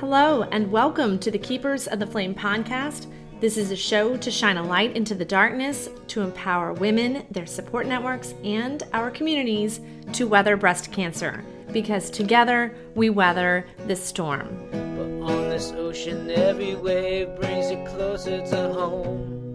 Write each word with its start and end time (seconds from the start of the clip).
Hello, 0.00 0.44
and 0.44 0.72
welcome 0.72 1.18
to 1.18 1.30
the 1.30 1.38
Keepers 1.38 1.86
of 1.86 1.98
the 1.98 2.06
Flame 2.06 2.34
podcast. 2.34 3.06
This 3.38 3.58
is 3.58 3.70
a 3.70 3.76
show 3.76 4.16
to 4.16 4.30
shine 4.30 4.56
a 4.56 4.62
light 4.62 4.96
into 4.96 5.14
the 5.14 5.26
darkness, 5.26 5.90
to 6.08 6.22
empower 6.22 6.72
women, 6.72 7.26
their 7.30 7.44
support 7.44 7.86
networks, 7.86 8.32
and 8.42 8.82
our 8.94 9.10
communities 9.10 9.80
to 10.14 10.26
weather 10.26 10.56
breast 10.56 10.90
cancer. 10.90 11.44
Because 11.70 12.08
together 12.08 12.74
we 12.94 13.10
weather 13.10 13.66
this 13.80 14.02
storm. 14.02 14.70
But 14.70 15.30
on 15.30 15.50
this 15.50 15.70
ocean, 15.72 16.30
every 16.30 16.76
wave 16.76 17.36
brings 17.36 17.70
you 17.70 17.84
closer 17.86 18.40
to 18.40 18.72
home. 18.72 19.52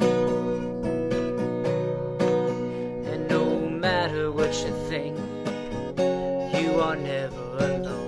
And 3.08 3.28
no 3.28 3.68
matter 3.68 4.32
what 4.32 4.54
you 4.54 4.76
think, 4.90 5.18
you 6.64 6.80
are 6.80 6.96
never 6.96 7.58
alone. 7.58 8.05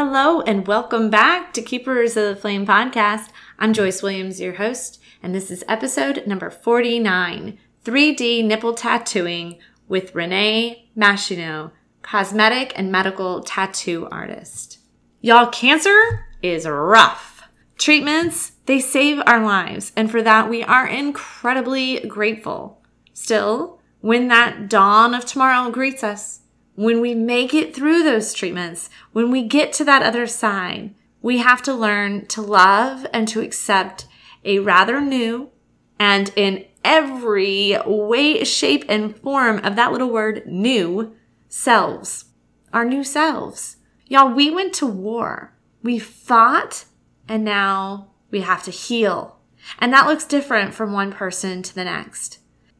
Hello, 0.00 0.42
and 0.42 0.64
welcome 0.64 1.10
back 1.10 1.52
to 1.52 1.60
Keepers 1.60 2.16
of 2.16 2.22
the 2.22 2.40
Flame 2.40 2.64
podcast. 2.64 3.30
I'm 3.58 3.72
Joyce 3.72 4.00
Williams, 4.00 4.40
your 4.40 4.54
host, 4.54 5.02
and 5.24 5.34
this 5.34 5.50
is 5.50 5.64
episode 5.66 6.24
number 6.24 6.50
49 6.50 7.58
3D 7.84 8.44
nipple 8.44 8.74
tattooing 8.74 9.58
with 9.88 10.14
Renee 10.14 10.88
Machino, 10.96 11.72
cosmetic 12.02 12.72
and 12.76 12.92
medical 12.92 13.42
tattoo 13.42 14.06
artist. 14.12 14.78
Y'all, 15.20 15.48
cancer 15.48 16.28
is 16.42 16.64
rough. 16.64 17.42
Treatments, 17.76 18.52
they 18.66 18.78
save 18.78 19.20
our 19.26 19.44
lives, 19.44 19.90
and 19.96 20.08
for 20.08 20.22
that 20.22 20.48
we 20.48 20.62
are 20.62 20.86
incredibly 20.86 21.98
grateful. 22.06 22.80
Still, 23.14 23.80
when 24.00 24.28
that 24.28 24.70
dawn 24.70 25.12
of 25.12 25.24
tomorrow 25.24 25.72
greets 25.72 26.04
us, 26.04 26.37
when 26.78 27.00
we 27.00 27.12
make 27.12 27.52
it 27.52 27.74
through 27.74 28.04
those 28.04 28.32
treatments, 28.32 28.88
when 29.10 29.32
we 29.32 29.42
get 29.42 29.72
to 29.72 29.84
that 29.84 30.00
other 30.00 30.28
side, 30.28 30.94
we 31.20 31.38
have 31.38 31.60
to 31.60 31.74
learn 31.74 32.24
to 32.26 32.40
love 32.40 33.04
and 33.12 33.26
to 33.26 33.40
accept 33.40 34.06
a 34.44 34.60
rather 34.60 35.00
new 35.00 35.50
and 35.98 36.32
in 36.36 36.64
every 36.84 37.76
way, 37.84 38.44
shape, 38.44 38.84
and 38.88 39.18
form 39.18 39.58
of 39.64 39.74
that 39.74 39.90
little 39.90 40.08
word 40.08 40.46
new 40.46 41.16
selves. 41.48 42.26
Our 42.72 42.84
new 42.84 43.02
selves. 43.02 43.78
Y'all, 44.06 44.32
we 44.32 44.48
went 44.48 44.72
to 44.74 44.86
war. 44.86 45.56
We 45.82 45.98
fought 45.98 46.84
and 47.26 47.44
now 47.44 48.12
we 48.30 48.42
have 48.42 48.62
to 48.62 48.70
heal. 48.70 49.40
And 49.80 49.92
that 49.92 50.06
looks 50.06 50.24
different 50.24 50.74
from 50.74 50.92
one 50.92 51.10
person 51.10 51.60
to 51.64 51.74
the 51.74 51.84
next. 51.84 52.38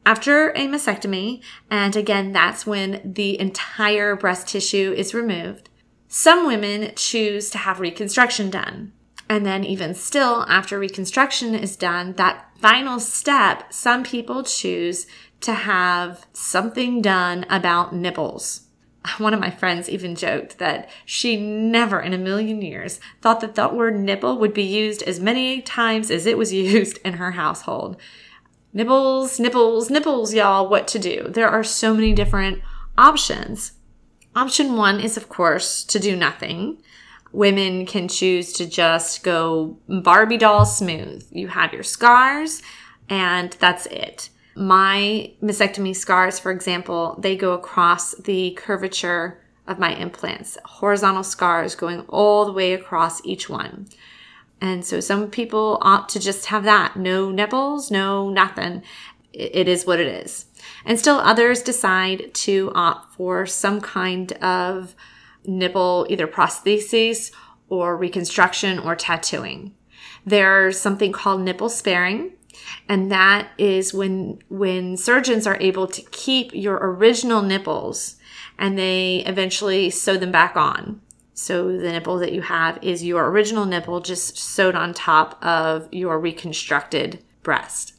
After 0.09 0.49
a 0.53 0.65
mastectomy, 0.65 1.39
and 1.69 1.95
again, 1.95 2.31
that's 2.31 2.65
when 2.65 2.99
the 3.05 3.39
entire 3.39 4.15
breast 4.15 4.47
tissue 4.47 4.91
is 4.97 5.13
removed, 5.13 5.69
some 6.07 6.47
women 6.47 6.93
choose 6.95 7.51
to 7.51 7.59
have 7.59 7.79
reconstruction 7.79 8.49
done. 8.49 8.91
And 9.29 9.45
then, 9.45 9.63
even 9.63 9.93
still, 9.93 10.47
after 10.49 10.79
reconstruction 10.79 11.53
is 11.53 11.75
done, 11.75 12.13
that 12.13 12.47
final 12.55 12.99
step, 12.99 13.71
some 13.71 14.01
people 14.01 14.41
choose 14.41 15.05
to 15.41 15.53
have 15.53 16.25
something 16.33 17.03
done 17.03 17.45
about 17.47 17.93
nipples. 17.93 18.61
One 19.19 19.35
of 19.35 19.39
my 19.39 19.51
friends 19.51 19.87
even 19.89 20.15
joked 20.15 20.57
that 20.57 20.89
she 21.05 21.37
never 21.37 21.99
in 21.99 22.13
a 22.13 22.17
million 22.17 22.63
years 22.63 22.99
thought 23.21 23.41
that 23.41 23.53
that 23.53 23.75
word 23.75 23.95
nipple 23.95 24.39
would 24.39 24.55
be 24.55 24.63
used 24.63 25.03
as 25.03 25.19
many 25.19 25.61
times 25.61 26.09
as 26.09 26.25
it 26.25 26.35
was 26.35 26.51
used 26.73 26.97
in 27.05 27.13
her 27.13 27.33
household. 27.33 27.97
Nipples, 28.71 29.39
nipples, 29.39 29.89
nipples, 29.89 30.33
y'all, 30.33 30.69
what 30.69 30.87
to 30.89 30.99
do. 30.99 31.27
There 31.29 31.49
are 31.49 31.63
so 31.63 31.93
many 31.93 32.13
different 32.13 32.61
options. 32.97 33.73
Option 34.35 34.75
one 34.75 34.99
is, 34.99 35.17
of 35.17 35.27
course, 35.27 35.83
to 35.85 35.99
do 35.99 36.15
nothing. 36.15 36.81
Women 37.31 37.85
can 37.85 38.07
choose 38.07 38.53
to 38.53 38.67
just 38.67 39.23
go 39.23 39.77
Barbie 39.87 40.37
doll 40.37 40.65
smooth. 40.65 41.27
You 41.31 41.47
have 41.47 41.73
your 41.73 41.83
scars, 41.83 42.61
and 43.09 43.53
that's 43.59 43.87
it. 43.87 44.29
My 44.55 45.31
mastectomy 45.41 45.95
scars, 45.95 46.37
for 46.37 46.51
example, 46.51 47.17
they 47.19 47.35
go 47.35 47.53
across 47.53 48.13
the 48.15 48.51
curvature 48.51 49.41
of 49.67 49.79
my 49.79 49.95
implants, 49.95 50.57
horizontal 50.65 51.23
scars 51.23 51.75
going 51.75 52.01
all 52.09 52.45
the 52.45 52.51
way 52.51 52.73
across 52.73 53.23
each 53.25 53.49
one. 53.49 53.87
And 54.61 54.85
so 54.85 54.99
some 54.99 55.29
people 55.29 55.77
opt 55.81 56.11
to 56.11 56.19
just 56.19 56.47
have 56.47 56.63
that 56.65 56.97
no 56.97 57.31
nipples, 57.31 57.89
no 57.89 58.29
nothing. 58.29 58.83
It 59.31 59.67
is 59.67 59.85
what 59.85 59.99
it 59.99 60.07
is. 60.07 60.45
And 60.85 60.99
still 60.99 61.17
others 61.17 61.61
decide 61.61 62.33
to 62.33 62.71
opt 62.75 63.13
for 63.15 63.45
some 63.45 63.79
kind 63.79 64.31
of 64.33 64.95
nipple, 65.45 66.05
either 66.09 66.27
prosthesis 66.27 67.31
or 67.69 67.95
reconstruction 67.95 68.79
or 68.79 68.95
tattooing. 68.95 69.75
There's 70.25 70.79
something 70.79 71.11
called 71.11 71.41
nipple 71.41 71.69
sparing. 71.69 72.33
And 72.87 73.11
that 73.11 73.49
is 73.57 73.93
when, 73.93 74.39
when 74.49 74.97
surgeons 74.97 75.47
are 75.47 75.57
able 75.61 75.87
to 75.87 76.01
keep 76.11 76.53
your 76.53 76.77
original 76.81 77.41
nipples 77.41 78.17
and 78.57 78.77
they 78.77 79.23
eventually 79.25 79.89
sew 79.89 80.17
them 80.17 80.31
back 80.31 80.57
on. 80.57 81.01
So 81.41 81.77
the 81.77 81.91
nipple 81.91 82.17
that 82.19 82.33
you 82.33 82.41
have 82.41 82.77
is 82.83 83.03
your 83.03 83.29
original 83.29 83.65
nipple 83.65 84.01
just 84.01 84.37
sewed 84.37 84.75
on 84.75 84.93
top 84.93 85.43
of 85.43 85.87
your 85.89 86.19
reconstructed 86.19 87.23
breast. 87.43 87.93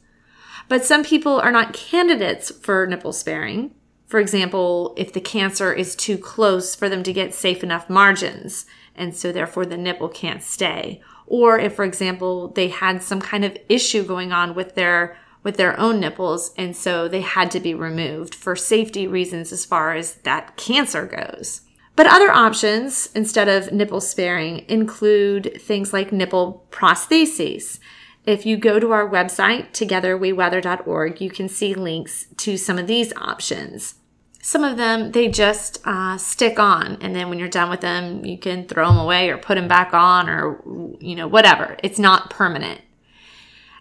But 0.69 0.85
some 0.85 1.03
people 1.03 1.39
are 1.41 1.51
not 1.51 1.73
candidates 1.73 2.51
for 2.51 2.85
nipple 2.85 3.13
sparing. 3.13 3.73
For 4.05 4.19
example, 4.19 4.93
if 4.95 5.11
the 5.11 5.19
cancer 5.19 5.73
is 5.73 5.95
too 5.95 6.19
close 6.19 6.75
for 6.75 6.87
them 6.87 7.01
to 7.01 7.11
get 7.11 7.33
safe 7.33 7.63
enough 7.63 7.89
margins, 7.89 8.67
and 8.95 9.15
so 9.17 9.31
therefore 9.31 9.65
the 9.65 9.75
nipple 9.75 10.07
can't 10.07 10.43
stay. 10.43 11.01
Or 11.25 11.57
if, 11.57 11.73
for 11.73 11.83
example, 11.83 12.49
they 12.49 12.67
had 12.67 13.01
some 13.01 13.19
kind 13.19 13.43
of 13.43 13.57
issue 13.67 14.03
going 14.03 14.31
on 14.31 14.53
with 14.53 14.75
their 14.75 15.17
with 15.41 15.57
their 15.57 15.77
own 15.79 15.99
nipples, 15.99 16.53
and 16.59 16.75
so 16.75 17.07
they 17.07 17.21
had 17.21 17.49
to 17.51 17.59
be 17.59 17.73
removed 17.73 18.35
for 18.35 18.55
safety 18.55 19.07
reasons 19.07 19.51
as 19.51 19.65
far 19.65 19.95
as 19.95 20.17
that 20.17 20.55
cancer 20.57 21.07
goes. 21.07 21.61
But 21.95 22.07
other 22.07 22.31
options 22.31 23.09
instead 23.13 23.47
of 23.47 23.71
nipple 23.71 24.01
sparing 24.01 24.65
include 24.67 25.61
things 25.61 25.93
like 25.93 26.11
nipple 26.11 26.65
prostheses. 26.71 27.79
If 28.25 28.45
you 28.45 28.57
go 28.57 28.79
to 28.79 28.91
our 28.91 29.09
website, 29.09 29.71
togetherweweather.org, 29.71 31.21
you 31.21 31.29
can 31.29 31.49
see 31.49 31.73
links 31.73 32.27
to 32.37 32.55
some 32.55 32.77
of 32.77 32.87
these 32.87 33.13
options. 33.17 33.95
Some 34.43 34.63
of 34.63 34.77
them, 34.77 35.11
they 35.11 35.27
just 35.27 35.79
uh, 35.85 36.17
stick 36.17 36.59
on, 36.59 36.97
and 37.01 37.15
then 37.15 37.29
when 37.29 37.37
you're 37.37 37.47
done 37.47 37.69
with 37.69 37.81
them, 37.81 38.25
you 38.25 38.39
can 38.39 38.67
throw 38.67 38.87
them 38.87 38.97
away 38.97 39.29
or 39.29 39.37
put 39.37 39.55
them 39.55 39.67
back 39.67 39.93
on 39.93 40.29
or, 40.29 40.61
you 40.99 41.15
know, 41.15 41.27
whatever. 41.27 41.77
It's 41.83 41.99
not 41.99 42.31
permanent. 42.31 42.81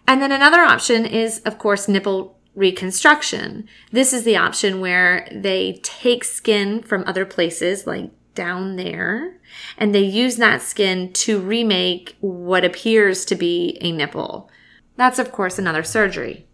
And 0.07 0.21
then 0.21 0.33
another 0.33 0.61
option 0.61 1.07
is, 1.07 1.41
of 1.41 1.59
course, 1.59 1.89
nipple 1.89 2.40
reconstruction. 2.61 3.67
This 3.91 4.13
is 4.13 4.25
the 4.25 4.37
option 4.37 4.81
where 4.81 5.27
they 5.33 5.81
take 5.83 6.25
skin 6.25 6.83
from 6.83 7.03
other 7.07 7.25
places, 7.25 7.87
like 7.87 8.11
down 8.35 8.77
there, 8.77 9.39
and 9.79 9.95
they 9.95 10.03
use 10.05 10.37
that 10.37 10.61
skin 10.61 11.13
to 11.15 11.41
remake 11.41 12.17
what 12.21 12.65
appears 12.65 13.25
to 13.25 13.35
be 13.35 13.79
a 13.81 13.91
nipple. 13.91 14.51
That's, 14.97 15.19
of 15.19 15.33
course, 15.33 15.59
another 15.59 15.83
surgery. 15.83 16.47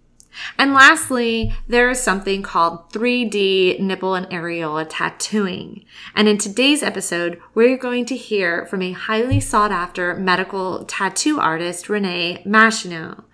And 0.59 0.75
lastly, 0.75 1.53
there 1.67 1.91
is 1.91 2.01
something 2.01 2.43
called 2.43 2.93
3D 2.93 3.81
nipple 3.81 4.15
and 4.15 4.27
areola 4.27 4.87
tattooing. 4.89 5.85
And 6.15 6.29
in 6.29 6.39
today's 6.39 6.83
episode, 6.83 7.41
we're 7.55 7.77
going 7.77 8.05
to 8.07 8.17
hear 8.17 8.65
from 8.67 8.83
a 8.83 8.93
highly 8.93 9.41
sought 9.41 9.73
after 9.73 10.15
medical 10.15 10.85
tattoo 10.85 11.41
artist, 11.41 11.89
Renee 11.89 12.43
Machino. 12.47 13.25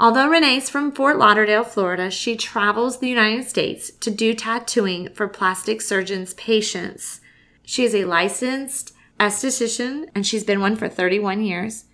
Although 0.00 0.30
Renee's 0.30 0.70
from 0.70 0.92
Fort 0.92 1.18
Lauderdale, 1.18 1.62
Florida, 1.62 2.10
she 2.10 2.34
travels 2.34 2.98
the 2.98 3.08
United 3.10 3.46
States 3.46 3.90
to 4.00 4.10
do 4.10 4.32
tattooing 4.32 5.10
for 5.10 5.28
plastic 5.28 5.82
surgeons' 5.82 6.32
patients. 6.32 7.20
She 7.66 7.84
is 7.84 7.94
a 7.94 8.06
licensed 8.06 8.94
esthetician 9.20 10.08
and 10.14 10.26
she's 10.26 10.42
been 10.42 10.60
one 10.60 10.74
for 10.74 10.88
31 10.88 11.42
years. 11.42 11.84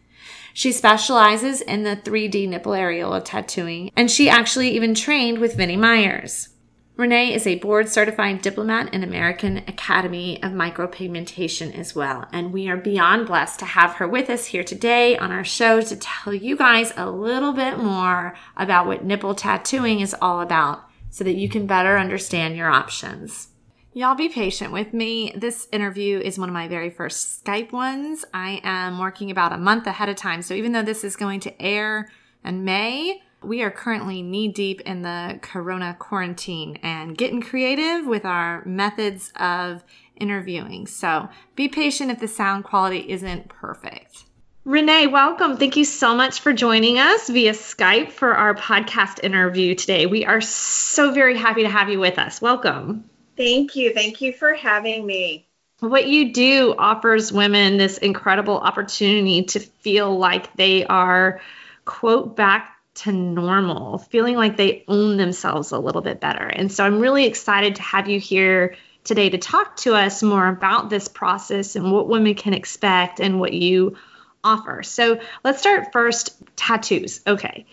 She 0.54 0.70
specializes 0.70 1.60
in 1.60 1.82
the 1.82 1.96
3D 1.96 2.48
nipple 2.48 2.72
areola 2.72 3.24
tattooing 3.24 3.90
and 3.96 4.08
she 4.08 4.28
actually 4.28 4.70
even 4.70 4.94
trained 4.94 5.38
with 5.38 5.56
Vinnie 5.56 5.76
Myers. 5.76 6.50
Renee 6.96 7.34
is 7.34 7.46
a 7.46 7.58
board 7.58 7.90
certified 7.90 8.40
diplomat 8.40 8.94
in 8.94 9.04
American 9.04 9.58
Academy 9.58 10.42
of 10.42 10.52
Micropigmentation 10.52 11.78
as 11.78 11.94
well. 11.94 12.26
And 12.32 12.54
we 12.54 12.70
are 12.70 12.76
beyond 12.78 13.26
blessed 13.26 13.58
to 13.58 13.66
have 13.66 13.96
her 13.96 14.08
with 14.08 14.30
us 14.30 14.46
here 14.46 14.64
today 14.64 15.14
on 15.18 15.30
our 15.30 15.44
show 15.44 15.82
to 15.82 15.96
tell 15.96 16.32
you 16.32 16.56
guys 16.56 16.94
a 16.96 17.10
little 17.10 17.52
bit 17.52 17.76
more 17.76 18.34
about 18.56 18.86
what 18.86 19.04
nipple 19.04 19.34
tattooing 19.34 20.00
is 20.00 20.16
all 20.22 20.40
about 20.40 20.88
so 21.10 21.22
that 21.22 21.36
you 21.36 21.50
can 21.50 21.66
better 21.66 21.98
understand 21.98 22.56
your 22.56 22.70
options. 22.70 23.48
Y'all 23.92 24.14
be 24.14 24.30
patient 24.30 24.72
with 24.72 24.94
me. 24.94 25.34
This 25.36 25.68
interview 25.72 26.18
is 26.18 26.38
one 26.38 26.48
of 26.48 26.54
my 26.54 26.66
very 26.66 26.88
first 26.88 27.44
Skype 27.44 27.72
ones. 27.72 28.24
I 28.32 28.60
am 28.62 28.98
working 28.98 29.30
about 29.30 29.52
a 29.52 29.58
month 29.58 29.86
ahead 29.86 30.08
of 30.08 30.16
time. 30.16 30.40
So 30.40 30.54
even 30.54 30.72
though 30.72 30.82
this 30.82 31.04
is 31.04 31.14
going 31.14 31.40
to 31.40 31.62
air 31.62 32.08
in 32.42 32.64
May, 32.64 33.20
we 33.46 33.62
are 33.62 33.70
currently 33.70 34.22
knee 34.22 34.48
deep 34.48 34.80
in 34.82 35.02
the 35.02 35.38
corona 35.40 35.96
quarantine 35.98 36.78
and 36.82 37.16
getting 37.16 37.40
creative 37.40 38.06
with 38.06 38.24
our 38.24 38.64
methods 38.64 39.32
of 39.36 39.84
interviewing. 40.16 40.86
So 40.86 41.28
be 41.54 41.68
patient 41.68 42.10
if 42.10 42.18
the 42.18 42.28
sound 42.28 42.64
quality 42.64 43.10
isn't 43.10 43.48
perfect. 43.48 44.24
Renee, 44.64 45.06
welcome. 45.06 45.56
Thank 45.58 45.76
you 45.76 45.84
so 45.84 46.16
much 46.16 46.40
for 46.40 46.52
joining 46.52 46.98
us 46.98 47.28
via 47.28 47.52
Skype 47.52 48.10
for 48.10 48.34
our 48.34 48.54
podcast 48.54 49.22
interview 49.22 49.76
today. 49.76 50.06
We 50.06 50.24
are 50.24 50.40
so 50.40 51.12
very 51.12 51.36
happy 51.36 51.62
to 51.62 51.68
have 51.68 51.88
you 51.88 52.00
with 52.00 52.18
us. 52.18 52.42
Welcome. 52.42 53.08
Thank 53.36 53.76
you. 53.76 53.94
Thank 53.94 54.20
you 54.20 54.32
for 54.32 54.54
having 54.54 55.06
me. 55.06 55.46
What 55.80 56.08
you 56.08 56.32
do 56.32 56.74
offers 56.76 57.32
women 57.32 57.76
this 57.76 57.98
incredible 57.98 58.58
opportunity 58.58 59.44
to 59.44 59.60
feel 59.60 60.18
like 60.18 60.56
they 60.56 60.84
are, 60.86 61.40
quote, 61.84 62.34
back 62.34 62.75
to 62.96 63.12
normal, 63.12 63.98
feeling 63.98 64.36
like 64.36 64.56
they 64.56 64.84
own 64.88 65.16
themselves 65.16 65.72
a 65.72 65.78
little 65.78 66.02
bit 66.02 66.20
better. 66.20 66.46
And 66.46 66.70
so 66.72 66.84
I'm 66.84 67.00
really 67.00 67.26
excited 67.26 67.76
to 67.76 67.82
have 67.82 68.08
you 68.08 68.18
here 68.18 68.76
today 69.04 69.30
to 69.30 69.38
talk 69.38 69.76
to 69.76 69.94
us 69.94 70.22
more 70.22 70.48
about 70.48 70.90
this 70.90 71.08
process 71.08 71.76
and 71.76 71.92
what 71.92 72.08
women 72.08 72.34
can 72.34 72.54
expect 72.54 73.20
and 73.20 73.38
what 73.38 73.52
you 73.52 73.96
offer. 74.42 74.82
So 74.82 75.20
let's 75.44 75.58
start 75.60 75.92
first 75.92 76.36
tattoos. 76.56 77.20
Okay. 77.26 77.66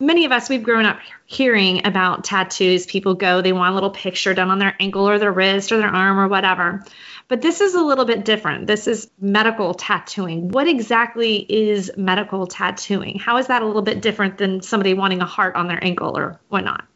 Many 0.00 0.26
of 0.26 0.32
us, 0.32 0.48
we've 0.48 0.62
grown 0.62 0.86
up 0.86 1.00
hearing 1.26 1.86
about 1.86 2.22
tattoos. 2.22 2.86
People 2.86 3.14
go, 3.14 3.42
they 3.42 3.52
want 3.52 3.72
a 3.72 3.74
little 3.74 3.90
picture 3.90 4.32
done 4.32 4.50
on 4.50 4.58
their 4.60 4.76
ankle 4.78 5.08
or 5.08 5.18
their 5.18 5.32
wrist 5.32 5.72
or 5.72 5.78
their 5.78 5.88
arm 5.88 6.20
or 6.20 6.28
whatever. 6.28 6.84
But 7.26 7.42
this 7.42 7.60
is 7.60 7.74
a 7.74 7.82
little 7.82 8.04
bit 8.04 8.24
different. 8.24 8.66
This 8.66 8.86
is 8.86 9.10
medical 9.20 9.74
tattooing. 9.74 10.48
What 10.48 10.68
exactly 10.68 11.36
is 11.36 11.90
medical 11.96 12.46
tattooing? 12.46 13.18
How 13.18 13.38
is 13.38 13.48
that 13.48 13.62
a 13.62 13.66
little 13.66 13.82
bit 13.82 14.00
different 14.00 14.38
than 14.38 14.62
somebody 14.62 14.94
wanting 14.94 15.20
a 15.20 15.26
heart 15.26 15.56
on 15.56 15.66
their 15.66 15.82
ankle 15.82 16.16
or 16.16 16.40
whatnot? 16.48 16.86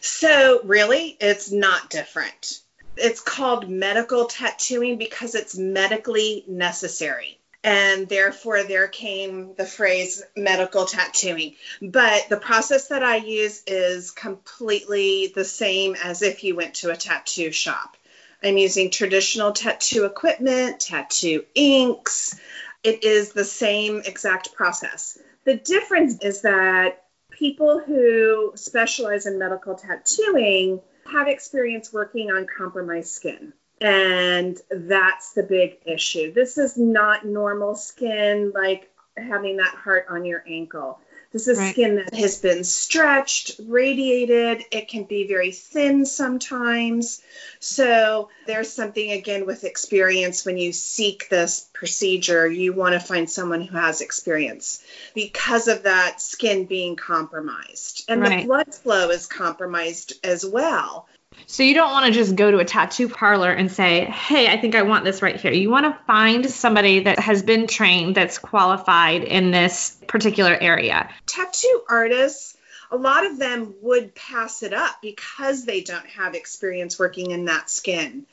So, 0.00 0.60
really, 0.64 1.16
it's 1.20 1.50
not 1.50 1.90
different. 1.90 2.60
It's 2.96 3.20
called 3.20 3.68
medical 3.68 4.26
tattooing 4.26 4.96
because 4.96 5.34
it's 5.34 5.58
medically 5.58 6.44
necessary. 6.46 7.38
And 7.64 8.06
therefore, 8.10 8.62
there 8.62 8.88
came 8.88 9.54
the 9.54 9.64
phrase 9.64 10.22
medical 10.36 10.84
tattooing. 10.84 11.54
But 11.80 12.28
the 12.28 12.36
process 12.36 12.88
that 12.88 13.02
I 13.02 13.16
use 13.16 13.62
is 13.66 14.10
completely 14.10 15.32
the 15.34 15.46
same 15.46 15.96
as 16.04 16.20
if 16.20 16.44
you 16.44 16.54
went 16.54 16.74
to 16.76 16.90
a 16.90 16.96
tattoo 16.96 17.50
shop. 17.52 17.96
I'm 18.42 18.58
using 18.58 18.90
traditional 18.90 19.52
tattoo 19.52 20.04
equipment, 20.04 20.78
tattoo 20.78 21.44
inks. 21.54 22.38
It 22.82 23.02
is 23.02 23.32
the 23.32 23.44
same 23.44 24.02
exact 24.04 24.54
process. 24.54 25.18
The 25.44 25.56
difference 25.56 26.22
is 26.22 26.42
that 26.42 27.04
people 27.30 27.80
who 27.80 28.52
specialize 28.56 29.24
in 29.24 29.38
medical 29.38 29.74
tattooing 29.74 30.82
have 31.10 31.28
experience 31.28 31.90
working 31.92 32.30
on 32.30 32.46
compromised 32.46 33.12
skin. 33.12 33.54
And 33.84 34.58
that's 34.70 35.34
the 35.34 35.42
big 35.42 35.76
issue. 35.84 36.32
This 36.32 36.56
is 36.56 36.78
not 36.78 37.26
normal 37.26 37.74
skin 37.74 38.50
like 38.54 38.90
having 39.14 39.58
that 39.58 39.74
heart 39.74 40.06
on 40.08 40.24
your 40.24 40.42
ankle. 40.48 40.98
This 41.34 41.48
is 41.48 41.58
right. 41.58 41.72
skin 41.72 41.96
that 41.96 42.14
has 42.14 42.40
been 42.40 42.64
stretched, 42.64 43.60
radiated. 43.66 44.64
It 44.70 44.88
can 44.88 45.04
be 45.04 45.26
very 45.26 45.52
thin 45.52 46.06
sometimes. 46.06 47.20
So 47.58 48.30
there's 48.46 48.72
something 48.72 49.10
again 49.10 49.44
with 49.44 49.64
experience 49.64 50.46
when 50.46 50.56
you 50.56 50.72
seek 50.72 51.28
this 51.28 51.68
procedure, 51.74 52.48
you 52.48 52.72
want 52.72 52.94
to 52.94 53.00
find 53.00 53.28
someone 53.28 53.60
who 53.60 53.76
has 53.76 54.00
experience 54.00 54.82
because 55.12 55.68
of 55.68 55.82
that 55.82 56.22
skin 56.22 56.64
being 56.64 56.96
compromised. 56.96 58.04
And 58.08 58.22
right. 58.22 58.40
the 58.40 58.46
blood 58.46 58.74
flow 58.74 59.10
is 59.10 59.26
compromised 59.26 60.14
as 60.24 60.46
well. 60.46 61.06
So 61.46 61.62
you 61.62 61.74
don't 61.74 61.90
want 61.92 62.06
to 62.06 62.12
just 62.12 62.36
go 62.36 62.50
to 62.50 62.58
a 62.58 62.64
tattoo 62.64 63.08
parlor 63.08 63.50
and 63.50 63.70
say, 63.70 64.04
"Hey, 64.06 64.48
I 64.48 64.56
think 64.60 64.74
I 64.74 64.82
want 64.82 65.04
this 65.04 65.22
right 65.22 65.40
here." 65.40 65.52
You 65.52 65.70
want 65.70 65.86
to 65.86 65.98
find 66.06 66.48
somebody 66.50 67.00
that 67.00 67.18
has 67.18 67.42
been 67.42 67.66
trained 67.66 68.14
that's 68.14 68.38
qualified 68.38 69.24
in 69.24 69.50
this 69.50 69.96
particular 70.06 70.56
area. 70.58 71.08
Tattoo 71.26 71.82
artists, 71.88 72.56
a 72.90 72.96
lot 72.96 73.26
of 73.26 73.38
them 73.38 73.74
would 73.82 74.14
pass 74.14 74.62
it 74.62 74.72
up 74.72 75.00
because 75.02 75.64
they 75.64 75.80
don't 75.80 76.06
have 76.06 76.34
experience 76.34 76.98
working 76.98 77.30
in 77.30 77.46
that 77.46 77.68
skin. 77.68 78.26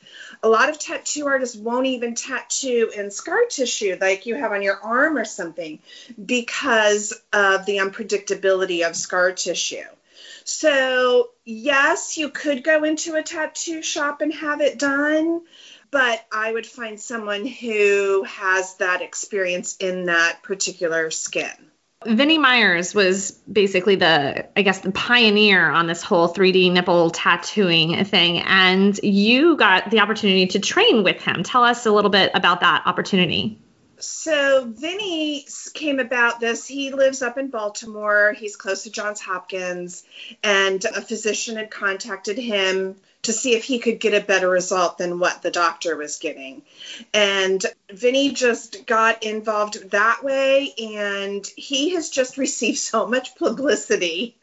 A 0.44 0.50
lot 0.50 0.70
of 0.70 0.80
tattoo 0.80 1.28
artists 1.28 1.56
won't 1.56 1.88
even 1.88 2.16
tattoo 2.16 2.92
in 2.96 3.12
scar 3.12 3.46
tissue 3.50 3.98
like 4.00 4.26
you 4.26 4.36
have 4.36 4.52
on 4.52 4.62
your 4.62 4.80
arm 4.80 5.18
or 5.18 5.26
something 5.26 5.80
because 6.24 7.14
of 7.34 7.66
the 7.66 7.78
unpredictability 7.78 8.88
of 8.88 8.96
scar 8.96 9.32
tissue. 9.32 9.84
So, 10.44 11.30
yes, 11.46 12.18
you 12.18 12.30
could 12.30 12.64
go 12.64 12.84
into 12.84 13.16
a 13.16 13.24
tattoo 13.24 13.82
shop 13.82 14.22
and 14.22 14.34
have 14.34 14.62
it 14.62 14.80
done, 14.80 15.42
but 15.92 16.26
I 16.32 16.52
would 16.52 16.66
find 16.66 17.00
someone 17.00 17.46
who 17.46 18.24
has 18.24 18.76
that 18.78 19.02
experience 19.02 19.78
in 19.78 20.06
that 20.06 20.44
particular 20.44 21.12
skin. 21.12 21.52
Vinnie 22.04 22.40
Myers 22.40 22.96
was 22.96 23.32
basically 23.52 23.96
the, 23.96 24.48
I 24.58 24.64
guess, 24.64 24.80
the 24.80 24.92
pioneer 24.92 25.70
on 25.70 25.86
this 25.86 26.02
whole 26.02 26.34
3D 26.34 26.72
nipple 26.72 27.12
tattooing 27.12 28.04
thing. 28.06 28.40
And 28.40 29.00
you 29.04 29.56
got 29.56 29.92
the 29.92 30.00
opportunity 30.00 30.48
to 30.48 30.60
train 30.60 31.04
with 31.04 31.22
him. 31.22 31.44
Tell 31.44 31.64
us 31.64 31.86
a 31.86 31.92
little 31.92 32.10
bit 32.10 32.32
about 32.34 32.62
that 32.62 32.84
opportunity. 32.88 33.60
So 34.02 34.66
Vinnie 34.66 35.46
came 35.74 36.00
about 36.00 36.40
this. 36.40 36.68
He 36.68 36.92
lives 36.92 37.22
up 37.22 37.38
in 37.38 37.50
Baltimore. 37.50 38.34
He's 38.34 38.56
close 38.56 38.84
to 38.84 38.90
Johns 38.90 39.22
Hopkins, 39.22 40.04
and 40.44 40.84
a 40.86 41.02
physician 41.02 41.56
had 41.56 41.72
contacted 41.72 42.38
him 42.38 42.96
to 43.24 43.34
see 43.34 43.54
if 43.54 43.64
he 43.64 43.78
could 43.78 44.00
get 44.00 44.16
a 44.16 44.26
better 44.26 44.50
result 44.50 44.98
than 44.98 45.20
what 45.20 45.44
the 45.44 45.52
doctor 45.52 45.96
was 45.96 46.18
getting. 46.18 46.64
And 47.14 47.64
Vinnie 47.92 48.32
just 48.32 48.88
got 48.88 49.24
involved 49.24 49.92
that 49.92 50.24
way, 50.24 50.74
and 50.78 51.46
he 51.56 51.92
has 51.92 52.10
just 52.10 52.38
received 52.40 52.80
so 52.80 53.06
much 53.06 53.36
publicity 53.36 54.36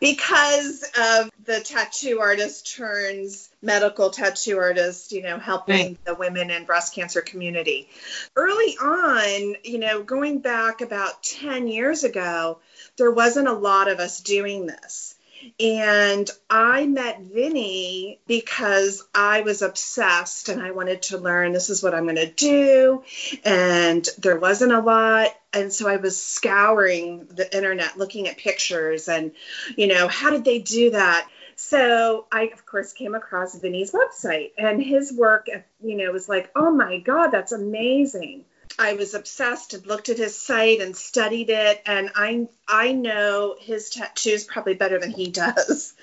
because 0.00 0.82
of 0.98 1.30
the 1.44 1.60
tattoo 1.60 2.20
artist 2.20 2.74
turns 2.74 3.50
medical 3.62 4.10
tattoo 4.10 4.58
artist, 4.58 5.12
you 5.12 5.22
know, 5.22 5.38
helping 5.38 5.86
right. 5.86 6.04
the 6.04 6.14
women 6.14 6.50
and 6.50 6.66
breast 6.66 6.94
cancer 6.94 7.22
community. 7.22 7.88
Early 8.36 8.76
on, 8.80 9.56
you 9.62 9.78
know, 9.78 10.02
going 10.02 10.40
back 10.40 10.80
about 10.80 11.22
10 11.22 11.68
years 11.68 12.04
ago, 12.04 12.58
there 12.96 13.10
wasn't 13.10 13.48
a 13.48 13.52
lot 13.52 13.88
of 13.88 14.00
us 14.00 14.20
doing 14.20 14.66
this. 14.66 15.14
And 15.58 16.30
I 16.48 16.86
met 16.86 17.20
Vinnie 17.20 18.20
because 18.26 19.02
I 19.14 19.40
was 19.40 19.62
obsessed 19.62 20.48
and 20.48 20.62
I 20.62 20.70
wanted 20.70 21.02
to 21.02 21.18
learn 21.18 21.52
this 21.52 21.70
is 21.70 21.82
what 21.82 21.94
I'm 21.94 22.04
going 22.04 22.16
to 22.16 22.30
do. 22.30 23.02
And 23.44 24.06
there 24.18 24.38
wasn't 24.38 24.72
a 24.72 24.80
lot. 24.80 25.30
And 25.52 25.72
so 25.72 25.88
I 25.88 25.96
was 25.96 26.22
scouring 26.22 27.26
the 27.26 27.54
internet 27.54 27.98
looking 27.98 28.28
at 28.28 28.38
pictures 28.38 29.08
and, 29.08 29.32
you 29.76 29.88
know, 29.88 30.08
how 30.08 30.30
did 30.30 30.44
they 30.44 30.60
do 30.60 30.90
that? 30.90 31.28
So 31.56 32.26
I, 32.32 32.44
of 32.48 32.66
course, 32.66 32.92
came 32.92 33.14
across 33.14 33.58
Vinnie's 33.58 33.92
website 33.92 34.52
and 34.58 34.82
his 34.82 35.12
work, 35.12 35.48
you 35.82 35.96
know, 35.96 36.12
was 36.12 36.28
like, 36.28 36.50
oh 36.56 36.70
my 36.70 36.98
God, 36.98 37.28
that's 37.28 37.52
amazing. 37.52 38.44
I 38.78 38.94
was 38.94 39.14
obsessed 39.14 39.74
and 39.74 39.86
looked 39.86 40.08
at 40.08 40.18
his 40.18 40.38
site 40.38 40.80
and 40.80 40.96
studied 40.96 41.50
it, 41.50 41.82
and 41.84 42.10
I 42.14 42.48
I 42.66 42.92
know 42.92 43.56
his 43.58 43.90
tattoos 43.90 44.44
probably 44.44 44.74
better 44.74 44.98
than 44.98 45.10
he 45.10 45.30
does. 45.30 45.94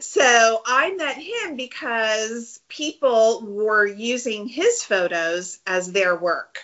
So 0.00 0.62
I 0.64 0.92
met 0.94 1.16
him 1.16 1.56
because 1.56 2.60
people 2.68 3.42
were 3.42 3.86
using 3.86 4.46
his 4.46 4.84
photos 4.84 5.58
as 5.66 5.90
their 5.90 6.14
work 6.14 6.62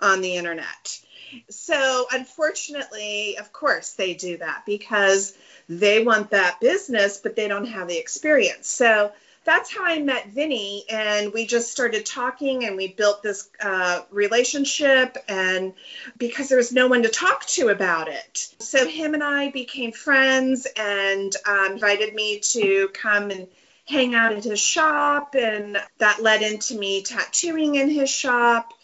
on 0.00 0.20
the 0.20 0.36
internet. 0.36 1.00
So 1.48 2.06
unfortunately, 2.12 3.38
of 3.38 3.52
course, 3.52 3.92
they 3.94 4.14
do 4.14 4.38
that 4.38 4.62
because 4.66 5.36
they 5.70 6.04
want 6.04 6.30
that 6.30 6.60
business, 6.60 7.18
but 7.18 7.36
they 7.36 7.46
don't 7.46 7.66
have 7.66 7.86
the 7.86 7.96
experience. 7.96 8.68
So 8.68 9.12
that's 9.44 9.72
how 9.72 9.84
I 9.84 10.00
met 10.00 10.28
Vinnie, 10.28 10.84
and 10.90 11.32
we 11.32 11.46
just 11.46 11.70
started 11.70 12.04
talking, 12.04 12.64
and 12.64 12.76
we 12.76 12.88
built 12.88 13.22
this 13.22 13.48
uh, 13.62 14.02
relationship. 14.10 15.16
And 15.28 15.72
because 16.18 16.48
there 16.48 16.58
was 16.58 16.72
no 16.72 16.88
one 16.88 17.04
to 17.04 17.08
talk 17.08 17.46
to 17.46 17.68
about 17.68 18.08
it, 18.08 18.52
so 18.58 18.86
him 18.86 19.14
and 19.14 19.22
I 19.22 19.50
became 19.52 19.92
friends, 19.92 20.66
and 20.76 21.32
um, 21.46 21.72
invited 21.74 22.14
me 22.14 22.40
to 22.40 22.88
come 22.88 23.30
and 23.30 23.46
hang 23.86 24.14
out 24.14 24.32
at 24.32 24.44
his 24.44 24.60
shop, 24.60 25.36
and 25.38 25.78
that 25.98 26.20
led 26.20 26.42
into 26.42 26.76
me 26.76 27.02
tattooing 27.02 27.76
in 27.76 27.88
his 27.88 28.10
shop. 28.10 28.74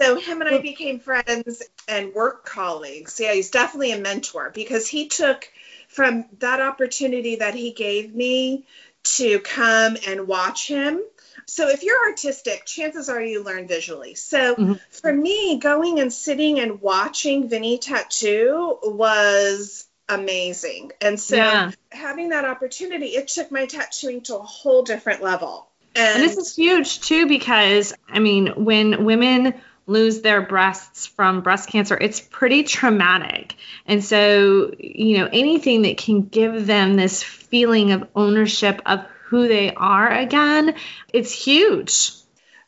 So 0.00 0.14
him 0.20 0.40
and 0.40 0.54
I 0.54 0.58
became 0.58 1.00
friends 1.00 1.64
and 1.88 2.14
work 2.14 2.44
colleagues. 2.44 3.18
Yeah, 3.18 3.34
he's 3.34 3.50
definitely 3.50 3.90
a 3.90 3.98
mentor 3.98 4.50
because 4.54 4.86
he 4.86 5.08
took 5.08 5.48
from 5.88 6.26
that 6.38 6.60
opportunity 6.60 7.36
that 7.36 7.54
he 7.54 7.72
gave 7.72 8.14
me 8.14 8.64
to 9.02 9.40
come 9.40 9.96
and 10.06 10.28
watch 10.28 10.68
him. 10.68 11.02
So 11.46 11.68
if 11.68 11.82
you're 11.82 12.08
artistic, 12.08 12.66
chances 12.66 13.08
are 13.08 13.22
you 13.22 13.42
learn 13.42 13.66
visually. 13.66 14.14
So 14.14 14.54
mm-hmm. 14.54 14.72
for 14.90 15.12
me, 15.12 15.58
going 15.58 15.98
and 15.98 16.12
sitting 16.12 16.60
and 16.60 16.80
watching 16.80 17.48
Vinnie 17.48 17.78
tattoo 17.78 18.78
was 18.82 19.86
amazing. 20.08 20.92
And 21.00 21.18
so 21.18 21.36
yeah. 21.36 21.70
having 21.90 22.30
that 22.30 22.44
opportunity, 22.44 23.06
it 23.06 23.28
took 23.28 23.50
my 23.50 23.66
tattooing 23.66 24.22
to 24.22 24.36
a 24.36 24.42
whole 24.42 24.82
different 24.82 25.22
level. 25.22 25.68
And, 25.94 26.20
and 26.20 26.22
this 26.22 26.36
is 26.36 26.54
huge 26.54 27.00
too 27.00 27.26
because 27.26 27.94
I 28.08 28.18
mean, 28.18 28.64
when 28.64 29.04
women 29.04 29.54
lose 29.88 30.20
their 30.20 30.42
breasts 30.42 31.06
from 31.06 31.40
breast 31.40 31.68
cancer, 31.68 31.96
it's 31.98 32.20
pretty 32.20 32.62
traumatic. 32.62 33.54
And 33.86 34.04
so, 34.04 34.72
you 34.78 35.18
know, 35.18 35.28
anything 35.32 35.82
that 35.82 35.96
can 35.96 36.22
give 36.22 36.66
them 36.66 36.94
this 36.94 37.22
feeling 37.22 37.92
of 37.92 38.06
ownership 38.14 38.82
of 38.86 39.04
who 39.24 39.48
they 39.48 39.74
are 39.74 40.08
again, 40.10 40.74
it's 41.12 41.32
huge. 41.32 42.12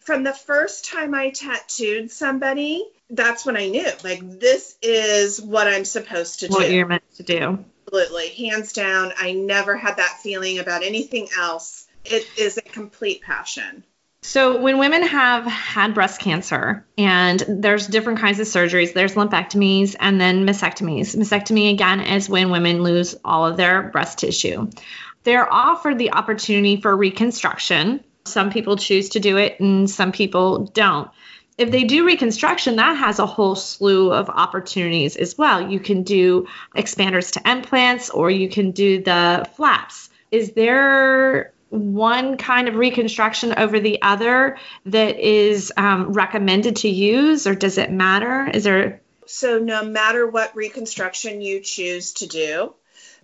From 0.01 0.25
the 0.25 0.33
first 0.33 0.87
time 0.87 1.15
I 1.15 1.31
tattooed 1.31 2.11
somebody, 2.11 2.85
that's 3.11 3.45
when 3.45 3.57
I 3.57 3.69
knew, 3.69 3.87
like, 4.03 4.41
this 4.41 4.77
is 4.83 5.41
what 5.41 5.69
I'm 5.69 5.85
supposed 5.85 6.41
to 6.41 6.49
do. 6.49 6.55
What 6.55 6.71
you're 6.71 6.87
meant 6.87 7.03
to 7.17 7.23
do. 7.23 7.65
Absolutely. 7.87 8.29
Hands 8.31 8.73
down. 8.73 9.13
I 9.19 9.33
never 9.33 9.77
had 9.77 9.99
that 9.99 10.21
feeling 10.23 10.59
about 10.59 10.83
anything 10.83 11.29
else. 11.39 11.87
It 12.05 12.27
is 12.39 12.57
a 12.57 12.63
complete 12.63 13.21
passion. 13.21 13.85
So, 14.23 14.61
when 14.61 14.79
women 14.79 15.03
have 15.03 15.47
had 15.47 15.95
breast 15.95 16.21
cancer, 16.21 16.85
and 16.99 17.43
there's 17.49 17.87
different 17.87 18.19
kinds 18.19 18.39
of 18.39 18.47
surgeries, 18.47 18.93
there's 18.93 19.15
lumpectomies 19.15 19.97
and 19.99 20.21
then 20.21 20.47
mastectomies. 20.47 21.17
Mastectomy, 21.17 21.73
again, 21.73 22.01
is 22.01 22.29
when 22.29 22.51
women 22.51 22.83
lose 22.83 23.15
all 23.25 23.47
of 23.47 23.57
their 23.57 23.83
breast 23.85 24.19
tissue. 24.19 24.71
They're 25.25 25.51
offered 25.51 25.99
the 25.99 26.13
opportunity 26.13 26.81
for 26.81 26.95
reconstruction. 26.95 28.05
Some 28.27 28.51
people 28.51 28.77
choose 28.77 29.11
to 29.11 29.21
do 29.21 29.39
it, 29.39 29.59
and 29.59 29.89
some 29.89 30.13
people 30.13 30.67
don't. 30.67 31.11
If 31.57 31.71
they 31.71 31.85
do 31.85 32.07
reconstruction, 32.07 32.77
that 32.77 32.97
has 32.97 33.19
a 33.19 33.27
whole 33.27 33.55
slew 33.55 34.13
of 34.13 34.29
opportunities 34.29 35.17
as 35.17 35.37
well. 35.37 35.71
You 35.71 35.81
can 35.81 36.03
do 36.03 36.47
expanders 36.77 37.33
to 37.33 37.51
implants, 37.51 38.11
or 38.11 38.31
you 38.31 38.51
can 38.51 38.73
do 38.73 39.03
the 39.03 39.49
flaps. 39.57 40.11
Is 40.31 40.53
there 40.53 41.53
one 41.71 42.37
kind 42.37 42.69
of 42.69 42.75
reconstruction 42.75 43.55
over 43.57 43.81
the 43.81 44.03
other 44.03 44.59
that 44.87 45.19
is 45.19 45.73
um, 45.77 46.13
recommended 46.13 46.77
to 46.77 46.89
use, 46.89 47.47
or 47.47 47.55
does 47.55 47.79
it 47.79 47.91
matter? 47.91 48.51
Is 48.53 48.65
there 48.65 49.01
so 49.27 49.61
no 49.61 49.85
matter 49.85 50.27
what 50.27 50.57
reconstruction 50.57 51.41
you 51.41 51.61
choose 51.61 52.15
to 52.15 52.27
do, 52.27 52.75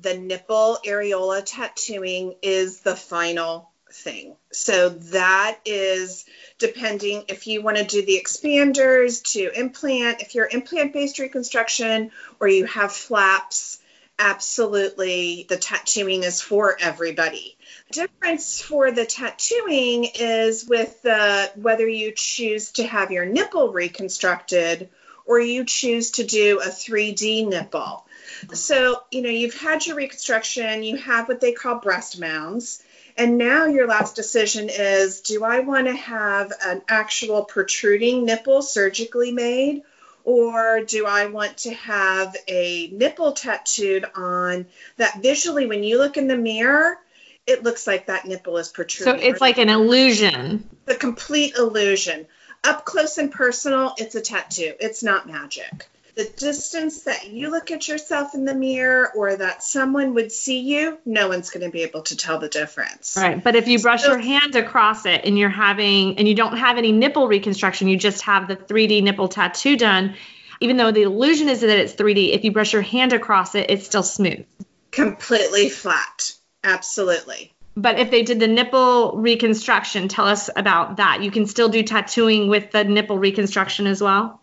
the 0.01 0.17
nipple 0.17 0.79
areola 0.87 1.43
tattooing 1.45 2.37
is 2.43 2.81
the 2.81 2.95
final 2.95 3.71
thing. 3.93 4.37
So 4.53 4.91
that 4.91 5.59
is 5.65 6.25
depending 6.59 7.25
if 7.29 7.47
you 7.47 7.63
want 7.63 7.79
to 7.79 7.85
do 7.85 8.05
the 8.05 8.21
expanders 8.23 9.23
to 9.33 9.51
implant, 9.59 10.21
if 10.21 10.35
you're 10.35 10.49
implant 10.49 10.93
based 10.93 11.19
reconstruction 11.19 12.13
or 12.39 12.47
you 12.47 12.67
have 12.67 12.93
flaps, 12.93 13.81
absolutely 14.19 15.47
the 15.49 15.57
tattooing 15.57 16.23
is 16.23 16.41
for 16.41 16.77
everybody. 16.79 17.56
Difference 17.93 18.61
for 18.61 18.91
the 18.91 19.07
tattooing 19.07 20.07
is 20.17 20.67
with 20.67 21.03
the 21.03 21.53
whether 21.55 21.89
you 21.89 22.13
choose 22.13 22.73
to 22.73 22.87
have 22.87 23.13
your 23.13 23.25
nipple 23.25 23.73
reconstructed 23.73 24.89
or 25.25 25.39
you 25.39 25.65
choose 25.65 26.13
to 26.13 26.25
do 26.25 26.61
a 26.61 26.67
3D 26.67 27.49
nipple. 27.49 28.05
So, 28.53 29.03
you 29.11 29.23
know, 29.23 29.31
you've 29.31 29.59
had 29.59 29.87
your 29.87 29.97
reconstruction, 29.97 30.83
you 30.83 30.97
have 30.97 31.29
what 31.29 31.41
they 31.41 31.53
call 31.53 31.77
breast 31.77 32.19
mounds, 32.19 32.83
and 33.17 33.39
now 33.39 33.67
your 33.67 33.87
last 33.87 34.15
decision 34.15 34.69
is 34.69 35.21
do 35.21 35.45
I 35.45 35.61
want 35.61 35.87
to 35.87 35.97
have 35.97 36.53
an 36.65 36.83
actual 36.89 37.45
protruding 37.45 38.25
nipple 38.25 38.63
surgically 38.63 39.33
made? 39.33 39.83
Or 40.25 40.83
do 40.85 41.07
I 41.07 41.27
want 41.27 41.59
to 41.59 41.73
have 41.75 42.37
a 42.49 42.89
nipple 42.89 43.33
tattooed 43.33 44.05
on 44.17 44.67
that 44.97 45.23
visually, 45.23 45.67
when 45.67 45.85
you 45.85 45.99
look 45.99 46.17
in 46.17 46.27
the 46.27 46.37
mirror, 46.37 46.99
it 47.47 47.63
looks 47.63 47.87
like 47.87 48.07
that 48.07 48.27
nipple 48.27 48.59
is 48.59 48.69
protruding. 48.69 49.21
So 49.21 49.27
it's 49.27 49.41
like 49.41 49.59
an 49.59 49.69
illusion. 49.69 50.69
The 50.85 50.95
complete 50.95 51.57
illusion. 51.57 52.27
Up 52.65 52.85
close 52.85 53.19
and 53.19 53.31
personal, 53.31 53.95
it's 53.97 54.15
a 54.15 54.21
tattoo. 54.21 54.75
It's 54.81 55.03
not 55.03 55.29
magic 55.29 55.89
the 56.17 56.25
distance 56.25 57.03
that 57.03 57.29
you 57.29 57.51
look 57.51 57.71
at 57.71 57.87
yourself 57.89 58.35
in 58.35 58.47
the 58.47 58.55
mirror 58.55 59.13
or 59.15 59.37
that 59.37 59.63
someone 59.63 60.15
would 60.15 60.33
see 60.33 60.61
you, 60.61 60.97
no 61.05 61.29
one's 61.29 61.51
going 61.51 61.65
to 61.65 61.71
be 61.71 61.83
able 61.83 62.03
to 62.03 62.17
tell 62.17 62.39
the 62.39 62.49
difference. 62.49 63.19
Right. 63.21 63.43
But 63.43 63.55
if 63.55 63.69
you 63.69 63.79
brush 63.79 64.03
so, 64.03 64.13
your 64.13 64.19
hand 64.19 64.57
across 64.57 65.05
it 65.05 65.27
and 65.27 65.39
you're 65.39 65.51
having, 65.51 66.19
and 66.19 66.27
you 66.27 66.35
don't 66.35 66.57
have 66.57 66.79
any 66.79 66.91
nipple 66.91 67.29
reconstruction, 67.29 67.89
you 67.89 67.99
just 67.99 68.23
have 68.23 68.49
the 68.49 68.57
3D 68.57 69.03
nipple 69.03 69.29
tattoo 69.29 69.77
done, 69.77 70.15
even 70.61 70.79
though 70.79 70.91
the 70.91 71.03
illusion 71.03 71.51
is 71.51 71.61
that 71.61 71.69
it's 71.69 71.93
3D, 71.93 72.33
if 72.35 72.45
you 72.45 72.51
brush 72.51 72.73
your 72.73 72.83
hand 72.83 73.13
across 73.13 73.55
it, 73.55 73.69
it's 73.69 73.85
still 73.85 74.03
smooth. 74.03 74.47
Completely 74.91 75.69
flat. 75.69 76.33
Absolutely. 76.67 77.53
But 77.77 77.99
if 77.99 78.11
they 78.11 78.23
did 78.23 78.41
the 78.41 78.49
nipple 78.49 79.13
reconstruction, 79.13 80.09
tell 80.09 80.27
us 80.27 80.51
about 80.55 80.97
that. 80.97 81.23
You 81.23 81.31
can 81.31 81.47
still 81.47 81.69
do 81.69 81.83
tattooing 81.83 82.49
with 82.49 82.71
the 82.73 82.85
nipple 82.85 83.19
reconstruction 83.19 83.87
as 83.87 84.03
well? 84.03 84.41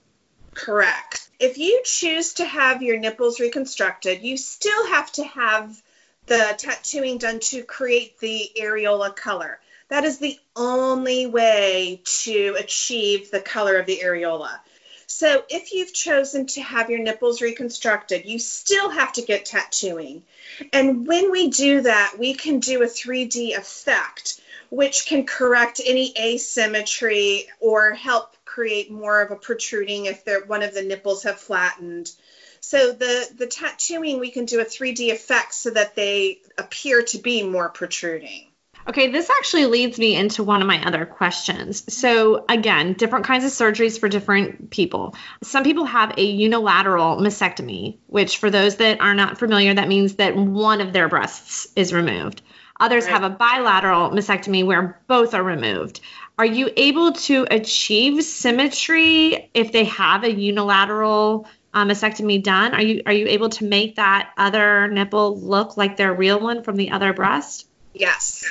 Correct 0.54 1.24
if 1.44 1.58
you 1.58 1.82
choose 1.84 2.36
to 2.36 2.46
have 2.46 2.82
your 2.82 2.98
nipples 2.98 3.42
reconstructed, 3.42 4.24
you 4.24 4.38
still 4.38 4.88
have 4.88 5.12
to 5.12 5.26
have 5.26 5.82
the 6.28 6.56
tattooing 6.58 7.18
done 7.18 7.42
to 7.42 7.64
create 7.64 8.18
the 8.20 8.50
areola 8.58 9.14
color. 9.14 9.60
That 9.90 10.06
is 10.06 10.20
the 10.20 10.40
only 10.56 11.26
way 11.26 12.02
to 12.22 12.56
achieve 12.58 13.30
the 13.30 13.42
color 13.42 13.76
of 13.76 13.86
the 13.86 14.00
areola. 14.02 14.52
So 15.14 15.44
if 15.48 15.74
you've 15.74 15.94
chosen 15.94 16.48
to 16.48 16.62
have 16.62 16.90
your 16.90 17.00
nipples 17.00 17.40
reconstructed, 17.40 18.26
you 18.26 18.40
still 18.40 18.90
have 18.90 19.14
to 19.14 19.22
get 19.22 19.46
tattooing. 19.46 20.24
And 20.74 21.06
when 21.06 21.30
we 21.30 21.50
do 21.50 21.82
that, 21.82 22.16
we 22.18 22.34
can 22.34 22.60
do 22.60 22.82
a 22.82 22.88
3D 22.88 23.56
effect, 23.56 24.42
which 24.72 25.06
can 25.06 25.28
correct 25.28 25.80
any 25.86 26.14
asymmetry 26.18 27.48
or 27.60 27.92
help 27.92 28.36
create 28.44 28.90
more 28.90 29.22
of 29.22 29.30
a 29.30 29.36
protruding 29.36 30.08
if 30.08 30.24
one 30.48 30.64
of 30.64 30.74
the 30.74 30.82
nipples 30.82 31.24
have 31.24 31.40
flattened. 31.40 32.12
So 32.60 32.92
the 32.92 33.30
the 33.38 33.48
tattooing 33.48 34.20
we 34.20 34.32
can 34.32 34.46
do 34.46 34.62
a 34.62 34.66
3D 34.66 35.12
effect 35.12 35.54
so 35.54 35.70
that 35.70 35.96
they 35.96 36.42
appear 36.58 37.04
to 37.04 37.20
be 37.20 37.44
more 37.44 37.70
protruding. 37.70 38.48
Okay, 38.88 39.10
this 39.10 39.30
actually 39.30 39.66
leads 39.66 39.98
me 39.98 40.16
into 40.16 40.44
one 40.44 40.62
of 40.62 40.68
my 40.68 40.84
other 40.86 41.06
questions. 41.06 41.94
So, 41.94 42.44
again, 42.50 42.94
different 42.94 43.26
kinds 43.26 43.46
of 43.46 43.52
surgeries 43.52 43.98
for 43.98 44.10
different 44.10 44.72
people. 44.72 45.16
Some 45.42 45.64
people 45.64 45.86
have 45.86 46.18
a 46.18 46.24
unilateral 46.24 47.18
mastectomy, 47.18 47.98
which, 48.08 48.38
for 48.38 48.50
those 48.50 48.78
that 48.78 49.00
are 49.00 49.14
not 49.14 49.38
familiar, 49.38 49.74
that 49.74 49.88
means 49.88 50.16
that 50.16 50.36
one 50.36 50.82
of 50.82 50.92
their 50.92 51.08
breasts 51.08 51.68
is 51.76 51.94
removed. 51.94 52.42
Others 52.80 53.06
right. 53.06 53.14
have 53.14 53.24
a 53.24 53.30
bilateral 53.30 54.10
mastectomy 54.10 54.66
where 54.66 55.00
both 55.08 55.34
are 55.34 55.44
removed. 55.44 56.02
Are 56.38 56.46
you 56.46 56.70
able 56.76 57.14
to 57.14 57.48
achieve 57.50 58.24
symmetry 58.24 59.50
if 59.54 59.72
they 59.72 59.86
have 59.86 60.24
a 60.24 60.32
unilateral 60.32 61.48
um, 61.74 61.90
mastectomy 61.90 62.42
done? 62.44 62.74
Are 62.74 62.82
you 62.82 63.04
are 63.06 63.14
you 63.14 63.28
able 63.28 63.50
to 63.50 63.66
make 63.66 63.96
that 63.96 64.32
other 64.36 64.88
nipple 64.88 65.40
look 65.40 65.78
like 65.78 65.96
their 65.96 66.14
real 66.14 66.40
one 66.40 66.64
from 66.64 66.76
the 66.76 66.92
other 66.92 67.14
breast? 67.14 67.68
Yes. 67.94 68.44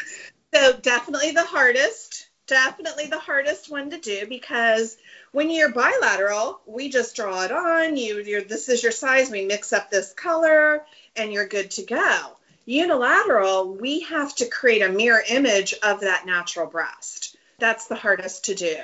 So 0.55 0.73
definitely 0.75 1.33
the 1.33 1.45
hardest, 1.45 2.27
definitely 2.47 3.07
the 3.07 3.19
hardest 3.19 3.71
one 3.71 3.91
to 3.91 3.99
do 3.99 4.27
because 4.27 4.97
when 5.33 5.51
you're 5.51 5.73
bilateral, 5.73 6.61
we 6.67 6.89
just 6.89 7.17
draw 7.17 7.45
it 7.45 7.53
on. 7.53 7.97
You, 7.97 8.19
you're 8.19 8.43
this 8.43 8.69
is 8.69 8.83
your 8.83 8.93
size. 8.93 9.31
We 9.31 9.45
mix 9.47 9.73
up 9.73 9.91
this 9.91 10.13
color, 10.13 10.83
and 11.17 11.33
you're 11.33 11.47
good 11.47 11.71
to 11.73 11.83
go. 11.83 12.37
Unilateral, 12.67 13.75
we 13.75 14.01
have 14.01 14.35
to 14.37 14.47
create 14.47 14.83
a 14.83 14.89
mirror 14.89 15.23
image 15.29 15.75
of 15.83 16.01
that 16.01 16.25
natural 16.25 16.67
breast 16.67 17.37
that's 17.59 17.87
the 17.87 17.95
hardest 17.95 18.45
to 18.47 18.55
do. 18.55 18.77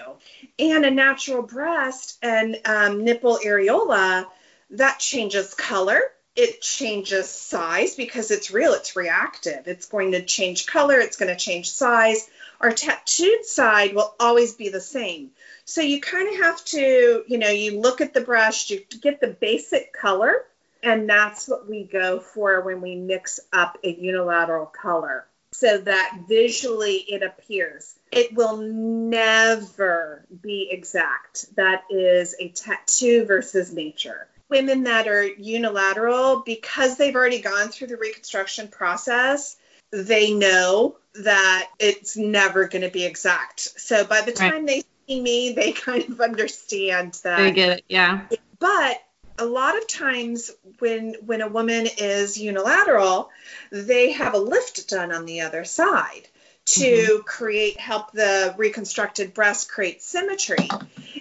And 0.58 0.84
a 0.84 0.90
natural 0.90 1.42
breast 1.42 2.16
and 2.22 2.56
um, 2.64 3.04
nipple 3.04 3.38
areola, 3.44 4.25
that 4.70 4.98
changes 4.98 5.52
color. 5.54 6.00
It 6.38 6.62
changes 6.62 7.28
size 7.28 7.97
because 7.97 8.30
it's 8.30 8.52
real, 8.52 8.73
it's 8.73 8.95
reactive. 8.95 9.66
It's 9.66 9.87
going 9.87 10.12
to 10.12 10.25
change 10.25 10.66
color, 10.66 11.00
it's 11.00 11.16
going 11.16 11.35
to 11.37 11.45
change 11.45 11.68
size. 11.68 12.30
Our 12.61 12.71
tattooed 12.71 13.45
side 13.45 13.92
will 13.92 14.14
always 14.21 14.54
be 14.54 14.68
the 14.68 14.80
same. 14.80 15.33
So 15.64 15.80
you 15.80 16.00
kind 16.00 16.28
of 16.28 16.37
have 16.45 16.64
to, 16.66 17.25
you 17.26 17.38
know, 17.38 17.50
you 17.50 17.80
look 17.80 18.00
at 18.00 18.14
the 18.14 18.21
brush, 18.21 18.71
you 18.71 18.85
get 19.00 19.21
the 19.21 19.26
basic 19.40 19.92
color, 19.92 20.45
and 20.80 21.11
that's 21.11 21.49
what 21.49 21.68
we 21.68 21.83
go 21.83 22.21
for 22.21 22.61
when 22.61 22.83
we 22.83 22.95
mix 22.95 23.40
up 23.52 23.78
a 23.83 23.92
unilateral 23.92 24.66
color 24.66 25.26
so 25.50 25.78
that 25.78 26.21
visually 26.28 26.99
it 26.99 27.25
appears. 27.25 27.97
It 28.12 28.33
will 28.33 28.59
never 28.59 30.25
be 30.40 30.68
exact. 30.71 31.54
That 31.57 31.83
is 31.90 32.37
a 32.38 32.50
tattoo 32.50 33.25
versus 33.25 33.73
nature. 33.73 34.28
Women 34.50 34.84
that 34.84 35.08
are 35.08 35.24
unilateral, 35.24 36.42
because 36.44 36.96
they've 36.96 37.14
already 37.14 37.40
gone 37.40 37.68
through 37.68 37.88
the 37.88 37.96
reconstruction 37.96 38.68
process, 38.68 39.56
they 39.90 40.32
know 40.32 40.96
that 41.14 41.68
it's 41.78 42.16
never 42.16 42.68
going 42.68 42.82
to 42.82 42.90
be 42.90 43.04
exact. 43.04 43.60
So 43.60 44.04
by 44.04 44.22
the 44.22 44.32
time 44.32 44.52
right. 44.52 44.66
they 44.66 44.82
see 45.06 45.20
me, 45.20 45.52
they 45.52 45.72
kind 45.86 46.08
of 46.08 46.20
understand 46.20 47.18
that. 47.24 47.38
They 47.38 47.52
get 47.52 47.78
it, 47.78 47.84
yeah. 47.88 48.26
But 48.58 49.02
a 49.38 49.44
lot 49.44 49.76
of 49.76 49.86
times 49.86 50.50
when 50.78 51.14
when 51.24 51.42
a 51.42 51.48
woman 51.48 51.86
is 51.98 52.38
unilateral, 52.38 53.30
they 53.70 54.12
have 54.12 54.34
a 54.34 54.38
lift 54.38 54.88
done 54.88 55.12
on 55.12 55.26
the 55.26 55.42
other 55.42 55.64
side 55.64 56.28
to 56.68 56.84
mm-hmm. 56.84 57.22
create 57.22 57.80
help 57.80 58.12
the 58.12 58.54
reconstructed 58.58 59.32
breast 59.32 59.70
create 59.70 60.02
symmetry. 60.02 60.68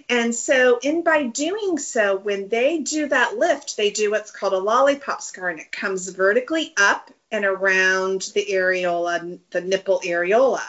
And 0.09 0.35
so 0.35 0.77
in 0.81 1.03
by 1.03 1.23
doing 1.23 1.77
so, 1.77 2.17
when 2.17 2.49
they 2.49 2.79
do 2.79 3.07
that 3.07 3.37
lift, 3.37 3.77
they 3.77 3.91
do 3.91 4.11
what's 4.11 4.31
called 4.31 4.53
a 4.53 4.57
lollipop 4.57 5.21
scar 5.21 5.49
and 5.49 5.59
it 5.59 5.71
comes 5.71 6.09
vertically 6.09 6.73
up 6.77 7.09
and 7.31 7.45
around 7.45 8.29
the 8.33 8.45
areola, 8.49 9.39
the 9.51 9.61
nipple 9.61 10.01
areola. 10.01 10.61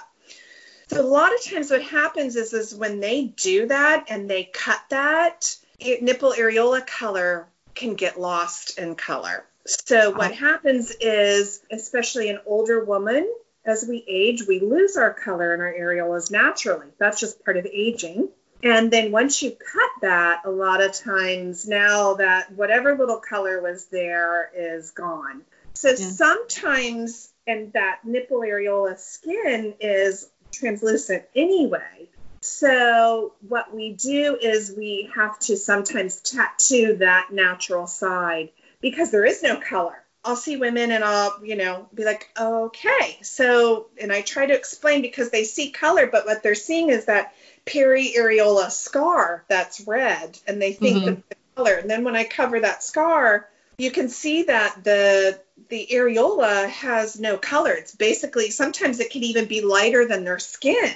So 0.88 1.00
a 1.00 1.02
lot 1.02 1.34
of 1.34 1.44
times 1.44 1.70
what 1.70 1.82
happens 1.82 2.36
is, 2.36 2.52
is 2.52 2.74
when 2.74 3.00
they 3.00 3.24
do 3.24 3.66
that 3.66 4.06
and 4.08 4.30
they 4.30 4.44
cut 4.44 4.80
that, 4.90 5.56
it, 5.80 6.02
nipple 6.02 6.32
areola 6.32 6.86
color 6.86 7.48
can 7.74 7.94
get 7.94 8.18
lost 8.18 8.78
in 8.78 8.94
color. 8.94 9.44
So 9.66 10.12
what 10.12 10.32
happens 10.32 10.92
is, 11.00 11.60
especially 11.70 12.30
an 12.30 12.38
older 12.46 12.82
woman, 12.82 13.28
as 13.68 13.84
we 13.86 14.04
age, 14.08 14.46
we 14.48 14.60
lose 14.60 14.96
our 14.96 15.12
color 15.12 15.54
in 15.54 15.60
our 15.60 15.72
areolas 15.72 16.30
naturally. 16.30 16.88
That's 16.98 17.20
just 17.20 17.44
part 17.44 17.56
of 17.56 17.66
aging. 17.66 18.30
And 18.62 18.90
then 18.90 19.12
once 19.12 19.42
you 19.42 19.50
cut 19.50 19.90
that, 20.00 20.42
a 20.44 20.50
lot 20.50 20.82
of 20.82 20.92
times 20.92 21.68
now 21.68 22.14
that 22.14 22.52
whatever 22.52 22.96
little 22.96 23.18
color 23.18 23.60
was 23.60 23.84
there 23.86 24.50
is 24.56 24.90
gone. 24.90 25.42
So 25.74 25.90
yeah. 25.90 25.94
sometimes, 25.96 27.30
and 27.46 27.72
that 27.74 28.00
nipple 28.04 28.40
areola 28.40 28.98
skin 28.98 29.74
is 29.80 30.28
translucent 30.50 31.24
anyway. 31.36 32.08
So 32.40 33.34
what 33.46 33.74
we 33.74 33.92
do 33.92 34.38
is 34.40 34.74
we 34.76 35.10
have 35.14 35.38
to 35.40 35.56
sometimes 35.56 36.20
tattoo 36.20 36.96
that 36.96 37.28
natural 37.32 37.86
side 37.86 38.50
because 38.80 39.10
there 39.10 39.24
is 39.24 39.42
no 39.42 39.60
color. 39.60 40.02
I'll 40.28 40.36
see 40.36 40.58
women 40.58 40.90
and 40.90 41.02
I'll, 41.02 41.42
you 41.42 41.56
know, 41.56 41.88
be 41.94 42.04
like, 42.04 42.28
okay. 42.38 43.16
So, 43.22 43.86
and 43.98 44.12
I 44.12 44.20
try 44.20 44.44
to 44.44 44.54
explain 44.54 45.00
because 45.00 45.30
they 45.30 45.44
see 45.44 45.70
color, 45.70 46.06
but 46.06 46.26
what 46.26 46.42
they're 46.42 46.54
seeing 46.54 46.90
is 46.90 47.06
that 47.06 47.32
peri-areola 47.64 48.70
scar 48.70 49.46
that's 49.48 49.80
red 49.86 50.38
and 50.46 50.60
they 50.60 50.74
think 50.74 50.98
mm-hmm. 50.98 51.20
the 51.30 51.36
color. 51.56 51.76
And 51.76 51.88
then 51.88 52.04
when 52.04 52.14
I 52.14 52.24
cover 52.24 52.60
that 52.60 52.82
scar, 52.82 53.48
you 53.78 53.90
can 53.90 54.10
see 54.10 54.42
that 54.42 54.84
the 54.84 55.40
the 55.70 55.88
areola 55.92 56.68
has 56.68 57.18
no 57.18 57.38
color. 57.38 57.72
It's 57.72 57.94
basically 57.94 58.50
sometimes 58.50 59.00
it 59.00 59.10
can 59.10 59.24
even 59.24 59.46
be 59.46 59.62
lighter 59.62 60.06
than 60.06 60.24
their 60.24 60.38
skin. 60.38 60.92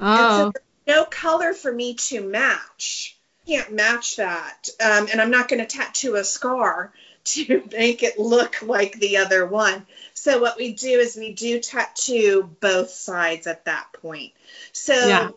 Oh. 0.00 0.50
So 0.52 0.60
no 0.88 1.04
color 1.04 1.54
for 1.54 1.70
me 1.70 1.94
to 1.94 2.20
match. 2.20 3.16
Can't 3.46 3.72
match 3.72 4.16
that. 4.16 4.68
Um, 4.84 5.06
and 5.12 5.20
I'm 5.20 5.30
not 5.30 5.48
going 5.48 5.64
to 5.64 5.66
tattoo 5.66 6.16
a 6.16 6.24
scar 6.24 6.92
to 7.24 7.62
make 7.72 8.02
it 8.02 8.18
look 8.18 8.62
like 8.62 8.98
the 8.98 9.18
other 9.18 9.46
one. 9.46 9.86
So 10.14 10.40
what 10.40 10.56
we 10.56 10.72
do 10.72 10.88
is 10.88 11.16
we 11.16 11.32
do 11.32 11.60
tattoo 11.60 12.50
both 12.60 12.90
sides 12.90 13.46
at 13.46 13.64
that 13.64 13.86
point. 14.00 14.32
So 14.72 14.94
yeah. 14.94 15.30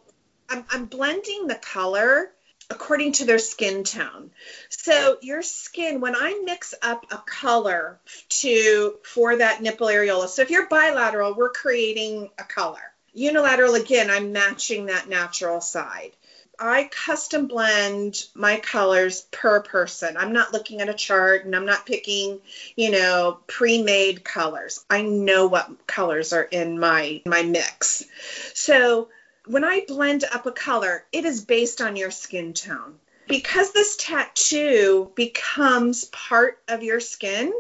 I'm, 0.50 0.66
I'm 0.70 0.86
blending 0.86 1.48
the 1.48 1.56
color 1.56 2.32
according 2.70 3.14
to 3.14 3.26
their 3.26 3.40
skin 3.40 3.84
tone. 3.84 4.30
So 4.70 5.18
your 5.22 5.42
skin, 5.42 6.02
when 6.02 6.16
I 6.16 6.42
mix 6.44 6.74
up 6.82 7.06
a 7.12 7.18
color 7.18 8.00
to 8.30 8.96
for 9.04 9.38
that 9.38 9.62
nipple 9.62 9.88
areola, 9.88 10.28
so 10.28 10.42
if 10.42 10.50
you're 10.50 10.68
bilateral, 10.68 11.34
we're 11.34 11.50
creating 11.50 12.30
a 12.38 12.44
color. 12.44 12.82
Unilateral, 13.14 13.76
again, 13.76 14.10
I'm 14.10 14.32
matching 14.32 14.88
that 14.88 15.10
natural 15.10 15.62
side. 15.62 16.12
I 16.60 16.90
custom 16.92 17.48
blend 17.48 18.26
my 18.34 18.58
colors 18.58 19.22
per 19.32 19.62
person. 19.62 20.18
I'm 20.18 20.34
not 20.34 20.54
looking 20.54 20.82
at 20.82 20.90
a 20.90 20.94
chart 20.94 21.46
and 21.46 21.56
I'm 21.56 21.66
not 21.66 21.86
picking, 21.86 22.40
you 22.76 22.92
know, 22.92 23.40
pre-made 23.48 24.24
colors. 24.24 24.84
I 24.90 25.04
know 25.04 25.48
what 25.48 25.88
colors 25.88 26.34
are 26.34 26.44
in 26.44 26.80
my 26.80 27.22
my 27.26 27.44
mix. 27.44 28.06
So 28.54 29.10
when 29.46 29.64
I 29.64 29.86
blend 29.88 30.24
up 30.24 30.46
a 30.46 30.52
color, 30.52 31.06
it 31.12 31.26
is 31.26 31.46
based 31.46 31.82
on 31.82 31.96
your 31.96 32.12
skin 32.12 32.54
tone. 32.54 32.96
Because 33.28 33.74
this 33.74 33.98
tattoo 33.98 35.12
becomes 35.16 36.06
part 36.06 36.60
of 36.68 36.82
your 36.82 37.00
skin, 37.00 37.54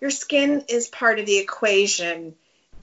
your 0.00 0.10
skin 0.10 0.64
is 0.68 0.88
part 0.88 1.18
of 1.18 1.26
the 1.26 1.38
equation 1.38 2.34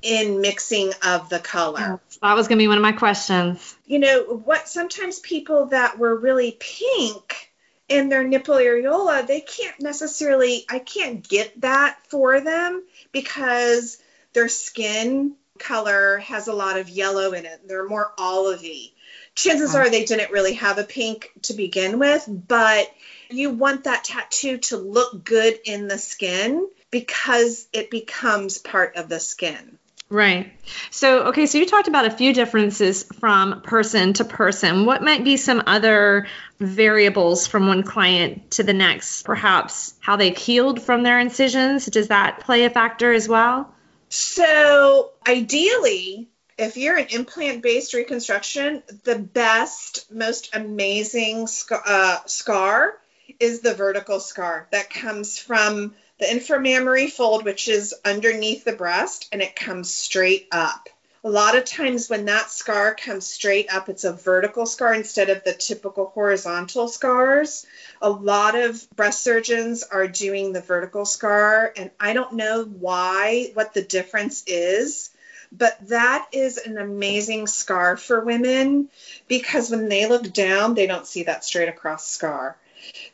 in 0.02 0.42
mixing 0.42 0.92
of 1.06 1.30
the 1.30 1.40
color. 1.40 2.00
Oh, 2.00 2.00
that 2.22 2.36
was 2.36 2.48
going 2.48 2.58
to 2.58 2.64
be 2.64 2.68
one 2.68 2.78
of 2.78 2.82
my 2.84 2.92
questions. 2.92 3.76
You 3.86 4.00
know, 4.00 4.24
what 4.24 4.68
sometimes 4.68 5.20
people 5.20 5.68
that 5.68 5.98
were 5.98 6.16
really 6.16 6.58
pink 6.60 7.52
in 7.90 8.10
their 8.10 8.24
nipple 8.24 8.56
areola, 8.56 9.26
they 9.26 9.42
can't 9.42 9.80
necessarily, 9.82 10.66
I 10.70 10.80
can't 10.80 11.28
get 11.28 11.62
that 11.62 11.98
for 12.10 12.42
them 12.42 12.84
because 13.12 13.98
their 14.34 14.50
skin 14.50 15.36
color 15.58 16.18
has 16.20 16.48
a 16.48 16.54
lot 16.54 16.78
of 16.78 16.90
yellow 16.90 17.34
in 17.34 17.46
it. 17.46 17.68
They're 17.68 17.88
more 17.88 18.12
olivey. 18.18 18.92
Chances 19.36 19.76
oh. 19.76 19.80
are 19.80 19.90
they 19.90 20.06
didn't 20.06 20.32
really 20.32 20.54
have 20.54 20.78
a 20.78 20.84
pink 20.84 21.32
to 21.44 21.54
begin 21.54 22.00
with, 22.00 22.28
but 22.28 22.92
you 23.30 23.52
want 23.52 23.86
that 23.86 24.04
tattoo 24.04 24.58
to 24.58 24.78
look 24.78 25.24
good 25.24 25.60
in 25.66 25.88
the 25.88 25.98
skin 25.98 26.68
because 26.92 27.68
it 27.74 27.92
becomes 27.92 28.58
part 28.58 28.96
of 28.96 29.10
the 29.10 29.20
skin. 29.20 29.78
Right. 30.10 30.54
So, 30.90 31.28
okay, 31.28 31.48
so 31.48 31.58
you 31.58 31.66
talked 31.66 31.90
about 31.90 32.06
a 32.06 32.12
few 32.12 32.34
differences 32.34 33.04
from 33.20 33.62
person 33.62 34.14
to 34.14 34.26
person. 34.26 34.86
What 34.86 35.04
might 35.04 35.26
be 35.26 35.36
some 35.36 35.64
other 35.68 36.28
variables 36.60 37.46
from 37.46 37.68
one 37.68 37.84
client 37.84 38.52
to 38.52 38.64
the 38.64 38.74
next? 38.74 39.24
Perhaps 39.24 39.94
how 40.00 40.16
they've 40.16 40.38
healed 40.38 40.82
from 40.82 41.04
their 41.04 41.20
incisions. 41.20 41.86
Does 41.88 42.08
that 42.08 42.40
play 42.40 42.64
a 42.64 42.70
factor 42.70 43.12
as 43.12 43.28
well? 43.28 43.74
So, 44.08 45.12
ideally, 45.28 46.30
if 46.58 46.78
you're 46.78 46.98
an 46.98 47.08
implant 47.10 47.62
based 47.62 47.94
reconstruction, 47.94 48.84
the 49.04 49.20
best, 49.20 50.10
most 50.10 50.56
amazing 50.56 51.48
scar, 51.48 51.84
uh, 51.86 52.20
scar 52.26 52.94
is 53.42 53.60
the 53.60 53.74
vertical 53.74 54.22
scar 54.22 54.68
that 54.72 54.90
comes 54.90 55.38
from 55.38 55.94
the 56.20 56.26
inframammary 56.26 57.10
fold, 57.12 57.46
which 57.46 57.68
is 57.68 57.94
underneath 58.04 58.64
the 58.64 58.74
breast, 58.74 59.28
and 59.32 59.42
it 59.42 59.56
comes 59.56 59.94
straight 59.94 60.48
up. 60.52 60.90
A 61.24 61.30
lot 61.30 61.58
of 61.58 61.66
times, 61.66 62.10
when 62.10 62.26
that 62.26 62.52
scar 62.52 62.96
comes 62.96 63.28
straight 63.28 63.74
up, 63.74 63.90
it's 63.90 64.04
a 64.04 64.14
vertical 64.14 64.66
scar 64.66 64.94
instead 64.94 65.30
of 65.30 65.44
the 65.44 65.54
typical 65.54 66.06
horizontal 66.06 66.88
scars. 66.88 67.66
A 68.02 68.10
lot 68.10 68.56
of 68.56 68.88
breast 68.96 69.24
surgeons 69.24 69.84
are 69.84 70.08
doing 70.08 70.54
the 70.54 70.62
vertical 70.62 71.06
scar, 71.06 71.74
and 71.76 71.92
I 72.00 72.14
don't 72.14 72.34
know 72.34 72.64
why, 72.64 73.52
what 73.56 73.74
the 73.74 73.82
difference 73.82 74.44
is, 74.48 75.10
but 75.52 75.78
that 75.90 76.28
is 76.32 76.58
an 76.58 76.78
amazing 76.78 77.48
scar 77.48 77.98
for 77.98 78.24
women 78.24 78.90
because 79.28 79.70
when 79.70 79.90
they 79.90 80.08
look 80.08 80.32
down, 80.34 80.76
they 80.76 80.88
don't 80.88 81.08
see 81.08 81.24
that 81.24 81.44
straight 81.44 81.70
across 81.70 82.08
scar. 82.08 82.58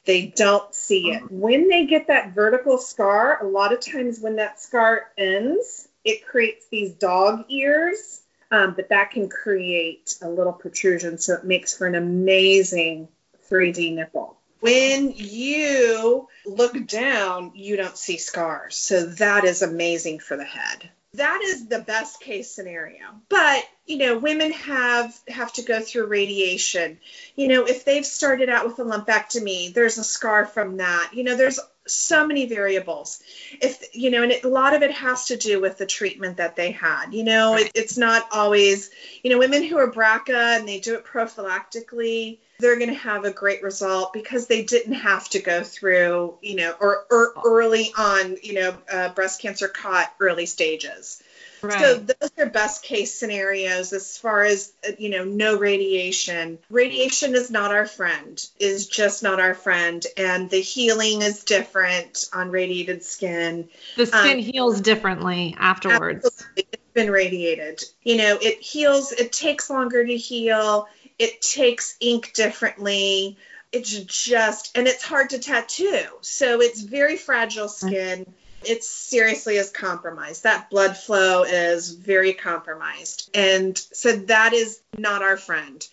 They 0.05 0.27
don't 0.27 0.73
see 0.73 1.11
it. 1.11 1.31
When 1.31 1.69
they 1.69 1.85
get 1.85 2.07
that 2.07 2.33
vertical 2.33 2.77
scar, 2.77 3.41
a 3.41 3.47
lot 3.47 3.71
of 3.71 3.79
times 3.79 4.19
when 4.19 4.35
that 4.35 4.59
scar 4.59 5.11
ends, 5.17 5.87
it 6.03 6.27
creates 6.27 6.67
these 6.69 6.91
dog 6.93 7.45
ears, 7.49 8.21
um, 8.51 8.73
but 8.75 8.89
that 8.89 9.11
can 9.11 9.29
create 9.29 10.15
a 10.21 10.29
little 10.29 10.53
protrusion. 10.53 11.17
So 11.17 11.35
it 11.35 11.45
makes 11.45 11.77
for 11.77 11.87
an 11.87 11.95
amazing 11.95 13.07
3D 13.49 13.95
nipple. 13.95 14.37
When 14.59 15.11
you 15.15 16.27
look 16.45 16.87
down, 16.87 17.51
you 17.55 17.75
don't 17.75 17.97
see 17.97 18.17
scars. 18.17 18.75
So 18.75 19.05
that 19.05 19.43
is 19.43 19.61
amazing 19.61 20.19
for 20.19 20.37
the 20.37 20.45
head. 20.45 20.89
That 21.15 21.41
is 21.43 21.67
the 21.67 21.79
best 21.79 22.21
case 22.21 22.49
scenario. 22.49 23.05
But, 23.29 23.63
you 23.85 23.97
know, 23.97 24.17
women 24.17 24.51
have 24.51 25.15
have 25.27 25.53
to 25.53 25.61
go 25.61 25.79
through 25.79 26.07
radiation. 26.07 26.99
You 27.35 27.49
know, 27.49 27.65
if 27.65 27.85
they've 27.85 28.05
started 28.05 28.49
out 28.49 28.65
with 28.65 28.79
a 28.79 28.83
lumpectomy, 28.83 29.73
there's 29.73 29.99
a 29.99 30.03
scar 30.03 30.45
from 30.45 30.77
that. 30.77 31.11
You 31.13 31.23
know, 31.23 31.37
there's 31.37 31.59
so 31.85 32.25
many 32.25 32.45
variables 32.45 33.21
if 33.61 33.83
you 33.93 34.09
know 34.09 34.23
and 34.23 34.31
it, 34.31 34.45
a 34.45 34.47
lot 34.47 34.73
of 34.73 34.83
it 34.83 34.91
has 34.91 35.25
to 35.25 35.35
do 35.35 35.59
with 35.59 35.77
the 35.77 35.85
treatment 35.85 36.37
that 36.37 36.55
they 36.55 36.71
had 36.71 37.13
you 37.13 37.25
know 37.25 37.55
it, 37.55 37.71
it's 37.75 37.97
not 37.97 38.25
always 38.31 38.89
you 39.21 39.29
know 39.29 39.37
women 39.37 39.63
who 39.63 39.77
are 39.77 39.91
BRCA 39.91 40.59
and 40.59 40.67
they 40.67 40.79
do 40.79 40.95
it 40.95 41.03
prophylactically 41.03 42.37
they're 42.63 42.77
going 42.77 42.89
to 42.89 42.95
have 42.95 43.25
a 43.25 43.31
great 43.31 43.61
result 43.61 44.13
because 44.13 44.47
they 44.47 44.63
didn't 44.63 44.93
have 44.93 45.27
to 45.29 45.39
go 45.39 45.63
through 45.63 46.33
you 46.41 46.55
know 46.55 46.73
or, 46.79 47.05
or 47.11 47.33
early 47.45 47.91
on 47.97 48.37
you 48.41 48.53
know 48.53 48.75
uh, 48.91 49.09
breast 49.09 49.41
cancer 49.41 49.67
caught 49.67 50.11
early 50.19 50.45
stages 50.45 51.21
Right. 51.63 51.79
So 51.79 51.95
those 51.95 52.29
are 52.37 52.45
best 52.47 52.83
case 52.83 53.17
scenarios 53.17 53.93
as 53.93 54.17
far 54.17 54.43
as 54.43 54.73
you 54.97 55.09
know 55.09 55.23
no 55.23 55.57
radiation. 55.57 56.59
Radiation 56.69 57.35
is 57.35 57.49
not 57.49 57.71
our 57.71 57.85
friend. 57.85 58.45
Is 58.59 58.87
just 58.87 59.23
not 59.23 59.39
our 59.39 59.53
friend 59.53 60.05
and 60.17 60.49
the 60.49 60.59
healing 60.59 61.21
is 61.21 61.45
different 61.45 62.29
on 62.33 62.51
radiated 62.51 63.01
skin. 63.03 63.69
The 63.95 64.07
skin 64.07 64.39
um, 64.39 64.43
heals 64.43 64.81
differently 64.81 65.55
afterwards. 65.57 66.25
Absolutely. 66.25 66.67
It's 66.73 66.93
been 66.93 67.09
radiated. 67.09 67.81
You 68.03 68.17
know, 68.17 68.37
it 68.41 68.59
heals 68.59 69.13
it 69.13 69.31
takes 69.31 69.69
longer 69.69 70.05
to 70.05 70.17
heal. 70.17 70.89
It 71.19 71.41
takes 71.41 71.95
ink 71.99 72.33
differently 72.33 73.37
it's 73.71 73.91
just 73.91 74.77
and 74.77 74.87
it's 74.87 75.03
hard 75.03 75.31
to 75.31 75.39
tattoo 75.39 76.05
so 76.21 76.61
it's 76.61 76.81
very 76.81 77.17
fragile 77.17 77.65
mm-hmm. 77.65 77.87
skin 77.87 78.33
it 78.65 78.83
seriously 78.83 79.57
is 79.57 79.69
compromised. 79.69 80.43
That 80.43 80.69
blood 80.69 80.97
flow 80.97 81.43
is 81.43 81.91
very 81.91 82.33
compromised. 82.33 83.29
And 83.33 83.77
so 83.77 84.15
that 84.15 84.53
is 84.53 84.81
not 84.97 85.21
our 85.21 85.37
friend. 85.37 85.85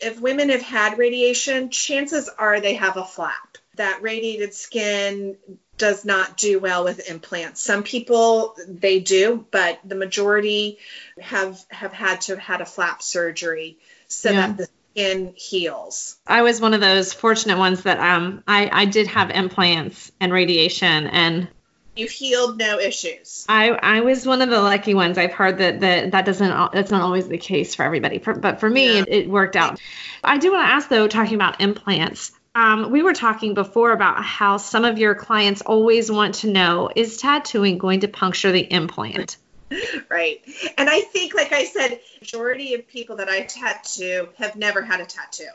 If 0.00 0.20
women 0.20 0.50
have 0.50 0.62
had 0.62 0.98
radiation, 0.98 1.70
chances 1.70 2.28
are 2.28 2.60
they 2.60 2.74
have 2.74 2.96
a 2.96 3.04
flap. 3.04 3.58
That 3.76 4.02
radiated 4.02 4.54
skin 4.54 5.36
does 5.76 6.04
not 6.04 6.36
do 6.36 6.58
well 6.58 6.84
with 6.84 7.08
implants. 7.08 7.62
Some 7.62 7.84
people 7.84 8.56
they 8.66 8.98
do, 8.98 9.46
but 9.50 9.78
the 9.84 9.94
majority 9.94 10.78
have 11.20 11.64
have 11.70 11.92
had 11.92 12.20
to 12.22 12.32
have 12.32 12.40
had 12.40 12.60
a 12.60 12.66
flap 12.66 13.00
surgery 13.00 13.78
so 14.08 14.30
Yeah. 14.30 14.48
that 14.48 14.56
the 14.56 14.68
skin 14.92 15.32
heals. 15.36 16.16
I 16.26 16.42
was 16.42 16.60
one 16.60 16.74
of 16.74 16.80
those 16.80 17.12
fortunate 17.12 17.58
ones 17.58 17.82
that 17.84 17.98
um 17.98 18.42
I, 18.46 18.68
I 18.72 18.84
did 18.86 19.06
have 19.08 19.30
implants 19.30 20.10
and 20.20 20.32
radiation 20.32 21.06
and 21.06 21.48
You've 21.96 22.10
healed 22.12 22.58
no 22.58 22.78
issues. 22.78 23.44
I, 23.48 23.70
I 23.70 24.02
was 24.02 24.24
one 24.24 24.40
of 24.40 24.50
the 24.50 24.60
lucky 24.60 24.94
ones. 24.94 25.18
I've 25.18 25.32
heard 25.32 25.58
that 25.58 25.80
that, 25.80 26.12
that 26.12 26.24
doesn't 26.26 26.72
that's 26.72 26.92
not 26.92 27.02
always 27.02 27.26
the 27.26 27.38
case 27.38 27.74
for 27.74 27.82
everybody. 27.82 28.20
For, 28.20 28.34
but 28.34 28.60
for 28.60 28.70
me, 28.70 28.94
Yeah. 28.94 29.00
it, 29.00 29.08
it 29.08 29.28
worked 29.28 29.56
out. 29.56 29.80
I 30.22 30.38
do 30.38 30.52
want 30.52 30.64
to 30.64 30.72
ask 30.72 30.88
though, 30.88 31.08
talking 31.08 31.34
about 31.34 31.60
implants. 31.60 32.30
Um, 32.54 32.90
we 32.90 33.02
were 33.02 33.14
talking 33.14 33.54
before 33.54 33.92
about 33.92 34.24
how 34.24 34.56
some 34.56 34.84
of 34.84 34.98
your 34.98 35.14
clients 35.16 35.60
always 35.62 36.10
want 36.10 36.36
to 36.36 36.50
know 36.50 36.88
is 36.94 37.16
tattooing 37.18 37.78
going 37.78 38.00
to 38.00 38.08
puncture 38.08 38.52
the 38.52 38.60
implant? 38.60 39.36
Right. 40.08 40.42
And 40.78 40.88
I 40.88 41.02
think, 41.02 41.34
like 41.34 41.52
I 41.52 41.64
said, 41.64 42.00
majority 42.20 42.74
of 42.74 42.88
people 42.88 43.16
that 43.16 43.28
I 43.28 43.42
tattoo 43.42 44.28
have 44.38 44.56
never 44.56 44.80
had 44.80 45.00
a 45.00 45.04
tattoo. 45.04 45.48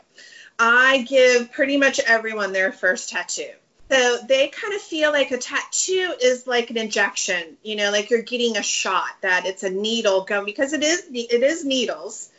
I 0.59 1.05
give 1.09 1.51
pretty 1.51 1.77
much 1.77 1.99
everyone 1.99 2.53
their 2.53 2.71
first 2.71 3.09
tattoo. 3.09 3.51
So 3.91 4.17
they 4.27 4.47
kind 4.47 4.73
of 4.73 4.81
feel 4.81 5.11
like 5.11 5.31
a 5.31 5.37
tattoo 5.37 6.13
is 6.21 6.47
like 6.47 6.69
an 6.69 6.77
injection, 6.77 7.57
you 7.63 7.75
know, 7.75 7.91
like 7.91 8.09
you're 8.09 8.21
getting 8.21 8.57
a 8.57 8.63
shot 8.63 9.09
that 9.21 9.45
it's 9.45 9.63
a 9.63 9.69
needle 9.69 10.21
going 10.23 10.45
because 10.45 10.73
it 10.73 10.83
is 10.83 11.05
it 11.13 11.43
is 11.43 11.65
needles. 11.65 12.29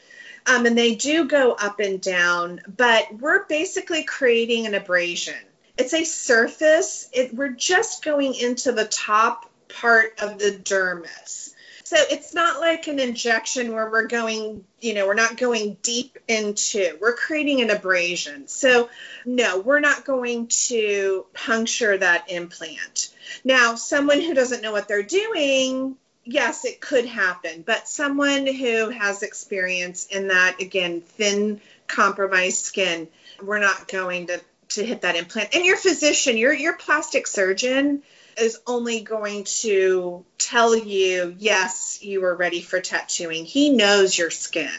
Um, 0.46 0.66
and 0.66 0.76
they 0.76 0.94
do 0.94 1.26
go 1.26 1.52
up 1.52 1.80
and 1.80 2.00
down, 2.00 2.60
but 2.76 3.06
we're 3.18 3.46
basically 3.46 4.04
creating 4.04 4.66
an 4.66 4.74
abrasion. 4.74 5.34
It's 5.78 5.94
a 5.94 6.04
surface. 6.04 7.08
It, 7.12 7.34
we're 7.34 7.48
just 7.48 8.04
going 8.04 8.34
into 8.34 8.72
the 8.72 8.84
top 8.84 9.50
part 9.68 10.20
of 10.20 10.38
the 10.38 10.50
dermis. 10.50 11.53
So 11.84 11.96
it's 12.10 12.32
not 12.32 12.60
like 12.60 12.88
an 12.88 12.98
injection 12.98 13.74
where 13.74 13.90
we're 13.90 14.06
going, 14.06 14.64
you 14.80 14.94
know, 14.94 15.06
we're 15.06 15.12
not 15.12 15.36
going 15.36 15.76
deep 15.82 16.18
into. 16.26 16.96
We're 16.98 17.14
creating 17.14 17.60
an 17.60 17.68
abrasion. 17.68 18.48
So 18.48 18.88
no, 19.26 19.60
we're 19.60 19.80
not 19.80 20.06
going 20.06 20.46
to 20.68 21.26
puncture 21.34 21.98
that 21.98 22.30
implant. 22.30 23.14
Now, 23.44 23.74
someone 23.74 24.22
who 24.22 24.32
doesn't 24.32 24.62
know 24.62 24.72
what 24.72 24.88
they're 24.88 25.02
doing, 25.02 25.96
yes, 26.24 26.64
it 26.64 26.80
could 26.80 27.04
happen, 27.04 27.62
but 27.66 27.86
someone 27.86 28.46
who 28.46 28.88
has 28.88 29.22
experience 29.22 30.06
in 30.06 30.28
that 30.28 30.62
again, 30.62 31.02
thin 31.02 31.60
compromised 31.86 32.64
skin, 32.64 33.08
we're 33.42 33.58
not 33.58 33.88
going 33.88 34.28
to 34.28 34.40
to 34.70 34.84
hit 34.84 35.02
that 35.02 35.16
implant. 35.16 35.54
And 35.54 35.64
your 35.64 35.76
physician, 35.76 36.38
your 36.38 36.52
your 36.52 36.72
plastic 36.72 37.26
surgeon 37.26 38.02
is 38.38 38.58
only 38.66 39.00
going 39.00 39.44
to 39.44 40.24
tell 40.38 40.76
you, 40.76 41.34
yes, 41.38 41.98
you 42.02 42.24
are 42.24 42.34
ready 42.34 42.60
for 42.60 42.80
tattooing. 42.80 43.44
He 43.44 43.70
knows 43.70 44.16
your 44.16 44.30
skin. 44.30 44.70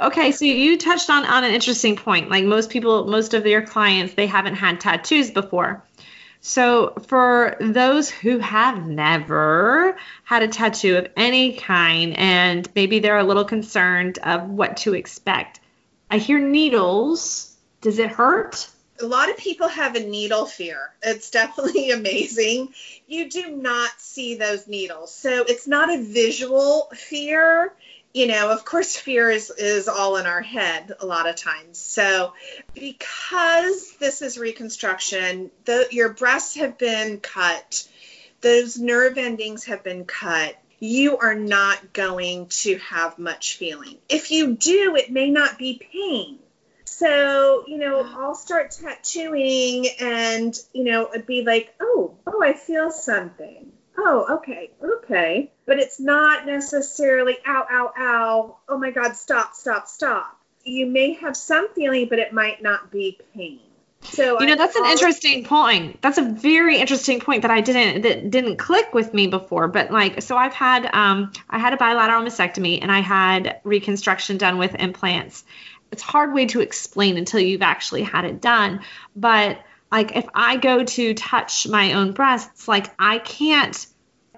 Okay, 0.00 0.32
so 0.32 0.44
you 0.44 0.78
touched 0.78 1.10
on 1.10 1.24
on 1.26 1.44
an 1.44 1.52
interesting 1.52 1.96
point. 1.96 2.30
Like 2.30 2.44
most 2.44 2.70
people, 2.70 3.06
most 3.06 3.34
of 3.34 3.46
your 3.46 3.62
clients, 3.62 4.14
they 4.14 4.26
haven't 4.26 4.54
had 4.54 4.80
tattoos 4.80 5.30
before. 5.30 5.84
So 6.40 6.94
for 7.06 7.56
those 7.60 8.10
who 8.10 8.38
have 8.38 8.84
never 8.84 9.96
had 10.24 10.42
a 10.42 10.48
tattoo 10.48 10.96
of 10.96 11.08
any 11.16 11.54
kind 11.54 12.16
and 12.18 12.68
maybe 12.74 12.98
they're 12.98 13.18
a 13.18 13.24
little 13.24 13.44
concerned 13.44 14.18
of 14.18 14.48
what 14.48 14.78
to 14.78 14.94
expect. 14.94 15.60
I 16.10 16.18
hear 16.18 16.40
needles. 16.40 17.56
Does 17.80 17.98
it 17.98 18.10
hurt? 18.10 18.68
A 19.02 19.06
lot 19.06 19.30
of 19.30 19.36
people 19.36 19.68
have 19.68 19.96
a 19.96 20.00
needle 20.00 20.46
fear. 20.46 20.92
It's 21.02 21.30
definitely 21.30 21.90
amazing. 21.92 22.72
You 23.06 23.28
do 23.28 23.50
not 23.50 23.90
see 23.98 24.36
those 24.36 24.66
needles. 24.66 25.14
So 25.14 25.44
it's 25.44 25.66
not 25.66 25.92
a 25.92 26.02
visual 26.02 26.88
fear. 26.94 27.72
You 28.14 28.26
know, 28.26 28.50
of 28.50 28.64
course, 28.64 28.96
fear 28.96 29.30
is, 29.30 29.50
is 29.50 29.88
all 29.88 30.16
in 30.16 30.26
our 30.26 30.42
head 30.42 30.92
a 31.00 31.06
lot 31.06 31.28
of 31.28 31.36
times. 31.36 31.78
So, 31.78 32.34
because 32.74 33.92
this 33.98 34.20
is 34.20 34.38
reconstruction, 34.38 35.50
the, 35.64 35.88
your 35.90 36.10
breasts 36.10 36.56
have 36.56 36.76
been 36.76 37.20
cut, 37.20 37.88
those 38.42 38.78
nerve 38.78 39.16
endings 39.16 39.64
have 39.64 39.82
been 39.82 40.04
cut. 40.04 40.56
You 40.78 41.18
are 41.18 41.34
not 41.34 41.92
going 41.92 42.48
to 42.48 42.76
have 42.78 43.18
much 43.18 43.56
feeling. 43.56 43.96
If 44.10 44.30
you 44.30 44.56
do, 44.56 44.94
it 44.96 45.10
may 45.10 45.30
not 45.30 45.56
be 45.56 45.80
pain 45.92 46.38
so 47.02 47.64
you 47.66 47.78
know 47.78 48.06
i'll 48.16 48.34
start 48.34 48.70
tattooing 48.70 49.86
and 50.00 50.56
you 50.72 50.84
know 50.84 51.08
it'd 51.12 51.26
be 51.26 51.42
like 51.42 51.74
oh 51.80 52.14
oh 52.26 52.42
i 52.42 52.52
feel 52.52 52.90
something 52.90 53.72
oh 53.98 54.38
okay 54.38 54.70
okay 54.82 55.50
but 55.66 55.78
it's 55.78 55.98
not 55.98 56.46
necessarily 56.46 57.36
ow 57.46 57.66
ow 57.70 57.92
ow 57.98 58.56
oh 58.68 58.78
my 58.78 58.92
god 58.92 59.16
stop 59.16 59.54
stop 59.54 59.88
stop 59.88 60.38
you 60.64 60.86
may 60.86 61.14
have 61.14 61.36
some 61.36 61.68
feeling 61.74 62.06
but 62.08 62.20
it 62.20 62.32
might 62.32 62.62
not 62.62 62.90
be 62.92 63.18
pain 63.34 63.60
so 64.04 64.40
You 64.40 64.46
know, 64.46 64.54
I 64.54 64.56
that's 64.56 64.76
an 64.76 64.84
interesting 64.86 65.44
point. 65.44 66.02
That's 66.02 66.18
a 66.18 66.22
very 66.22 66.78
interesting 66.78 67.20
point 67.20 67.42
that 67.42 67.50
I 67.50 67.60
didn't 67.60 68.02
that 68.02 68.30
didn't 68.30 68.56
click 68.56 68.92
with 68.92 69.14
me 69.14 69.28
before. 69.28 69.68
But 69.68 69.90
like, 69.90 70.22
so 70.22 70.36
I've 70.36 70.52
had 70.52 70.92
um 70.92 71.32
I 71.48 71.58
had 71.58 71.72
a 71.72 71.76
bilateral 71.76 72.22
mastectomy 72.22 72.80
and 72.82 72.90
I 72.90 73.00
had 73.00 73.60
reconstruction 73.64 74.38
done 74.38 74.58
with 74.58 74.74
implants. 74.74 75.44
It's 75.92 76.02
a 76.02 76.06
hard 76.06 76.32
way 76.32 76.46
to 76.46 76.60
explain 76.60 77.16
until 77.16 77.40
you've 77.40 77.62
actually 77.62 78.02
had 78.02 78.24
it 78.24 78.40
done. 78.40 78.80
But 79.14 79.62
like, 79.90 80.16
if 80.16 80.26
I 80.34 80.56
go 80.56 80.84
to 80.84 81.14
touch 81.14 81.68
my 81.68 81.92
own 81.92 82.12
breasts, 82.12 82.66
like 82.66 82.92
I 82.98 83.18
can't. 83.18 83.86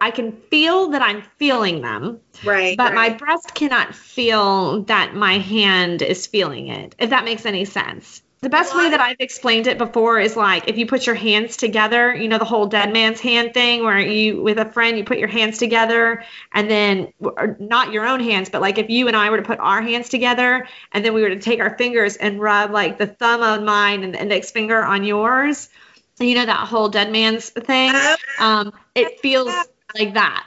I 0.01 0.11
can 0.11 0.33
feel 0.33 0.91
that 0.91 1.03
I'm 1.03 1.23
feeling 1.39 1.81
them, 1.81 2.21
right 2.45 2.77
but 2.77 2.95
my 2.95 3.11
breast 3.11 3.55
cannot 3.55 3.95
feel 3.95 4.83
that 4.83 5.15
my 5.15 5.39
hand 5.39 6.03
is 6.03 6.27
feeling 6.27 6.67
it. 6.67 6.97
If 6.99 7.11
that 7.11 7.25
makes 7.25 7.47
any 7.47 7.65
sense. 7.65 8.21
The 8.45 8.51
best 8.51 8.77
way 8.77 8.91
that 8.91 9.01
I've 9.01 9.21
explained 9.21 9.67
it 9.69 9.79
before 9.79 10.21
is 10.21 10.37
like 10.37 10.69
if 10.69 10.77
you 10.77 10.85
put 10.85 11.07
your 11.07 11.15
hands 11.15 11.57
together, 11.57 12.15
you 12.15 12.29
know, 12.29 12.37
the 12.37 12.45
whole 12.45 12.67
dead 12.67 12.93
man's 12.93 13.19
hand 13.19 13.55
thing 13.55 13.83
where 13.85 13.99
you, 13.99 14.43
with 14.43 14.59
a 14.59 14.71
friend, 14.71 14.99
you 14.99 15.05
put 15.05 15.17
your 15.17 15.29
hands 15.29 15.57
together 15.57 16.23
and 16.53 16.71
then, 16.71 17.11
not 17.59 17.95
your 17.95 18.07
own 18.07 18.21
hands, 18.21 18.51
but 18.51 18.61
like 18.61 18.77
if 18.77 18.91
you 18.91 19.09
and 19.09 19.17
I 19.17 19.31
were 19.31 19.39
to 19.39 19.43
put 19.43 19.61
our 19.61 19.81
hands 19.81 20.11
together 20.11 20.69
and 20.93 21.03
then 21.03 21.15
we 21.15 21.23
were 21.23 21.31
to 21.31 21.39
take 21.39 21.59
our 21.61 21.75
fingers 21.79 22.17
and 22.17 22.39
rub 22.39 22.71
like 22.71 22.99
the 22.99 23.07
thumb 23.07 23.41
on 23.41 23.65
mine 23.65 24.03
and 24.03 24.13
the 24.13 24.21
index 24.21 24.51
finger 24.51 24.85
on 24.85 25.05
yours, 25.05 25.71
you 26.21 26.35
know, 26.35 26.45
that 26.45 26.69
whole 26.69 26.91
dead 26.91 27.11
man's 27.11 27.49
thing, 27.49 27.95
um, 28.41 28.75
it 28.95 29.21
feels 29.21 29.55
like 29.95 30.13
that. 30.13 30.47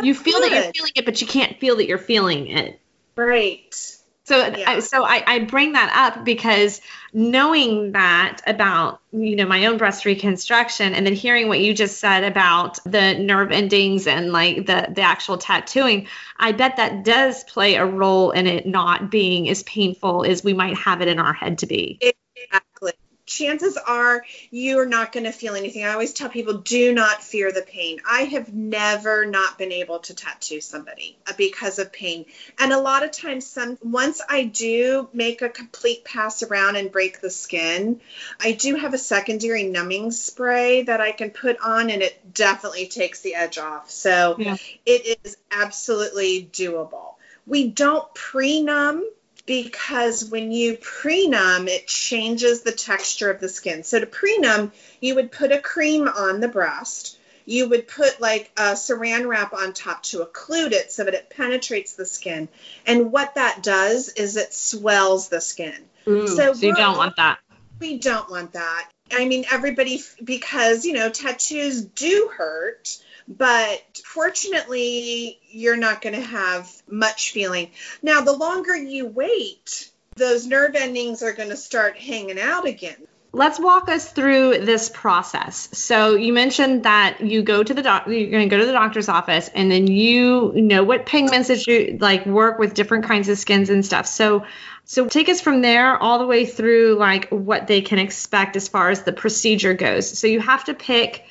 You 0.00 0.14
feel 0.14 0.38
that 0.42 0.52
you're 0.52 0.72
feeling 0.72 0.92
it, 0.94 1.04
but 1.04 1.20
you 1.20 1.26
can't 1.26 1.58
feel 1.58 1.74
that 1.78 1.88
you're 1.88 1.98
feeling 1.98 2.46
it. 2.46 2.80
right 3.16 3.96
So, 4.26 4.40
uh, 4.40 4.54
Yeah. 4.56 4.70
I, 4.70 4.80
so 4.80 5.04
I, 5.04 5.22
I 5.24 5.38
bring 5.40 5.72
that 5.72 5.92
up 5.94 6.24
because 6.24 6.80
knowing 7.12 7.92
that 7.92 8.40
about 8.46 9.00
you 9.12 9.36
know 9.36 9.46
my 9.46 9.66
own 9.66 9.78
breast 9.78 10.04
reconstruction, 10.04 10.94
and 10.94 11.06
then 11.06 11.14
hearing 11.14 11.46
what 11.46 11.60
you 11.60 11.72
just 11.72 11.98
said 12.00 12.24
about 12.24 12.78
the 12.84 13.14
nerve 13.14 13.52
endings 13.52 14.06
and 14.08 14.32
like 14.32 14.66
the 14.66 14.88
the 14.92 15.02
actual 15.02 15.38
tattooing, 15.38 16.08
I 16.38 16.52
bet 16.52 16.76
that 16.76 17.04
does 17.04 17.44
play 17.44 17.76
a 17.76 17.86
role 17.86 18.32
in 18.32 18.48
it 18.48 18.66
not 18.66 19.10
being 19.12 19.48
as 19.48 19.62
painful 19.62 20.24
as 20.24 20.42
we 20.42 20.54
might 20.54 20.76
have 20.76 21.02
it 21.02 21.08
in 21.08 21.20
our 21.20 21.32
head 21.32 21.58
to 21.58 21.66
be. 21.66 21.98
Exactly. 22.00 22.92
Chances 23.26 23.76
are 23.76 24.24
you're 24.50 24.86
not 24.86 25.10
going 25.10 25.24
to 25.24 25.32
feel 25.32 25.56
anything. 25.56 25.84
I 25.84 25.92
always 25.92 26.12
tell 26.12 26.28
people 26.28 26.58
do 26.58 26.94
not 26.94 27.24
fear 27.24 27.50
the 27.50 27.62
pain. 27.62 28.00
I 28.08 28.22
have 28.22 28.54
never 28.54 29.26
not 29.26 29.58
been 29.58 29.72
able 29.72 29.98
to 30.00 30.14
tattoo 30.14 30.60
somebody 30.60 31.18
because 31.36 31.80
of 31.80 31.92
pain. 31.92 32.26
And 32.58 32.72
a 32.72 32.78
lot 32.78 33.02
of 33.02 33.10
times 33.10 33.44
some 33.44 33.78
once 33.82 34.22
I 34.28 34.44
do 34.44 35.08
make 35.12 35.42
a 35.42 35.48
complete 35.48 36.04
pass 36.04 36.44
around 36.44 36.76
and 36.76 36.92
break 36.92 37.20
the 37.20 37.30
skin, 37.30 38.00
I 38.40 38.52
do 38.52 38.76
have 38.76 38.94
a 38.94 38.98
secondary 38.98 39.64
numbing 39.64 40.12
spray 40.12 40.82
that 40.82 41.00
I 41.00 41.10
can 41.10 41.30
put 41.30 41.58
on 41.58 41.90
and 41.90 42.02
it 42.02 42.32
definitely 42.32 42.86
takes 42.86 43.22
the 43.22 43.34
edge 43.34 43.58
off. 43.58 43.90
So 43.90 44.36
Yeah. 44.38 44.56
it 44.84 45.18
is 45.24 45.36
absolutely 45.50 46.48
doable. 46.52 47.14
We 47.46 47.68
don't 47.68 48.12
pre-numb 48.14 49.04
because 49.46 50.24
when 50.24 50.50
you 50.50 50.76
pre-numb, 50.76 51.68
it 51.68 51.86
changes 51.86 52.62
the 52.62 52.72
texture 52.72 53.30
of 53.30 53.40
the 53.40 53.48
skin. 53.48 53.84
So 53.84 54.00
to 54.00 54.06
pre-numb, 54.06 54.72
you 55.00 55.14
would 55.14 55.32
put 55.32 55.52
a 55.52 55.60
cream 55.60 56.08
on 56.08 56.40
the 56.40 56.48
breast. 56.48 57.18
You 57.44 57.68
would 57.68 57.86
put 57.86 58.20
like 58.20 58.50
a 58.56 58.72
saran 58.72 59.28
wrap 59.28 59.54
on 59.54 59.72
top 59.72 60.02
to 60.04 60.24
occlude 60.24 60.72
it 60.72 60.90
so 60.90 61.04
that 61.04 61.14
it 61.14 61.30
penetrates 61.30 61.94
the 61.94 62.04
skin. 62.04 62.48
And 62.84 63.12
what 63.12 63.36
that 63.36 63.62
does 63.62 64.08
is 64.08 64.36
it 64.36 64.52
swells 64.52 65.28
the 65.28 65.40
skin. 65.40 65.76
Ooh, 66.08 66.26
So 66.26 66.52
so 66.52 66.66
you 66.66 66.74
don't 66.74 66.98
want 66.98 67.16
that. 67.16 67.38
We 67.78 67.98
don't 67.98 68.28
want 68.28 68.54
that. 68.54 68.90
I 69.12 69.26
mean, 69.26 69.44
everybody, 69.50 70.02
because, 70.22 70.84
you 70.84 70.94
know, 70.94 71.10
tattoos 71.10 71.84
do 71.84 72.30
hurt, 72.36 72.98
But 73.28 73.82
fortunately, 74.04 75.40
you're 75.50 75.76
not 75.76 76.00
going 76.00 76.14
to 76.14 76.20
have 76.20 76.70
much 76.88 77.32
feeling. 77.32 77.70
Now, 78.02 78.20
the 78.20 78.32
longer 78.32 78.76
you 78.76 79.06
wait, 79.06 79.90
those 80.14 80.46
nerve 80.46 80.74
endings 80.74 81.22
are 81.22 81.32
going 81.32 81.50
to 81.50 81.56
start 81.56 81.98
hanging 81.98 82.38
out 82.38 82.66
again. 82.66 82.96
Let's 83.32 83.60
walk 83.60 83.90
us 83.90 84.10
through 84.10 84.64
this 84.64 84.88
process. 84.88 85.68
So 85.72 86.14
you 86.14 86.32
mentioned 86.32 86.84
that 86.84 87.20
you 87.20 87.42
go 87.42 87.62
to 87.62 87.74
the 87.74 87.82
doc, 87.82 88.06
you're 88.06 88.30
going 88.30 88.48
to 88.48 88.56
go 88.56 88.58
to 88.58 88.64
the 88.64 88.72
doctor's 88.72 89.10
office, 89.10 89.50
and 89.54 89.70
then 89.70 89.88
you 89.88 90.52
know 90.54 90.84
what 90.84 91.04
pigments 91.04 91.48
that 91.48 91.66
you 91.66 91.98
like 92.00 92.24
work 92.24 92.58
with 92.58 92.72
different 92.72 93.04
kinds 93.04 93.28
of 93.28 93.38
skins 93.38 93.68
and 93.68 93.84
stuff. 93.84 94.06
So, 94.06 94.46
so 94.84 95.06
take 95.06 95.28
us 95.28 95.42
from 95.42 95.60
there 95.60 95.98
all 95.98 96.18
the 96.18 96.26
way 96.26 96.46
through 96.46 96.94
like 96.94 97.28
what 97.28 97.66
they 97.66 97.82
can 97.82 97.98
expect 97.98 98.56
as 98.56 98.68
far 98.68 98.88
as 98.88 99.02
the 99.02 99.12
procedure 99.12 99.74
goes. 99.74 100.18
So 100.18 100.28
you 100.28 100.40
have 100.40 100.64
to 100.64 100.74
pick 100.74 101.26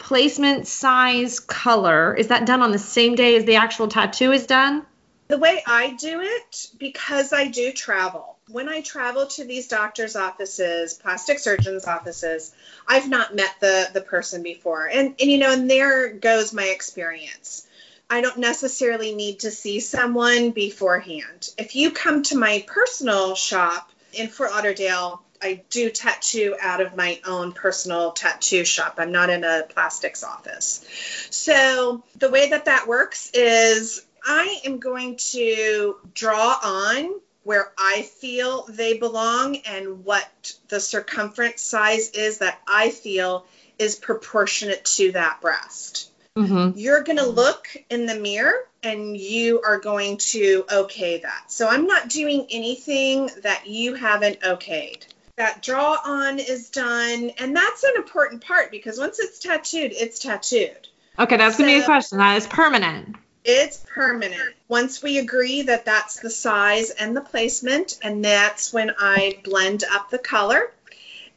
placement, 0.00 0.66
size, 0.66 1.38
color. 1.38 2.14
Is 2.16 2.28
that 2.28 2.46
done 2.46 2.62
on 2.62 2.72
the 2.72 2.78
same 2.78 3.14
day 3.14 3.36
as 3.36 3.44
the 3.44 3.56
actual 3.56 3.86
tattoo 3.86 4.32
is 4.32 4.46
done? 4.46 4.84
The 5.28 5.38
way 5.38 5.62
I 5.64 5.92
do 5.92 6.20
it, 6.20 6.70
because 6.76 7.32
I 7.32 7.46
do 7.46 7.70
travel, 7.70 8.36
when 8.48 8.68
I 8.68 8.80
travel 8.80 9.26
to 9.26 9.44
these 9.44 9.68
doctors' 9.68 10.16
offices, 10.16 10.94
plastic 10.94 11.38
surgeons' 11.38 11.84
offices, 11.84 12.52
I've 12.88 13.08
not 13.08 13.34
met 13.34 13.54
the 13.60 13.90
the 13.92 14.00
person 14.00 14.42
before. 14.42 14.86
And 14.86 15.14
and 15.20 15.30
you 15.30 15.38
know, 15.38 15.52
and 15.52 15.70
there 15.70 16.12
goes 16.12 16.52
my 16.52 16.64
experience. 16.64 17.66
I 18.08 18.22
don't 18.22 18.38
necessarily 18.38 19.14
need 19.14 19.40
to 19.40 19.52
see 19.52 19.78
someone 19.78 20.50
beforehand. 20.50 21.48
If 21.56 21.76
you 21.76 21.92
come 21.92 22.24
to 22.24 22.36
my 22.36 22.64
personal 22.66 23.36
shop 23.36 23.92
in 24.12 24.26
Fort 24.26 24.50
Lauderdale, 24.50 25.22
I 25.42 25.62
do 25.70 25.90
tattoo 25.90 26.56
out 26.60 26.80
of 26.80 26.96
my 26.96 27.20
own 27.26 27.52
personal 27.52 28.12
tattoo 28.12 28.64
shop. 28.64 28.96
I'm 28.98 29.12
not 29.12 29.30
in 29.30 29.44
a 29.44 29.64
plastics 29.68 30.22
office. 30.22 30.84
So 31.30 32.02
the 32.18 32.30
way 32.30 32.50
that 32.50 32.66
that 32.66 32.86
works 32.86 33.30
is 33.32 34.04
I 34.24 34.60
am 34.64 34.78
going 34.78 35.16
to 35.32 35.96
draw 36.14 36.58
on 36.62 37.20
where 37.42 37.72
I 37.78 38.02
feel 38.02 38.66
they 38.68 38.98
belong 38.98 39.56
and 39.66 40.04
what 40.04 40.54
the 40.68 40.78
circumference 40.78 41.62
size 41.62 42.10
is 42.10 42.38
that 42.38 42.60
I 42.66 42.90
feel 42.90 43.46
is 43.78 43.96
proportionate 43.96 44.84
to 44.84 45.12
that 45.12 45.40
breast. 45.40 46.10
Mm-hmm. 46.36 46.78
You're 46.78 47.02
going 47.02 47.18
to 47.18 47.26
look 47.26 47.68
in 47.88 48.06
the 48.06 48.14
mirror 48.14 48.68
and 48.82 49.16
you 49.16 49.62
are 49.62 49.78
going 49.78 50.18
to 50.18 50.64
okay 50.70 51.18
that. 51.20 51.44
So 51.48 51.66
I'm 51.66 51.86
not 51.86 52.08
doing 52.08 52.46
anything 52.50 53.30
that 53.42 53.66
you 53.66 53.94
haven't 53.94 54.40
okayed. 54.40 55.06
That 55.36 55.62
draw 55.62 55.96
on 56.04 56.38
is 56.38 56.70
done, 56.70 57.30
and 57.38 57.56
that's 57.56 57.82
an 57.82 57.92
important 57.96 58.44
part 58.44 58.70
because 58.70 58.98
once 58.98 59.18
it's 59.18 59.38
tattooed, 59.38 59.92
it's 59.92 60.18
tattooed. 60.18 60.88
Okay, 61.18 61.36
that's 61.36 61.56
so, 61.56 61.64
going 61.64 61.74
to 61.74 61.80
be 61.80 61.82
a 61.82 61.86
question. 61.86 62.18
That 62.18 62.36
is 62.36 62.46
permanent. 62.46 63.16
It's 63.44 63.84
permanent. 63.94 64.54
Once 64.68 65.02
we 65.02 65.18
agree 65.18 65.62
that 65.62 65.86
that's 65.86 66.20
the 66.20 66.30
size 66.30 66.90
and 66.90 67.16
the 67.16 67.22
placement, 67.22 67.98
and 68.02 68.24
that's 68.24 68.72
when 68.72 68.92
I 68.98 69.38
blend 69.44 69.84
up 69.90 70.10
the 70.10 70.18
color. 70.18 70.72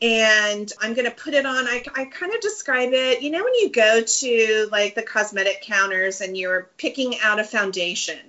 And 0.02 0.70
I'm 0.82 0.96
going 0.96 1.06
to 1.06 1.16
put 1.16 1.34
it 1.34 1.46
on. 1.46 1.66
I, 1.66 1.82
I 1.96 2.06
kind 2.06 2.34
of 2.34 2.42
describe 2.42 2.92
it, 2.92 3.22
you 3.22 3.32
know, 3.32 3.42
when 3.42 3.54
you 3.54 3.70
go 3.70 4.02
to 4.02 4.68
like 4.70 4.96
the 4.96 5.02
cosmetic 5.02 5.62
counters 5.62 6.20
and 6.20 6.36
you're 6.36 6.70
picking 6.78 7.20
out 7.22 7.40
a 7.40 7.44
foundation 7.46 8.20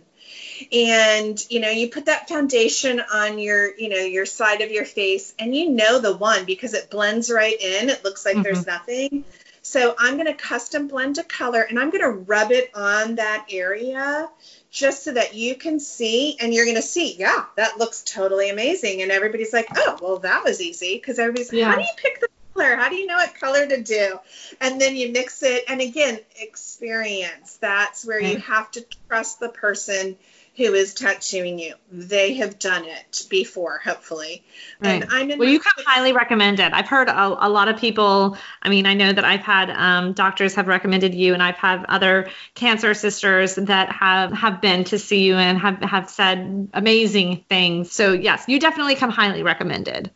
and 0.72 1.44
you 1.50 1.60
know 1.60 1.70
you 1.70 1.88
put 1.88 2.06
that 2.06 2.28
foundation 2.28 3.00
on 3.12 3.38
your 3.38 3.74
you 3.76 3.88
know 3.88 3.96
your 3.96 4.26
side 4.26 4.60
of 4.60 4.70
your 4.70 4.84
face 4.84 5.34
and 5.38 5.54
you 5.54 5.70
know 5.70 5.98
the 6.00 6.16
one 6.16 6.44
because 6.44 6.74
it 6.74 6.90
blends 6.90 7.30
right 7.30 7.60
in 7.60 7.88
it 7.90 8.04
looks 8.04 8.24
like 8.24 8.34
mm-hmm. 8.34 8.42
there's 8.42 8.66
nothing 8.66 9.24
so 9.64 9.94
I'm 9.98 10.14
going 10.14 10.26
to 10.26 10.34
custom 10.34 10.88
blend 10.88 11.16
a 11.16 11.24
color 11.24 11.62
and 11.62 11.80
I'm 11.80 11.88
going 11.88 12.02
to 12.02 12.10
rub 12.10 12.52
it 12.52 12.70
on 12.74 13.14
that 13.14 13.46
area 13.50 14.28
just 14.70 15.04
so 15.04 15.12
that 15.12 15.34
you 15.34 15.54
can 15.54 15.80
see 15.80 16.36
and 16.38 16.52
you're 16.52 16.66
going 16.66 16.76
to 16.76 16.82
see, 16.82 17.16
yeah, 17.16 17.46
that 17.56 17.78
looks 17.78 18.02
totally 18.02 18.50
amazing. 18.50 19.00
And 19.00 19.10
everybody's 19.10 19.54
like, 19.54 19.68
oh, 19.74 19.98
well, 20.02 20.18
that 20.18 20.44
was 20.44 20.60
easy 20.60 20.96
because 20.96 21.18
everybody's 21.18 21.50
like, 21.50 21.60
yeah. 21.60 21.70
how 21.70 21.76
do 21.76 21.80
you 21.82 21.88
pick 21.96 22.20
the 22.20 22.28
color? 22.52 22.76
How 22.76 22.90
do 22.90 22.96
you 22.96 23.06
know 23.06 23.16
what 23.16 23.40
color 23.40 23.66
to 23.66 23.82
do? 23.82 24.18
And 24.60 24.78
then 24.78 24.96
you 24.96 25.12
mix 25.12 25.42
it. 25.42 25.64
And 25.66 25.80
again, 25.80 26.20
experience. 26.38 27.56
That's 27.56 28.04
where 28.04 28.20
you 28.20 28.36
have 28.40 28.70
to 28.72 28.84
trust 29.08 29.40
the 29.40 29.48
person 29.48 30.16
who 30.56 30.72
is 30.74 30.94
tattooing 30.94 31.58
you. 31.58 31.74
They 31.90 32.34
have 32.34 32.58
done 32.58 32.84
it 32.84 33.26
before, 33.28 33.80
hopefully. 33.84 34.44
Right. 34.80 35.02
And 35.02 35.12
I'm 35.12 35.30
in 35.30 35.38
well, 35.38 35.48
you 35.48 35.58
can 35.58 35.72
highly 35.84 36.12
recommend 36.12 36.60
it. 36.60 36.72
I've 36.72 36.86
heard 36.86 37.08
a, 37.08 37.46
a, 37.46 37.48
lot 37.48 37.68
of 37.68 37.76
people. 37.76 38.36
I 38.62 38.68
mean, 38.68 38.86
I 38.86 38.94
know 38.94 39.12
that 39.12 39.24
I've 39.24 39.40
had 39.40 39.70
um, 39.70 40.12
doctors 40.12 40.54
have 40.54 40.68
recommended 40.68 41.14
you, 41.14 41.34
and 41.34 41.42
I've 41.42 41.56
had 41.56 41.84
other 41.86 42.30
cancer 42.54 42.94
sisters 42.94 43.56
that 43.56 43.90
have 43.90 44.32
have 44.32 44.60
been 44.60 44.84
to 44.84 44.98
see 44.98 45.24
you 45.24 45.34
and 45.34 45.58
have 45.58 45.82
have 45.82 46.08
said 46.08 46.68
amazing 46.72 47.44
things. 47.48 47.90
So 47.90 48.12
yes, 48.12 48.44
you 48.46 48.60
definitely 48.60 48.94
come 48.94 49.10
highly 49.10 49.42
recommended 49.42 50.12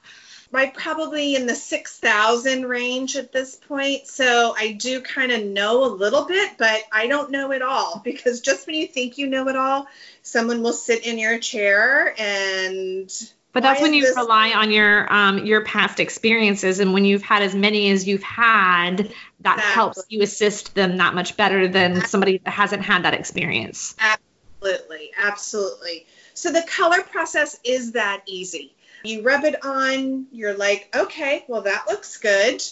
right 0.51 0.73
probably 0.75 1.37
in 1.37 1.47
the 1.47 1.55
6000 1.55 2.67
range 2.67 3.17
at 3.17 3.33
this 3.33 3.57
point. 3.57 4.07
So 4.07 4.55
i 4.57 4.73
do 4.73 5.01
kind 5.01 5.33
of 5.33 5.45
know 5.45 5.85
a 5.85 5.93
little 5.93 6.25
bit 6.25 6.53
but 6.59 6.83
i 6.93 7.07
don't 7.07 7.31
know 7.31 7.53
it 7.53 7.63
all. 7.63 8.03
Because 8.09 8.41
just 8.41 8.67
when 8.67 8.77
you 8.77 8.87
think 8.87 9.19
you 9.19 9.27
know 9.27 9.49
it 9.49 9.57
all 9.57 9.87
someone 10.23 10.63
will 10.63 10.73
sit 10.73 11.07
in 11.07 11.19
your 11.19 11.39
chair 11.39 12.15
and 12.19 13.11
but 13.53 13.63
that's 13.63 13.81
when 13.81 13.95
you 13.95 14.03
this- 14.03 14.17
rely 14.17 14.53
on 14.53 14.71
your 14.71 15.13
um, 15.13 15.45
your 15.45 15.65
past 15.65 16.01
experiences 16.01 16.81
and 16.81 16.93
when 16.93 17.05
you've 17.05 17.23
had 17.23 17.43
as 17.43 17.55
many 17.55 17.91
as 17.91 18.07
you've 18.07 18.23
had 18.23 19.13
that 19.41 19.59
exactly. 19.59 19.75
helps 19.75 20.05
you 20.09 20.23
assist 20.23 20.75
them 20.75 20.99
that 20.99 21.15
much 21.15 21.37
better 21.37 21.69
than 21.69 22.05
somebody 22.07 22.39
that 22.39 22.51
hasn't 22.51 22.83
had 22.83 23.05
that 23.05 23.15
experience. 23.15 23.97
Absolutely. 23.99 25.11
Absolutely. 25.17 26.07
So 26.35 26.53
the 26.53 26.63
color 26.63 27.03
process 27.03 27.59
is 27.65 27.93
that 27.93 28.23
easy 28.27 28.75
you 29.05 29.23
rub 29.23 29.45
it 29.45 29.65
on, 29.65 30.27
you're 30.33 30.57
like, 30.57 30.95
okay, 30.95 31.45
well, 31.49 31.63
that 31.63 31.87
looks 31.89 32.19
good. 32.19 32.63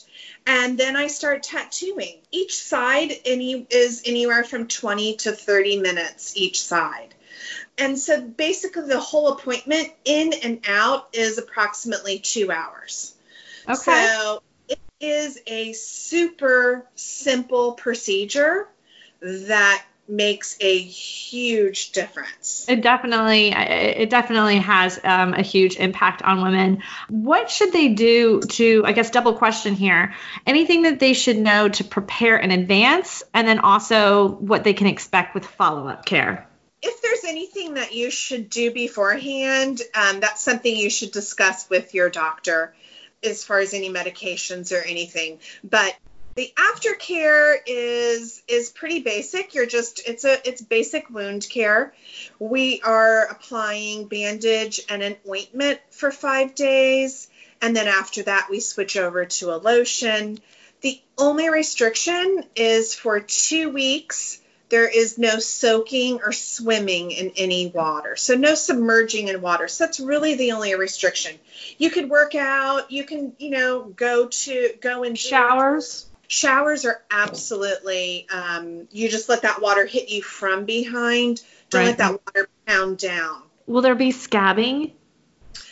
And 0.47 0.79
then 0.79 0.97
I 0.97 1.09
start 1.09 1.43
tattooing. 1.43 2.19
Each 2.31 2.57
side 2.57 3.13
any, 3.25 3.67
is 3.71 4.03
anywhere 4.05 4.45
from 4.45 4.69
20 4.69 5.17
to 5.17 5.33
30 5.33 5.81
minutes 5.81 6.37
each 6.37 6.63
side. 6.63 7.15
And 7.79 7.99
so 7.99 8.21
basically, 8.23 8.87
the 8.87 9.01
whole 9.01 9.33
appointment 9.33 9.93
in 10.05 10.33
and 10.33 10.61
out 10.67 11.09
is 11.13 11.39
approximately 11.39 12.19
two 12.21 12.51
hours. 12.51 13.15
Okay. 13.69 14.07
So 14.07 14.43
it 14.69 14.79
is 15.01 15.39
a 15.47 15.73
super 15.75 16.87
simple 16.95 17.73
procedure 17.73 18.69
that 19.21 19.85
makes 20.09 20.57
a 20.61 20.79
huge 20.79 21.93
difference. 21.93 22.67
It 22.69 22.81
definitely, 22.81 23.49
it 23.49 24.11
definitely 24.11 24.59
has 24.59 25.01
um, 25.03 25.35
a 25.35 25.43
huge 25.43 25.77
impact 25.77 26.23
on 26.23 26.43
women. 26.43 26.83
What 27.09 27.51
should 27.51 27.73
they 27.73 27.89
do 27.89 28.41
to, 28.41 28.83
I 28.85 28.93
guess, 28.93 29.11
double 29.11 29.35
question 29.35 29.75
here? 29.75 30.15
Anything 30.47 30.83
that 30.83 31.01
they 31.01 31.13
should 31.13 31.39
know 31.39 31.69
to 31.69 31.85
prepare 31.85 32.37
in 32.37 32.51
advance, 32.51 33.23
and 33.35 33.47
then 33.47 33.59
also 33.59 34.29
what 34.29 34.65
they 34.65 34.75
can 34.75 34.87
expect 34.87 35.35
with 35.35 35.45
follow 35.45 35.89
up 35.89 36.05
care? 36.05 36.49
If 36.83 37.03
there's 37.03 37.25
anything 37.25 37.75
that 37.75 37.95
you 37.95 38.11
should 38.11 38.49
do 38.49 38.71
beforehand, 38.71 39.81
um, 39.95 40.21
that's 40.21 40.43
something 40.43 40.75
you 40.75 40.91
should 40.91 41.11
discuss 41.11 41.69
with 41.69 41.95
your 41.95 42.11
doctor 42.11 42.75
as 43.25 43.43
far 43.43 43.59
as 43.59 43.75
any 43.75 43.91
medications 43.91 44.73
or 44.73 44.83
anything. 44.83 45.41
But 45.65 45.97
the 46.37 46.53
aftercare 46.55 47.57
is 47.67 48.43
is 48.47 48.69
pretty 48.69 49.01
basic. 49.01 49.55
You're 49.55 49.67
just 49.67 50.07
it's 50.07 50.25
a 50.25 50.47
it's 50.47 50.61
basic 50.61 51.09
wound 51.09 51.49
care. 51.49 51.95
We 52.39 52.83
are 52.83 53.25
applying 53.25 54.07
bandage 54.07 54.83
and 54.91 55.03
an 55.03 55.17
ointment 55.29 55.81
for 55.91 56.13
5 56.13 56.55
days 56.55 57.29
and 57.63 57.75
then 57.75 57.89
after 57.89 58.23
that 58.25 58.49
we 58.51 58.61
switch 58.61 58.99
over 58.99 59.25
to 59.25 59.55
a 59.55 59.57
lotion. 59.57 60.39
The 60.83 61.01
only 61.17 61.49
restriction 61.49 62.45
is 62.55 62.95
for 62.95 63.19
2 63.19 63.71
weeks 63.71 64.39
there 64.69 64.89
is 64.89 65.17
no 65.17 65.39
soaking 65.39 66.21
or 66.23 66.33
swimming 66.33 67.13
in 67.13 67.33
any 67.37 67.69
water. 67.69 68.17
So 68.17 68.35
no 68.35 68.57
submerging 68.57 69.29
in 69.29 69.41
water. 69.41 69.69
So 69.69 69.85
that's 69.85 70.01
really 70.01 70.35
the 70.35 70.53
only 70.53 70.75
restriction. 70.75 71.39
You 71.79 71.89
could 71.89 72.11
work 72.11 72.35
out, 72.35 72.91
you 72.91 73.05
can, 73.05 73.33
you 73.39 73.51
know, 73.51 73.85
go 73.85 74.27
to 74.27 74.75
go 74.81 75.05
in 75.05 75.15
showers 75.15 76.07
showers 76.29 76.85
are 76.85 77.03
absolutely 77.11 78.27
um, 78.33 78.89
you 78.91 79.09
just 79.09 79.29
let 79.29 79.43
that 79.43 79.61
water 79.61 79.87
hit 79.87 80.09
you 80.09 80.23
from 80.23 80.65
behind. 80.65 81.43
Don't 81.71 81.81
right. 81.81 81.87
let 81.89 81.99
that 81.99 82.21
water 82.27 82.49
pound 82.67 82.99
down. 82.99 83.43
Will 83.67 83.83
there 83.83 83.95
be 83.95 84.13
scabbing? 84.13 84.93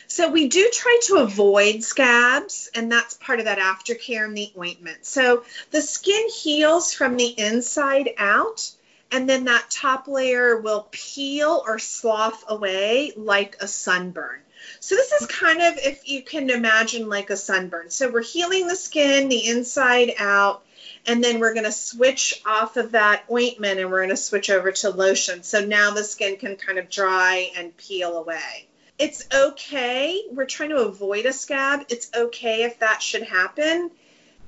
So 0.07 0.31
we 0.31 0.49
do 0.49 0.71
try 0.73 1.01
to 1.05 1.17
avoid 1.17 1.83
scabs 1.83 2.71
and 2.75 2.91
that's 2.91 3.15
part 3.15 3.41
of 3.41 3.47
that 3.47 3.59
aftercare 3.59 4.25
and 4.25 4.37
the 4.37 4.53
ointment. 4.57 5.05
So 5.05 5.45
the 5.71 5.83
skin 5.83 6.29
heals 6.29 6.95
from 6.95 7.17
the 7.17 7.27
inside 7.27 8.11
out 8.17 8.71
and 9.11 9.29
then 9.29 9.45
that 9.45 9.71
top 9.71 10.07
layer 10.07 10.57
will 10.61 10.87
peel 10.91 11.63
or 11.67 11.79
slough 11.79 12.45
away 12.49 13.13
like 13.17 13.57
a 13.61 13.67
sunburn 13.69 14.41
so 14.81 14.95
this 14.95 15.13
is 15.13 15.27
kind 15.27 15.61
of, 15.61 15.79
if 15.79 16.09
you 16.09 16.23
can 16.23 16.51
imagine, 16.51 17.09
like 17.09 17.31
a 17.31 17.37
sunburn. 17.37 17.91
So 17.91 18.11
we're 18.11 18.23
healing 18.23 18.67
the 18.67 18.77
skin, 18.77 19.29
the 19.29 19.47
inside 19.47 20.15
out, 20.19 20.65
and 21.07 21.23
then 21.23 21.39
we're 21.39 21.55
going 21.55 21.65
to 21.65 21.73
switch 21.73 22.43
off 22.47 22.77
of 22.77 22.93
that 22.93 23.25
ointment 23.31 23.81
and 23.81 23.91
we're 23.91 24.01
going 24.01 24.11
to 24.11 24.17
switch 24.17 24.51
over 24.51 24.73
to 24.73 24.91
lotion. 24.91 25.43
So 25.43 25.65
now 25.65 25.91
the 25.91 26.05
skin 26.05 26.37
can 26.37 26.57
kind 26.57 26.79
of 26.79 26.89
dry 26.89 27.51
and 27.57 27.77
peel 27.77 28.17
away. 28.17 28.69
It's 28.99 29.27
okay. 29.35 30.23
We're 30.31 30.47
trying 30.47 30.71
to 30.71 30.79
avoid 30.79 31.27
a 31.27 31.33
scab. 31.33 31.87
It's 31.89 32.11
okay 32.15 32.63
if 32.63 32.79
that 32.79 33.03
should 33.03 33.25
happen. 33.25 33.91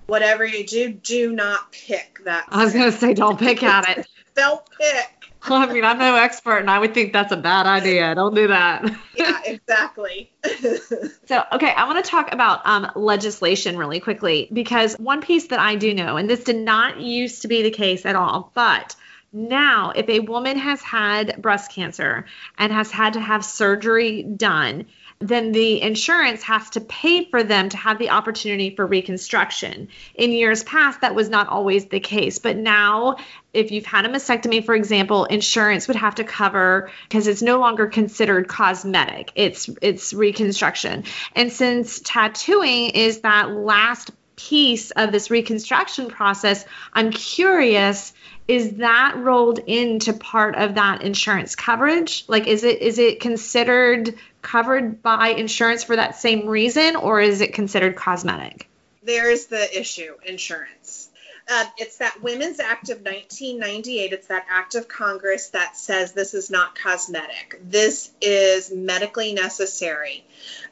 Whatever 0.06 0.44
you 0.44 0.64
do, 0.64 0.92
do 0.92 1.32
not 1.32 1.72
pick 1.72 2.20
that. 2.24 2.46
I 2.48 2.64
was 2.64 2.72
going 2.72 2.90
to 2.90 2.96
say, 2.96 3.12
don't 3.12 3.38
pick 3.38 3.62
at 3.62 3.98
it. 3.98 4.06
don't 4.36 4.62
pick. 4.78 5.15
I 5.42 5.72
mean, 5.72 5.84
I'm 5.84 5.98
no 5.98 6.16
expert, 6.16 6.58
and 6.58 6.70
I 6.70 6.78
would 6.78 6.94
think 6.94 7.12
that's 7.12 7.32
a 7.32 7.36
bad 7.36 7.66
idea. 7.66 8.14
Don't 8.14 8.34
do 8.34 8.48
that. 8.48 8.84
yeah, 9.16 9.40
exactly. 9.44 10.32
so, 11.26 11.44
okay, 11.52 11.72
I 11.72 11.84
want 11.86 12.04
to 12.04 12.10
talk 12.10 12.32
about 12.32 12.66
um, 12.66 12.90
legislation 12.96 13.76
really 13.76 14.00
quickly 14.00 14.48
because 14.52 14.94
one 14.94 15.20
piece 15.20 15.48
that 15.48 15.60
I 15.60 15.76
do 15.76 15.94
know, 15.94 16.16
and 16.16 16.28
this 16.28 16.44
did 16.44 16.56
not 16.56 17.00
used 17.00 17.42
to 17.42 17.48
be 17.48 17.62
the 17.62 17.70
case 17.70 18.06
at 18.06 18.16
all, 18.16 18.50
but 18.54 18.96
now 19.32 19.92
if 19.94 20.08
a 20.08 20.20
woman 20.20 20.56
has 20.56 20.80
had 20.80 21.40
breast 21.42 21.70
cancer 21.70 22.26
and 22.58 22.72
has 22.72 22.90
had 22.90 23.12
to 23.12 23.20
have 23.20 23.44
surgery 23.44 24.22
done, 24.22 24.86
then 25.18 25.52
the 25.52 25.80
insurance 25.80 26.42
has 26.42 26.70
to 26.70 26.80
pay 26.80 27.24
for 27.24 27.42
them 27.42 27.70
to 27.70 27.76
have 27.76 27.98
the 27.98 28.10
opportunity 28.10 28.74
for 28.74 28.86
reconstruction. 28.86 29.88
In 30.14 30.32
years 30.32 30.62
past, 30.62 31.00
that 31.00 31.14
was 31.14 31.30
not 31.30 31.48
always 31.48 31.86
the 31.86 32.00
case. 32.00 32.38
But 32.38 32.56
now, 32.56 33.16
if 33.54 33.70
you've 33.70 33.86
had 33.86 34.04
a 34.04 34.08
mastectomy, 34.10 34.64
for 34.64 34.74
example, 34.74 35.24
insurance 35.24 35.88
would 35.88 35.96
have 35.96 36.16
to 36.16 36.24
cover 36.24 36.90
because 37.08 37.26
it's 37.26 37.42
no 37.42 37.58
longer 37.58 37.86
considered 37.86 38.46
cosmetic. 38.46 39.32
It's 39.34 39.70
it's 39.80 40.12
reconstruction. 40.12 41.04
And 41.34 41.50
since 41.50 42.00
tattooing 42.04 42.90
is 42.90 43.20
that 43.20 43.50
last 43.50 44.10
piece 44.36 44.90
of 44.90 45.12
this 45.12 45.30
reconstruction 45.30 46.08
process, 46.08 46.66
I'm 46.92 47.10
curious 47.10 48.12
is 48.48 48.74
that 48.74 49.16
rolled 49.16 49.58
into 49.58 50.12
part 50.12 50.54
of 50.54 50.74
that 50.76 51.02
insurance 51.02 51.56
coverage 51.56 52.24
like 52.28 52.46
is 52.46 52.62
it 52.62 52.80
is 52.80 52.98
it 52.98 53.18
considered 53.18 54.14
covered 54.46 55.02
by 55.02 55.28
insurance 55.30 55.82
for 55.82 55.96
that 55.96 56.16
same 56.16 56.46
reason, 56.46 56.94
or 56.94 57.20
is 57.20 57.40
it 57.40 57.52
considered 57.52 57.96
cosmetic? 57.96 58.68
There's 59.02 59.46
the 59.46 59.78
issue 59.78 60.14
insurance. 60.24 61.08
Uh, 61.48 61.64
it's 61.78 61.98
that 61.98 62.22
Women's 62.22 62.60
Act 62.60 62.90
of 62.90 62.98
1998. 62.98 64.12
It's 64.12 64.28
that 64.28 64.46
act 64.48 64.76
of 64.76 64.88
Congress 64.88 65.50
that 65.50 65.76
says 65.76 66.12
this 66.12 66.32
is 66.32 66.48
not 66.48 66.76
cosmetic. 66.76 67.60
This 67.62 68.10
is 68.20 68.72
medically 68.72 69.32
necessary. 69.32 70.24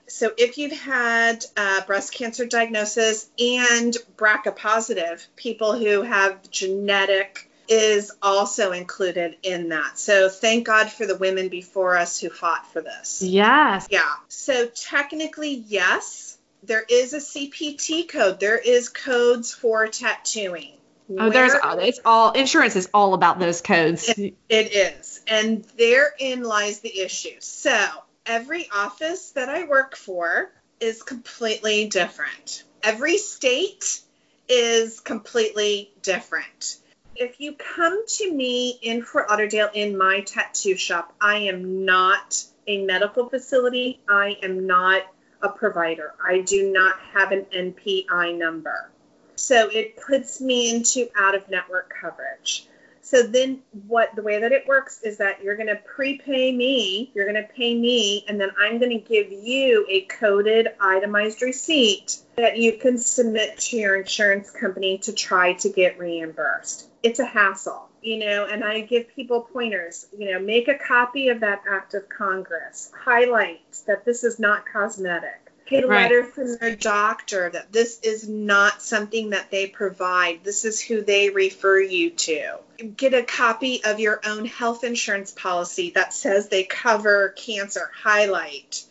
So 0.07 0.33
if 0.37 0.57
you've 0.59 0.73
had 0.73 1.45
uh, 1.57 1.83
breast 1.85 2.13
cancer 2.13 2.47
diagnosis 2.47 3.29
and 3.39 3.97
BRCA 4.17 4.55
positive, 4.57 5.27
people 5.35 5.77
who 5.77 6.03
have 6.03 6.49
genetic 6.51 7.51
is 7.69 8.13
also 8.23 8.73
included 8.73 9.37
in 9.43 9.71
that. 9.71 9.99
So 9.99 10.29
thank 10.29 10.67
God 10.67 10.91
for 10.91 11.07
the 11.07 11.17
women 11.17 11.49
before 11.49 11.97
us 11.97 12.21
who 12.21 12.31
fought 12.31 12.67
for 12.73 12.81
this. 12.81 13.23
Yes. 13.23 13.89
Yeah. 13.91 14.11
So 14.29 14.67
technically, 14.67 15.55
yes, 15.55 16.37
there 16.63 16.85
is 16.89 17.13
a 17.13 17.19
CPT 17.19 18.09
code. 18.09 18.41
There 18.41 18.59
is 18.59 18.89
codes 18.89 19.53
for 19.55 19.87
tattooing. 19.89 20.73
Oh, 21.19 21.29
there's 21.29 21.53
it's 21.83 22.01
all 22.05 22.33
insurance 22.33 22.77
is 22.77 22.89
all 22.95 23.13
about 23.13 23.39
those 23.39 23.61
codes. 23.61 24.09
It, 24.09 24.35
it 24.49 24.75
is. 24.75 25.21
And 25.29 25.63
therein 25.77 26.43
lies 26.43 26.81
the 26.81 27.01
issue. 27.01 27.37
So 27.41 27.77
every 28.25 28.69
office 28.75 29.33
that 29.33 29.51
I 29.51 29.65
work 29.65 29.97
for 29.97 30.51
is 30.81 31.03
completely 31.03 31.89
different. 31.89 32.65
Every 32.83 33.19
state 33.19 34.01
is 34.49 35.01
completely 35.01 35.91
different 36.03 36.79
if 37.17 37.41
you 37.41 37.55
come 37.55 38.07
to 38.07 38.33
me 38.33 38.79
in 38.83 39.03
Fort 39.03 39.29
Lauderdale 39.29 39.71
in 39.75 39.97
my 39.97 40.21
tattoo 40.21 40.77
shop, 40.77 41.15
I 41.21 41.37
am 41.37 41.85
not 41.85 42.45
a 42.67 42.85
medical 42.85 43.29
facility. 43.29 44.01
I 44.09 44.37
am 44.43 44.67
not 44.67 45.03
a 45.43 45.49
provider. 45.49 46.15
I 46.25 46.41
do 46.41 46.73
not 46.73 46.99
have 47.13 47.33
an 47.33 47.47
NPI 47.55 48.37
number. 48.37 48.91
So 49.37 49.69
it 49.69 49.97
puts 49.97 50.41
me 50.41 50.75
into 50.75 51.09
out 51.17 51.35
of 51.35 51.49
network 51.51 51.93
coverage. 52.01 52.67
So 53.05 53.23
then 53.23 53.61
what 53.87 54.17
the 54.17 54.23
way 54.23 54.41
that 54.41 54.53
it 54.53 54.67
works 54.67 55.03
is 55.03 55.19
that 55.19 55.43
you're 55.43 55.57
going 55.57 55.69
to 55.69 55.77
prepay 55.77 56.51
me, 56.53 57.13
you're 57.15 57.31
going 57.31 57.43
to 57.43 57.53
pay 57.53 57.75
me 57.75 58.25
and 58.29 58.41
then 58.41 58.51
I'm 58.59 58.79
going 58.79 58.99
to 58.99 58.99
give 58.99 59.31
you 59.31 59.87
a 59.89 60.01
coded 60.03 60.69
itemized 60.81 61.43
receipt 61.43 62.19
that 62.37 62.59
you 62.59 62.79
can 62.79 62.99
submit 62.99 63.59
to 63.59 63.77
your 63.77 63.97
insurance 63.97 64.51
company 64.51 64.99
to 64.99 65.13
try 65.13 65.53
to 65.55 65.69
get 65.69 65.99
reimbursed 65.99 66.89
it's 67.05 67.19
a 67.19 67.27
hassle, 67.27 67.91
you 68.01 68.19
know, 68.19 68.47
and 68.47 68.65
I 68.65 68.81
give 68.81 69.15
people 69.15 69.43
pointers, 69.43 70.07
you 70.17 70.33
know, 70.33 70.41
make 70.41 70.69
a 70.69 70.79
copy 70.79 71.29
of 71.29 71.41
that 71.41 71.63
act 71.71 71.93
of 71.93 72.09
Congress, 72.09 72.91
highlight 72.99 73.61
that 73.87 74.07
this 74.07 74.25
is 74.25 74.41
not 74.41 74.65
cosmetic. 74.65 75.44
Get 75.67 75.85
a 75.85 75.87
right. 75.87 76.03
letter 76.03 76.25
from 76.25 76.57
their 76.57 76.77
doctor 76.77 77.49
that 77.49 77.73
this 77.73 78.01
is 78.01 78.29
not 78.29 78.83
something 78.83 79.31
that 79.31 79.51
they 79.51 79.67
provide. 79.67 80.45
This 80.45 80.65
is 80.67 80.81
who 80.81 81.01
they 81.01 81.31
refer 81.31 81.81
you 81.81 82.11
to. 82.11 82.59
Get 82.97 83.15
a 83.15 83.23
copy 83.23 83.83
of 83.83 83.99
your 83.99 84.21
own 84.27 84.45
health 84.45 84.85
insurance 84.85 85.31
policy 85.31 85.91
that 85.95 86.13
says 86.13 86.49
they 86.49 86.65
cover 86.65 87.31
cancer. 87.31 87.91
Highlight. 87.95 88.85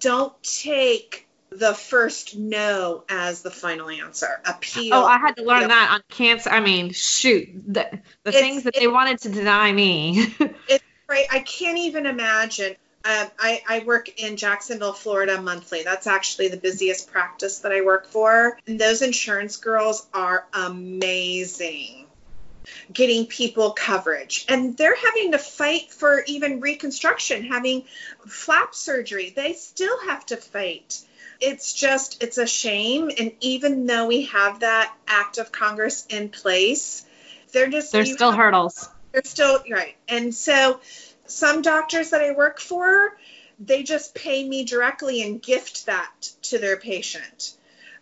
Don't 0.00 0.34
take 0.42 1.26
the 1.50 1.72
first 1.74 2.36
no 2.36 3.04
as 3.08 3.40
the 3.42 3.50
final 3.50 3.88
answer. 3.88 4.40
Appeal. 4.44 4.94
Oh, 4.94 5.04
I 5.04 5.18
had 5.18 5.36
to 5.36 5.44
learn 5.44 5.68
that 5.68 5.90
on 5.92 6.02
cancer. 6.10 6.50
I 6.50 6.60
mean, 6.60 6.92
shoot, 6.92 7.48
the 7.66 8.00
the 8.24 8.32
things 8.32 8.64
that 8.64 8.74
they 8.74 8.86
wanted 8.86 9.20
to 9.20 9.30
deny 9.30 9.72
me. 9.72 10.26
it's 10.68 10.84
right. 11.08 11.26
I 11.30 11.40
can't 11.40 11.78
even 11.78 12.06
imagine. 12.06 12.76
Um, 13.08 13.26
I, 13.38 13.62
I 13.66 13.78
work 13.86 14.20
in 14.20 14.36
Jacksonville, 14.36 14.92
Florida 14.92 15.40
monthly. 15.40 15.82
That's 15.82 16.06
actually 16.06 16.48
the 16.48 16.58
busiest 16.58 17.10
practice 17.10 17.60
that 17.60 17.72
I 17.72 17.80
work 17.80 18.06
for. 18.06 18.58
And 18.66 18.78
those 18.78 19.00
insurance 19.00 19.56
girls 19.56 20.06
are 20.12 20.46
amazing 20.52 22.04
getting 22.92 23.24
people 23.24 23.70
coverage. 23.70 24.44
And 24.50 24.76
they're 24.76 24.94
having 24.94 25.32
to 25.32 25.38
fight 25.38 25.90
for 25.90 26.22
even 26.26 26.60
reconstruction, 26.60 27.44
having 27.44 27.84
flap 28.26 28.74
surgery. 28.74 29.32
They 29.34 29.54
still 29.54 29.98
have 30.06 30.26
to 30.26 30.36
fight 30.36 31.02
it's 31.40 31.72
just 31.72 32.22
it's 32.22 32.38
a 32.38 32.46
shame 32.46 33.10
and 33.16 33.32
even 33.40 33.86
though 33.86 34.06
we 34.06 34.24
have 34.24 34.60
that 34.60 34.92
act 35.06 35.38
of 35.38 35.52
congress 35.52 36.04
in 36.08 36.28
place 36.28 37.04
they're 37.52 37.68
just 37.68 37.92
there's 37.92 38.12
still 38.12 38.30
have, 38.30 38.38
hurdles 38.38 38.88
they're 39.12 39.22
still 39.24 39.62
right 39.70 39.96
and 40.08 40.34
so 40.34 40.80
some 41.28 41.62
doctors 41.62 42.10
that 42.10 42.20
i 42.20 42.32
work 42.32 42.60
for 42.60 43.16
they 43.58 43.82
just 43.82 44.14
pay 44.14 44.46
me 44.48 44.64
directly 44.64 45.22
and 45.22 45.42
gift 45.42 45.86
that 45.86 46.12
to 46.42 46.58
their 46.58 46.76
patient. 46.76 47.54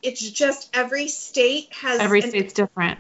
It's 0.03 0.21
just 0.21 0.71
every 0.75 1.09
state 1.09 1.73
has 1.73 1.99
every 1.99 2.21
an, 2.21 2.29
state's 2.29 2.53
different. 2.53 2.99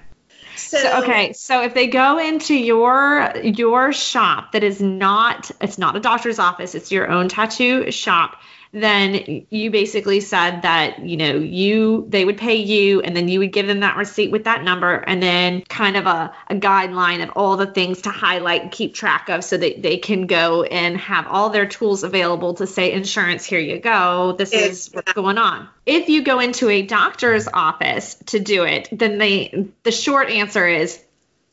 So, 0.56 0.78
so, 0.78 1.02
okay 1.02 1.34
so 1.34 1.62
if 1.64 1.74
they 1.74 1.86
go 1.86 2.18
into 2.18 2.54
your 2.54 3.30
your 3.42 3.92
shop 3.92 4.52
that 4.52 4.64
is 4.64 4.80
not 4.80 5.50
it's 5.60 5.76
not 5.76 5.96
a 5.96 6.00
doctor's 6.00 6.38
office 6.38 6.74
it's 6.74 6.90
your 6.90 7.10
own 7.10 7.28
tattoo 7.28 7.90
shop 7.90 8.40
then 8.72 9.46
you 9.50 9.70
basically 9.70 10.20
said 10.20 10.62
that 10.62 10.98
you 11.00 11.16
know 11.16 11.37
you 11.37 12.07
they 12.09 12.24
would 12.24 12.37
pay 12.37 12.57
you 12.57 13.00
and 13.00 13.16
then 13.16 13.29
you 13.29 13.38
would 13.38 13.52
give 13.52 13.66
them 13.66 13.81
that 13.81 13.96
receipt 13.96 14.31
with 14.31 14.44
that 14.44 14.64
number 14.64 14.94
and 14.94 15.22
then 15.22 15.62
kind 15.62 15.96
of 15.96 16.07
a, 16.07 16.33
a 16.48 16.55
guideline 16.55 17.22
of 17.22 17.31
all 17.37 17.57
the 17.57 17.66
things 17.66 18.02
to 18.02 18.11
highlight 18.11 18.62
and 18.62 18.70
keep 18.70 18.94
track 18.94 19.29
of 19.29 19.44
so 19.44 19.57
that 19.57 19.83
they 19.83 19.96
can 19.96 20.26
go 20.26 20.62
and 20.64 20.96
have 20.98 21.26
all 21.26 21.50
their 21.50 21.66
tools 21.66 22.02
available 22.02 22.55
to 22.55 22.66
say 22.66 22.92
insurance 22.92 23.44
here 23.44 23.61
you 23.61 23.79
go. 23.79 24.33
This 24.33 24.52
is 24.52 24.90
what's 24.92 25.12
going 25.12 25.38
on. 25.38 25.68
If 25.85 26.09
you 26.09 26.22
go 26.22 26.40
into 26.40 26.68
a 26.68 26.83
doctor's 26.83 27.48
office 27.48 28.14
to 28.26 28.40
do 28.40 28.64
it 28.64 28.88
then 28.92 29.18
they 29.18 29.68
the 29.83 29.92
short 29.92 30.31
answer 30.31 30.66
is 30.66 31.02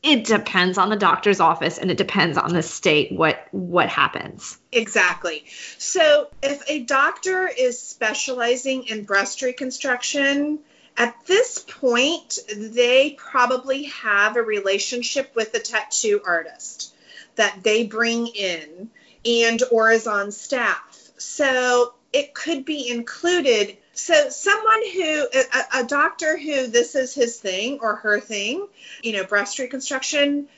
it 0.04 0.24
depends 0.24 0.76
on 0.76 0.90
the 0.90 0.96
doctor's 0.96 1.40
office 1.40 1.78
and 1.78 1.90
it 1.90 1.96
depends 1.96 2.36
on 2.36 2.52
the 2.52 2.62
state 2.62 3.10
what 3.10 3.48
what 3.52 3.88
happens. 3.88 4.58
Exactly. 4.70 5.44
So 5.78 6.28
if 6.42 6.62
a 6.68 6.80
doctor 6.80 7.48
is 7.48 7.80
specializing 7.80 8.84
in 8.84 9.04
breast 9.04 9.40
reconstruction 9.40 10.60
at 10.96 11.16
this 11.26 11.64
point 11.66 12.38
they 12.54 13.12
probably 13.12 13.84
have 13.84 14.36
a 14.36 14.42
relationship 14.42 15.34
with 15.34 15.54
a 15.54 15.58
tattoo 15.58 16.20
artist 16.24 16.94
that 17.36 17.60
they 17.62 17.86
bring 17.86 18.26
in 18.26 18.90
and 19.24 19.62
or 19.72 19.90
is 19.90 20.06
on 20.06 20.30
staff. 20.30 21.00
So 21.16 21.94
it 22.12 22.34
could 22.34 22.66
be 22.66 22.90
included 22.90 23.78
so 23.94 24.28
someone 24.28 24.82
who 24.92 25.26
a, 25.32 25.80
a, 25.80 25.84
doctor 25.84 26.36
who 26.36 26.66
this 26.66 26.94
is 26.94 27.14
his 27.14 27.38
thing 27.38 27.78
or 27.80 27.96
her 27.96 28.20
thing 28.20 28.66
you 29.02 29.12
know 29.12 29.24
breast 29.24 29.58
reconstruction 29.58 30.48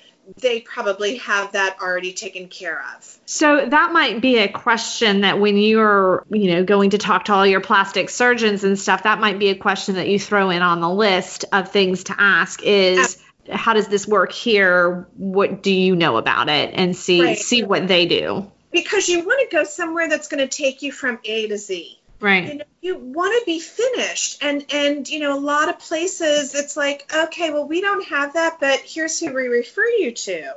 they 0.40 0.60
probably 0.60 1.18
have 1.18 1.52
that 1.52 1.76
already 1.80 2.12
taken 2.12 2.48
care 2.48 2.84
of 2.96 3.18
so 3.26 3.66
that 3.66 3.92
might 3.92 4.20
be 4.20 4.38
a 4.38 4.48
question 4.48 5.20
that 5.20 5.38
when 5.38 5.56
you're 5.56 6.24
you 6.30 6.52
know 6.52 6.64
going 6.64 6.90
to 6.90 6.98
talk 6.98 7.26
to 7.26 7.32
all 7.32 7.46
your 7.46 7.60
plastic 7.60 8.10
surgeons 8.10 8.64
and 8.64 8.78
stuff 8.78 9.04
that 9.04 9.20
might 9.20 9.38
be 9.38 9.48
a 9.48 9.56
question 9.56 9.96
that 9.96 10.08
you 10.08 10.18
throw 10.18 10.50
in 10.50 10.62
on 10.62 10.80
the 10.80 10.90
list 10.90 11.44
of 11.52 11.70
things 11.70 12.04
to 12.04 12.14
ask 12.18 12.62
is 12.62 13.22
how 13.50 13.74
does 13.74 13.88
this 13.88 14.06
work 14.06 14.32
here? 14.32 15.06
What 15.16 15.62
do 15.62 15.72
you 15.72 15.96
know 15.96 16.16
about 16.16 16.48
it? 16.48 16.72
And 16.74 16.96
see 16.96 17.22
Right. 17.22 17.38
see 17.38 17.62
what 17.62 17.88
they 17.88 18.06
do. 18.06 18.50
Because 18.72 19.08
you 19.08 19.24
want 19.24 19.48
to 19.48 19.56
go 19.56 19.64
somewhere 19.64 20.08
that's 20.08 20.28
going 20.28 20.46
to 20.46 20.54
take 20.54 20.82
you 20.82 20.92
from 20.92 21.18
A 21.24 21.46
to 21.48 21.56
Z. 21.56 21.98
you 22.20 22.26
Right. 22.26 22.58
know 22.58 22.64
you 22.80 22.96
want 22.96 23.38
to 23.38 23.44
be 23.46 23.60
finished. 23.60 24.42
And 24.42 24.64
and 24.70 25.08
you 25.08 25.20
know 25.20 25.38
a 25.38 25.40
lot 25.40 25.68
of 25.68 25.78
places 25.78 26.54
it's 26.54 26.76
like 26.76 27.10
okay 27.14 27.50
well 27.50 27.66
we 27.66 27.80
don't 27.80 28.06
have 28.08 28.34
that 28.34 28.58
but 28.60 28.80
here's 28.80 29.18
who 29.18 29.32
we 29.32 29.46
refer 29.48 29.86
you 29.98 30.12
to. 30.12 30.54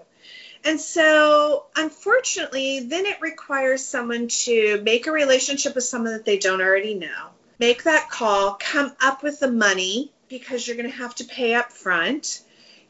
And 0.64 0.80
so 0.80 1.66
unfortunately 1.76 2.82
then 2.82 3.06
it 3.06 3.22
requires 3.22 3.84
someone 3.84 4.28
to 4.28 4.82
make 4.84 5.08
a 5.08 5.12
relationship 5.12 5.76
with 5.76 5.84
someone 5.84 6.14
that 6.14 6.26
they 6.26 6.38
don't 6.38 6.62
already 6.62 6.96
know. 6.96 7.30
Make 7.60 7.84
that 7.84 8.10
call 8.10 8.54
come 8.60 8.94
up 9.02 9.24
with 9.24 9.40
the 9.40 9.52
money 9.52 10.12
because 10.30 10.66
you're 10.68 10.78
going 10.78 10.90
to 10.90 10.98
have 10.98 11.16
to 11.16 11.26
pay 11.26 11.56
up 11.56 11.72
front. 11.72 12.42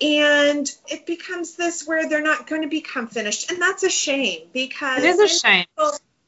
And 0.01 0.69
it 0.87 1.05
becomes 1.05 1.55
this 1.55 1.85
where 1.87 2.07
they're 2.07 2.21
not 2.21 2.47
going 2.47 2.61
to 2.61 2.67
become 2.69 3.07
finished. 3.07 3.51
And 3.51 3.61
that's 3.61 3.83
a 3.83 3.89
shame 3.89 4.47
because 4.53 5.03
It 5.03 5.07
is 5.07 5.19
a 5.19 5.27
shame. 5.27 5.65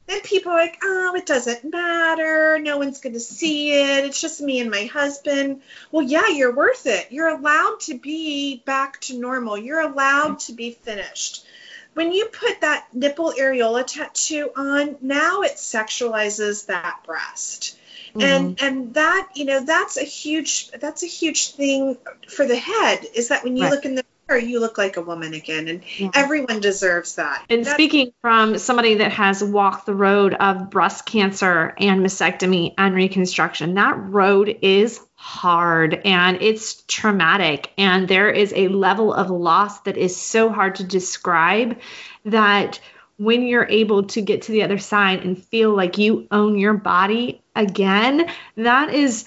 Then 0.06 0.20
people 0.22 0.52
are 0.52 0.58
like, 0.58 0.78
oh, 0.82 1.14
it 1.16 1.26
doesn't 1.26 1.70
matter. 1.70 2.58
No 2.58 2.78
one's 2.78 3.00
going 3.00 3.12
to 3.12 3.20
see 3.20 3.72
it. 3.72 4.04
It's 4.04 4.20
just 4.20 4.40
me 4.40 4.60
and 4.60 4.70
my 4.70 4.84
husband. 4.84 5.62
Well, 5.90 6.04
yeah, 6.04 6.28
you're 6.28 6.54
worth 6.54 6.86
it. 6.86 7.12
You're 7.12 7.28
allowed 7.28 7.80
to 7.82 7.98
be 7.98 8.62
back 8.64 9.00
to 9.02 9.18
normal. 9.18 9.56
You're 9.56 9.80
allowed 9.80 10.40
to 10.40 10.52
be 10.52 10.72
finished. 10.72 11.46
When 11.94 12.12
you 12.12 12.26
put 12.26 12.62
that 12.62 12.86
nipple 12.92 13.32
areola 13.38 13.86
tattoo 13.86 14.50
on, 14.56 14.96
now 15.02 15.42
it 15.42 15.52
sexualizes 15.52 16.66
that 16.66 17.00
breast. 17.04 17.78
And 18.14 18.56
mm-hmm. 18.58 18.64
and 18.64 18.94
that, 18.94 19.30
you 19.36 19.46
know, 19.46 19.64
that's 19.64 19.96
a 19.96 20.04
huge 20.04 20.70
that's 20.72 21.02
a 21.02 21.06
huge 21.06 21.52
thing 21.52 21.96
for 22.28 22.46
the 22.46 22.56
head 22.56 23.06
is 23.14 23.28
that 23.28 23.42
when 23.42 23.56
you 23.56 23.62
Right. 23.64 23.72
look 23.72 23.84
in 23.86 23.94
the 23.94 24.04
you 24.38 24.60
look 24.60 24.78
like 24.78 24.96
a 24.96 25.02
woman 25.02 25.34
again 25.34 25.68
and 25.68 25.82
Yeah. 25.96 26.10
everyone 26.14 26.60
deserves 26.60 27.16
that. 27.16 27.44
And 27.50 27.64
That- 27.64 27.74
speaking 27.74 28.12
from 28.20 28.58
somebody 28.58 28.96
that 28.96 29.12
has 29.12 29.42
walked 29.42 29.86
the 29.86 29.94
road 29.94 30.34
of 30.34 30.70
breast 30.70 31.06
cancer 31.06 31.74
and 31.78 32.04
mastectomy 32.04 32.74
and 32.78 32.94
reconstruction, 32.94 33.74
that 33.74 33.96
road 33.98 34.56
is 34.62 35.00
hard 35.14 36.00
and 36.04 36.38
it's 36.40 36.82
traumatic. 36.88 37.70
And 37.78 38.08
there 38.08 38.30
is 38.30 38.52
a 38.56 38.68
level 38.68 39.12
of 39.12 39.30
loss 39.30 39.80
that 39.82 39.96
is 39.96 40.16
so 40.16 40.50
hard 40.50 40.76
to 40.76 40.84
describe 40.84 41.78
that 42.24 42.80
when 43.18 43.42
you're 43.42 43.68
able 43.68 44.04
to 44.04 44.20
get 44.20 44.42
to 44.42 44.52
the 44.52 44.64
other 44.64 44.78
side 44.78 45.24
and 45.24 45.40
feel 45.40 45.74
like 45.74 45.98
you 45.98 46.26
own 46.32 46.58
your 46.58 46.74
body 46.74 47.40
again, 47.54 48.28
that 48.56 48.92
is 48.92 49.24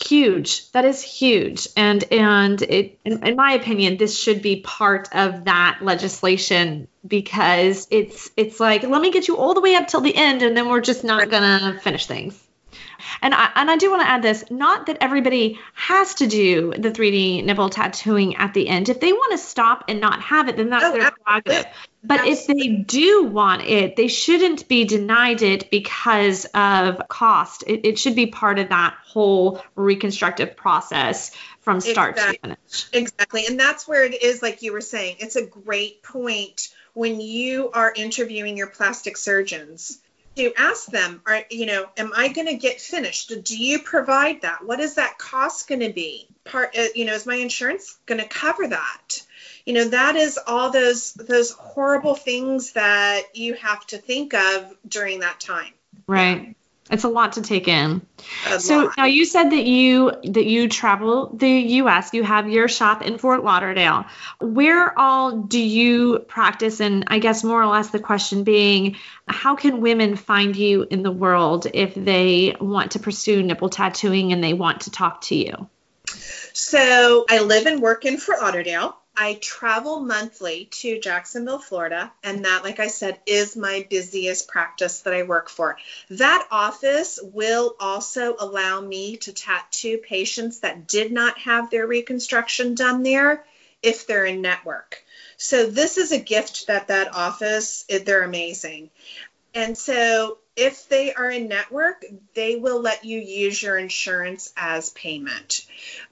huge. 0.00 0.70
That 0.72 0.84
is 0.84 1.02
huge. 1.02 1.68
And 1.76 2.04
and 2.12 2.60
it 2.62 2.98
in, 3.04 3.24
in 3.26 3.36
my 3.36 3.52
opinion 3.52 3.96
this 3.96 4.18
should 4.18 4.42
be 4.42 4.60
part 4.60 5.08
of 5.12 5.44
that 5.44 5.78
legislation 5.82 6.88
because 7.06 7.86
it's 7.90 8.30
it's 8.36 8.60
like 8.60 8.82
let 8.82 9.00
me 9.00 9.10
get 9.10 9.28
you 9.28 9.36
all 9.36 9.54
the 9.54 9.60
way 9.60 9.74
up 9.74 9.88
till 9.88 10.00
the 10.00 10.14
end 10.14 10.42
and 10.42 10.56
then 10.56 10.68
we're 10.68 10.80
just 10.80 11.04
not 11.04 11.30
gonna 11.30 11.78
finish 11.80 12.06
things. 12.06 12.42
And 13.22 13.34
I, 13.34 13.50
and 13.54 13.70
I 13.70 13.76
do 13.76 13.90
want 13.90 14.02
to 14.02 14.08
add 14.08 14.22
this 14.22 14.44
not 14.50 14.86
that 14.86 14.98
everybody 15.00 15.58
has 15.74 16.14
to 16.16 16.26
do 16.26 16.72
the 16.76 16.90
3D 16.90 17.44
nipple 17.44 17.70
tattooing 17.70 18.36
at 18.36 18.54
the 18.54 18.68
end. 18.68 18.88
If 18.88 19.00
they 19.00 19.12
want 19.12 19.32
to 19.32 19.38
stop 19.38 19.84
and 19.88 20.00
not 20.00 20.20
have 20.22 20.48
it, 20.48 20.56
then 20.56 20.70
that's 20.70 20.84
Oh, 20.84 20.92
their 20.92 21.10
prerogative. 21.10 21.66
Absolutely. 22.10 22.34
But 22.34 22.38
if 22.38 22.46
they 22.46 22.68
do 22.68 23.24
want 23.24 23.62
it, 23.62 23.96
they 23.96 24.08
shouldn't 24.08 24.68
be 24.68 24.84
denied 24.84 25.42
it 25.42 25.70
because 25.70 26.44
of 26.54 27.08
cost. 27.08 27.64
It, 27.66 27.84
it 27.84 27.98
should 27.98 28.16
be 28.16 28.26
part 28.26 28.58
of 28.58 28.68
that 28.70 28.96
whole 29.04 29.62
reconstructive 29.74 30.56
process 30.56 31.32
from 31.60 31.80
start 31.80 32.16
Exactly. 32.16 32.36
to 32.36 32.42
finish. 32.42 32.86
Exactly. 32.92 33.46
And 33.46 33.58
that's 33.58 33.88
where 33.88 34.04
it 34.04 34.22
is, 34.22 34.42
like 34.42 34.62
you 34.62 34.72
were 34.72 34.80
saying, 34.80 35.16
it's 35.20 35.36
a 35.36 35.46
great 35.46 36.02
point 36.02 36.68
when 36.94 37.20
you 37.20 37.70
are 37.72 37.92
interviewing 37.94 38.56
your 38.56 38.68
plastic 38.68 39.16
surgeons 39.16 39.98
to 40.36 40.52
ask 40.56 40.86
them, 40.86 41.22
are, 41.26 41.42
you 41.50 41.66
know, 41.66 41.86
am 41.96 42.12
I 42.14 42.28
going 42.28 42.46
to 42.46 42.56
get 42.56 42.80
finished? 42.80 43.32
Do 43.42 43.56
you 43.56 43.78
provide 43.78 44.42
that? 44.42 44.64
What 44.64 44.80
is 44.80 44.94
that 44.94 45.18
cost 45.18 45.66
going 45.66 45.80
to 45.80 45.92
be? 45.92 46.28
Part, 46.44 46.76
uh, 46.78 46.84
you 46.94 47.04
know, 47.04 47.14
is 47.14 47.26
my 47.26 47.36
insurance 47.36 47.98
going 48.06 48.20
to 48.20 48.28
cover 48.28 48.68
that? 48.68 49.22
You 49.66 49.74
know, 49.74 49.88
that 49.88 50.16
is 50.16 50.38
all 50.46 50.70
those 50.70 51.12
those 51.14 51.50
horrible 51.50 52.14
things 52.14 52.72
that 52.72 53.22
you 53.34 53.54
have 53.54 53.84
to 53.88 53.98
think 53.98 54.32
of 54.32 54.72
during 54.88 55.20
that 55.20 55.40
time. 55.40 55.72
Right. 56.06 56.56
It's 56.88 57.02
a 57.02 57.08
lot 57.08 57.32
to 57.32 57.42
take 57.42 57.66
in. 57.66 58.06
A 58.46 58.60
So 58.60 58.84
lot. 58.84 58.96
now 58.96 59.06
you 59.06 59.24
said 59.24 59.50
that 59.50 59.64
you 59.64 60.12
that 60.22 60.46
you 60.46 60.68
travel 60.68 61.30
the 61.34 61.50
U.S. 61.50 62.14
You 62.14 62.22
have 62.22 62.48
your 62.48 62.68
shop 62.68 63.02
in 63.02 63.18
Fort 63.18 63.42
Lauderdale. 63.42 64.04
Where 64.40 64.96
all 64.96 65.36
do 65.36 65.58
you 65.58 66.20
practice? 66.20 66.78
And 66.80 67.04
I 67.08 67.18
guess 67.18 67.42
more 67.42 67.60
or 67.60 67.66
less 67.66 67.90
the 67.90 67.98
question 67.98 68.44
being, 68.44 68.96
how 69.26 69.56
can 69.56 69.80
women 69.80 70.14
find 70.14 70.54
you 70.54 70.86
in 70.88 71.02
the 71.02 71.10
world 71.10 71.66
if 71.74 71.92
they 71.96 72.54
want 72.60 72.92
to 72.92 73.00
pursue 73.00 73.42
nipple 73.42 73.68
tattooing 73.68 74.32
and 74.32 74.42
they 74.44 74.54
want 74.54 74.82
to 74.82 74.92
talk 74.92 75.22
to 75.22 75.34
you? 75.34 75.68
So 76.52 77.24
I 77.28 77.40
live 77.40 77.66
and 77.66 77.82
work 77.82 78.04
in 78.04 78.16
Fort 78.16 78.40
Lauderdale. 78.40 78.96
I 79.16 79.34
travel 79.34 80.00
monthly 80.00 80.66
to 80.66 81.00
Jacksonville, 81.00 81.58
Florida, 81.58 82.12
and 82.22 82.44
that, 82.44 82.64
like 82.64 82.80
I 82.80 82.88
said, 82.88 83.18
is 83.24 83.56
my 83.56 83.86
busiest 83.88 84.46
practice 84.46 85.00
that 85.00 85.14
I 85.14 85.22
work 85.22 85.48
for. 85.48 85.78
That 86.10 86.46
office 86.50 87.18
will 87.22 87.76
also 87.80 88.36
allow 88.38 88.80
me 88.80 89.16
to 89.18 89.32
tattoo 89.32 89.98
patients 89.98 90.60
that 90.60 90.86
did 90.86 91.12
not 91.12 91.38
have 91.38 91.70
their 91.70 91.86
reconstruction 91.86 92.74
done 92.74 93.02
there 93.02 93.44
if 93.82 94.06
they're 94.06 94.26
in 94.26 94.42
network. 94.42 95.02
So 95.38 95.66
this 95.66 95.96
is 95.96 96.12
a 96.12 96.18
gift 96.18 96.66
that 96.66 96.88
that 96.88 97.14
office, 97.14 97.84
they're 97.88 98.24
amazing. 98.24 98.90
And 99.54 99.78
so 99.78 100.38
if 100.56 100.88
they 100.88 101.12
are 101.12 101.30
in 101.30 101.48
network, 101.48 102.04
they 102.34 102.56
will 102.56 102.80
let 102.80 103.04
you 103.04 103.20
use 103.20 103.62
your 103.62 103.76
insurance 103.76 104.52
as 104.56 104.88
payment. 104.90 105.66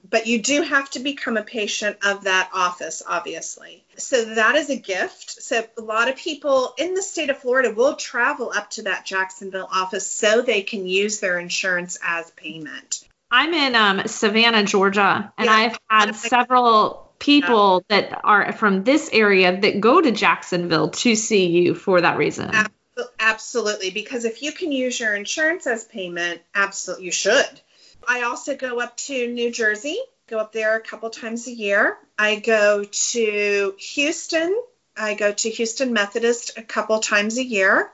But 0.07 0.27
you 0.27 0.41
do 0.41 0.61
have 0.61 0.89
to 0.91 0.99
become 0.99 1.35
a 1.35 1.43
patient 1.43 1.97
of 2.05 2.25
that 2.25 2.51
office, 2.53 3.01
obviously. 3.05 3.83
So 3.97 4.35
that 4.35 4.55
is 4.55 4.69
a 4.69 4.75
gift. 4.75 5.41
So 5.41 5.65
a 5.77 5.81
lot 5.81 6.09
of 6.09 6.15
people 6.15 6.73
in 6.77 6.93
the 6.93 7.01
state 7.01 7.29
of 7.29 7.39
Florida 7.39 7.73
will 7.73 7.95
travel 7.95 8.51
up 8.55 8.69
to 8.71 8.83
that 8.83 9.05
Jacksonville 9.05 9.67
office 9.71 10.09
so 10.09 10.41
they 10.41 10.61
can 10.61 10.85
use 10.85 11.19
their 11.19 11.39
insurance 11.39 11.97
as 12.03 12.29
payment. 12.31 13.03
I'm 13.31 13.53
in 13.53 13.75
um, 13.75 14.07
Savannah, 14.07 14.63
Georgia, 14.63 15.33
and 15.37 15.45
Yeah. 15.45 15.55
I've 15.55 15.79
had 15.89 16.15
several 16.15 17.11
people 17.17 17.83
that 17.89 18.21
are 18.23 18.53
from 18.53 18.83
this 18.83 19.09
area 19.11 19.59
that 19.59 19.79
go 19.79 19.99
to 19.99 20.11
Jacksonville 20.11 20.89
to 20.89 21.15
see 21.15 21.47
you 21.47 21.73
for 21.73 22.01
that 22.01 22.17
reason. 22.17 22.51
Ab- 22.97 23.05
Absolutely, 23.19 23.89
because 23.91 24.25
if 24.25 24.41
you 24.41 24.51
can 24.51 24.71
use 24.71 24.99
your 24.99 25.15
insurance 25.15 25.67
as 25.67 25.83
payment, 25.83 26.41
absolutely 26.53 27.05
you 27.05 27.11
should. 27.11 27.61
I 28.07 28.21
also 28.23 28.55
go 28.55 28.79
up 28.79 28.95
to 28.97 29.27
New 29.27 29.51
Jersey, 29.51 29.99
go 30.27 30.39
up 30.39 30.51
there 30.51 30.75
a 30.75 30.81
couple 30.81 31.09
times 31.09 31.47
a 31.47 31.53
year. 31.53 31.97
I 32.17 32.35
go 32.37 32.83
to 32.83 33.73
Houston. 33.77 34.61
I 34.97 35.13
go 35.13 35.31
to 35.33 35.49
Houston 35.49 35.91
Methodist 35.91 36.51
a 36.57 36.61
couple 36.61 36.99
times 36.99 37.37
a 37.37 37.43
year, 37.43 37.91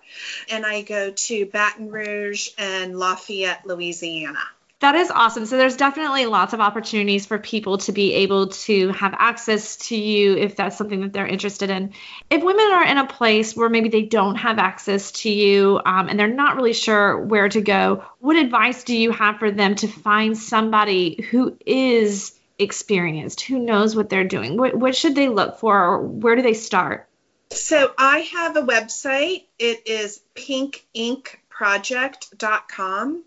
and 0.51 0.65
I 0.65 0.83
go 0.83 1.09
to 1.11 1.45
Baton 1.47 1.89
Rouge 1.89 2.49
and 2.59 2.97
Lafayette, 2.97 3.65
Louisiana. 3.65 4.43
That 4.81 4.95
is 4.95 5.09
awesome. 5.11 5.45
So 5.45 5.57
there's 5.57 5.77
definitely 5.77 6.25
lots 6.25 6.53
of 6.53 6.59
opportunities 6.59 7.27
for 7.27 7.37
people 7.37 7.77
to 7.79 7.91
be 7.91 8.13
able 8.15 8.47
to 8.47 8.91
have 8.93 9.13
access 9.15 9.75
to 9.77 9.95
you 9.95 10.35
if 10.35 10.55
that's 10.55 10.75
something 10.75 11.01
that 11.01 11.13
they're 11.13 11.27
interested 11.27 11.69
in. 11.69 11.93
If 12.31 12.43
women 12.43 12.65
are 12.71 12.83
in 12.83 12.97
a 12.97 13.05
place 13.05 13.55
where 13.55 13.69
maybe 13.69 13.89
they 13.89 14.01
don't 14.01 14.37
have 14.37 14.57
access 14.57 15.11
to 15.11 15.29
you 15.29 15.79
um, 15.85 16.09
and 16.09 16.19
they're 16.19 16.27
not 16.27 16.55
really 16.55 16.73
sure 16.73 17.15
where 17.15 17.47
to 17.49 17.61
go, 17.61 18.03
what 18.17 18.37
advice 18.37 18.83
do 18.83 18.97
you 18.97 19.11
have 19.11 19.37
for 19.37 19.51
them 19.51 19.75
to 19.75 19.87
find 19.87 20.35
somebody 20.35 21.27
who 21.29 21.55
is 21.63 22.33
experienced, 22.57 23.41
who 23.41 23.59
knows 23.59 23.95
what 23.95 24.09
they're 24.09 24.23
doing? 24.23 24.57
What, 24.57 24.73
what 24.73 24.95
should 24.95 25.13
they 25.13 25.29
look 25.29 25.59
for? 25.59 25.79
Or 25.79 26.01
where 26.01 26.35
do 26.35 26.41
they 26.41 26.55
start? 26.55 27.07
So 27.51 27.93
I 27.99 28.21
have 28.33 28.57
a 28.57 28.63
website. 28.63 29.43
It 29.59 29.83
is 29.85 30.21
pinkinkproject.com. 30.33 33.23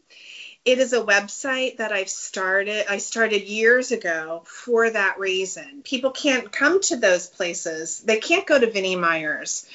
It 0.64 0.78
is 0.78 0.94
a 0.94 1.02
website 1.02 1.76
that 1.76 1.92
I've 1.92 2.08
started. 2.08 2.90
I 2.90 2.96
started 2.96 3.42
years 3.42 3.92
ago 3.92 4.44
for 4.46 4.88
that 4.88 5.18
reason. 5.18 5.82
People 5.84 6.10
can't 6.10 6.50
come 6.50 6.80
to 6.82 6.96
those 6.96 7.26
places. 7.26 8.00
They 8.00 8.16
can't 8.16 8.46
go 8.46 8.58
to 8.58 8.70
Vinnie 8.70 8.96
Myers. 8.96 9.66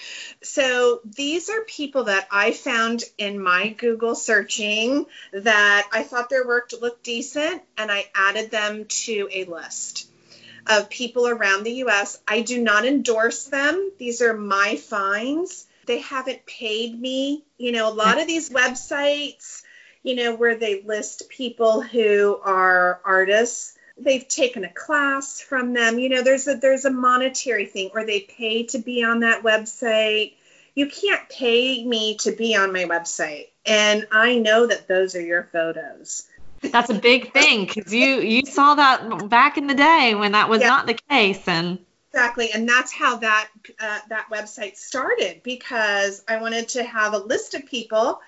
So 0.42 1.02
these 1.06 1.52
are 1.52 1.62
people 1.62 2.06
that 2.06 2.28
I 2.32 2.54
found 2.54 3.04
in 3.20 3.40
my 3.40 3.70
Google 3.70 4.16
searching 4.16 5.06
that 5.32 5.88
I 5.94 6.02
thought 6.02 6.32
their 6.32 6.48
work 6.48 6.72
looked 6.82 7.04
decent, 7.04 7.62
and 7.78 7.92
I 7.92 8.10
added 8.16 8.50
them 8.50 8.86
to 8.86 9.30
a 9.32 9.46
list 9.46 10.10
of 10.66 10.90
people 10.90 11.28
around 11.28 11.64
the 11.64 11.84
US. 11.84 12.20
I 12.28 12.42
do 12.42 12.62
not 12.62 12.86
endorse 12.86 13.46
them. 13.46 13.92
These 14.00 14.24
are 14.24 14.36
my 14.36 14.76
finds. 14.76 15.68
They 15.86 16.00
haven't 16.00 16.48
paid 16.48 17.00
me. 17.00 17.44
You 17.60 17.74
know, 17.74 17.92
a 17.92 17.94
lot 17.94 18.20
of 18.20 18.28
these 18.28 18.50
websites, 18.50 19.64
you 20.10 20.16
know, 20.16 20.34
where 20.34 20.56
they 20.56 20.82
list 20.82 21.30
people 21.30 21.82
who 21.82 22.40
are 22.44 23.00
artists, 23.06 23.78
they've 23.96 24.28
taken 24.28 24.66
a 24.66 24.74
class 24.74 25.40
from 25.40 25.74
them. 25.74 26.00
You 26.00 26.10
know, 26.10 26.24
there's 26.24 26.48
a 26.48 26.56
there's 26.56 26.86
a 26.86 26.90
monetary 26.90 27.68
thing, 27.68 27.92
or 27.94 28.06
they 28.06 28.22
pay 28.22 28.64
to 28.64 28.80
be 28.80 29.04
on 29.04 29.20
that 29.20 29.44
website. 29.44 30.34
You 30.74 30.88
can't 30.88 31.30
pay 31.30 31.86
me 31.86 32.18
to 32.22 32.32
be 32.32 32.56
on 32.56 32.74
my 32.74 32.86
website, 32.86 33.50
and 33.68 34.08
I 34.12 34.40
know 34.40 34.66
that 34.66 34.88
those 34.88 35.16
are 35.16 35.22
your 35.22 35.44
photos. 35.44 36.24
That's 36.64 36.90
a 36.90 36.96
big 36.96 37.32
thing 37.32 37.66
because 37.66 37.94
you 37.94 38.20
you 38.22 38.42
saw 38.48 38.74
that 38.76 39.30
back 39.30 39.60
in 39.60 39.68
the 39.68 39.76
day 39.76 40.16
when 40.16 40.32
that 40.32 40.50
was 40.50 40.62
Yeah. 40.62 40.70
not 40.70 40.88
the 40.88 40.98
case, 41.08 41.48
and 41.48 41.86
Exactly, 42.12 42.52
and 42.52 42.68
that's 42.68 42.92
how 42.92 43.18
that 43.18 43.50
uh, 43.80 44.00
that 44.10 44.32
website 44.32 44.76
started 44.78 45.44
because 45.44 46.24
I 46.28 46.42
wanted 46.42 46.70
to 46.70 46.84
have 46.84 47.14
a 47.14 47.20
list 47.20 47.54
of 47.54 47.68
people. 47.68 48.20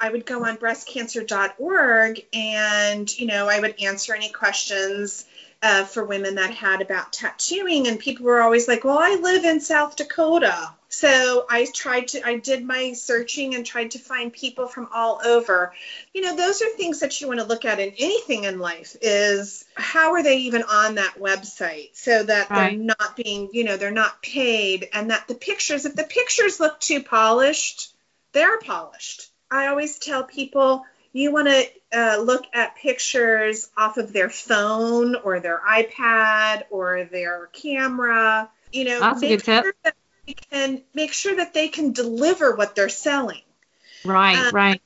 I 0.00 0.10
would 0.10 0.26
go 0.26 0.44
on 0.44 0.56
breastcancer.org 0.56 2.26
and 2.32 3.18
you 3.18 3.26
know 3.26 3.48
I 3.48 3.60
would 3.60 3.80
answer 3.82 4.14
any 4.14 4.30
questions 4.30 5.26
uh, 5.62 5.84
for 5.84 6.04
women 6.04 6.36
that 6.36 6.54
had 6.54 6.80
about 6.80 7.12
tattooing, 7.12 7.86
and 7.86 7.98
people 7.98 8.24
were 8.26 8.40
always 8.40 8.66
like, 8.66 8.84
"Well, 8.84 8.98
I 8.98 9.16
live 9.16 9.44
in 9.44 9.60
South 9.60 9.96
Dakota." 9.96 10.70
So 10.92 11.46
I 11.48 11.66
tried 11.72 12.08
to, 12.08 12.26
I 12.26 12.38
did 12.38 12.64
my 12.64 12.94
searching 12.94 13.54
and 13.54 13.64
tried 13.64 13.92
to 13.92 14.00
find 14.00 14.32
people 14.32 14.66
from 14.66 14.88
all 14.92 15.20
over. 15.24 15.72
You 16.12 16.22
know, 16.22 16.34
those 16.34 16.62
are 16.62 16.68
things 16.70 16.98
that 17.00 17.20
you 17.20 17.28
want 17.28 17.38
to 17.38 17.46
look 17.46 17.64
at 17.64 17.78
in 17.78 17.94
anything 17.96 18.42
in 18.42 18.58
life 18.58 18.96
is 19.00 19.64
how 19.74 20.14
are 20.14 20.22
they 20.22 20.38
even 20.38 20.64
on 20.64 20.96
that 20.96 21.14
website 21.20 21.90
so 21.92 22.24
that 22.24 22.50
Right. 22.50 22.76
they're 22.76 22.96
not 22.98 23.16
being, 23.16 23.50
you 23.52 23.62
know, 23.62 23.76
they're 23.76 23.92
not 23.92 24.20
paid 24.20 24.88
and 24.92 25.10
that 25.10 25.28
the 25.28 25.36
pictures, 25.36 25.86
if 25.86 25.94
the 25.94 26.02
pictures 26.02 26.58
look 26.58 26.80
too 26.80 27.04
polished, 27.04 27.94
they're 28.32 28.58
polished. 28.58 29.29
I 29.50 29.66
always 29.66 29.98
tell 29.98 30.24
people 30.24 30.84
you 31.12 31.32
want 31.32 31.48
to 31.48 31.64
uh, 31.92 32.18
look 32.22 32.44
at 32.52 32.76
pictures 32.76 33.68
off 33.76 33.96
of 33.96 34.12
their 34.12 34.30
phone 34.30 35.16
or 35.16 35.40
their 35.40 35.60
iPad 35.60 36.64
or 36.70 37.04
their 37.04 37.46
camera. 37.52 38.48
You 38.72 38.84
know, 38.84 39.00
That's 39.00 39.18
a 39.22 39.26
make 39.26 39.30
good 39.38 39.44
tip. 39.44 39.64
sure 39.64 39.74
that 39.84 39.96
they 40.26 40.34
can 40.50 40.82
make 40.94 41.12
sure 41.12 41.36
that 41.36 41.52
they 41.52 41.68
can 41.68 41.92
deliver 41.92 42.54
what 42.54 42.76
they're 42.76 42.88
selling. 42.88 43.42
right, 44.04 44.36
Uh, 44.36 44.50
right. 44.52 44.82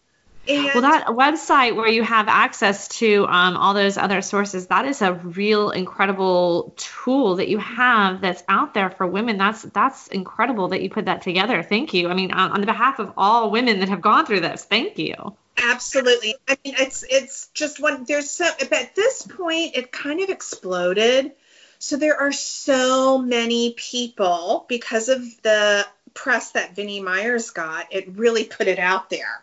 And 0.46 0.66
Well, 0.74 0.82
that 0.82 1.06
website 1.06 1.74
where 1.74 1.88
you 1.88 2.02
have 2.02 2.28
access 2.28 2.88
to 2.88 3.26
um, 3.26 3.56
all 3.56 3.72
those 3.72 3.96
other 3.96 4.20
sources, 4.20 4.66
that 4.66 4.84
is 4.84 5.00
a 5.00 5.14
real 5.14 5.70
incredible 5.70 6.74
tool 6.76 7.36
that 7.36 7.48
you 7.48 7.58
have 7.58 8.20
that's 8.20 8.42
out 8.48 8.74
there 8.74 8.90
for 8.90 9.06
women. 9.06 9.38
That's 9.38 9.62
that's 9.62 10.08
incredible 10.08 10.68
that 10.68 10.82
you 10.82 10.90
put 10.90 11.06
that 11.06 11.22
together. 11.22 11.62
Thank 11.62 11.94
you. 11.94 12.08
I 12.08 12.14
mean, 12.14 12.32
on, 12.32 12.52
on 12.52 12.64
behalf 12.64 12.98
of 12.98 13.12
all 13.16 13.50
women 13.50 13.80
that 13.80 13.88
have 13.88 14.02
gone 14.02 14.26
through 14.26 14.40
this, 14.40 14.64
thank 14.64 14.98
you. 14.98 15.34
Absolutely. 15.56 16.34
I 16.48 16.58
mean, 16.64 16.74
it's 16.78 17.04
it's 17.08 17.48
just 17.54 17.80
one. 17.80 18.04
There's 18.04 18.30
so 18.30 18.44
at 18.44 18.94
this 18.94 19.22
point, 19.22 19.76
it 19.76 19.92
kind 19.92 20.20
of 20.20 20.28
exploded. 20.28 21.32
So 21.78 21.96
there 21.96 22.20
are 22.20 22.32
so 22.32 23.18
many 23.18 23.74
people 23.76 24.64
because 24.68 25.08
of 25.08 25.22
the 25.42 25.86
press 26.14 26.52
that 26.52 26.74
Vinnie 26.74 27.00
Myers 27.00 27.50
got. 27.50 27.92
It 27.92 28.16
really 28.16 28.44
put 28.44 28.68
it 28.68 28.78
out 28.78 29.10
there, 29.10 29.42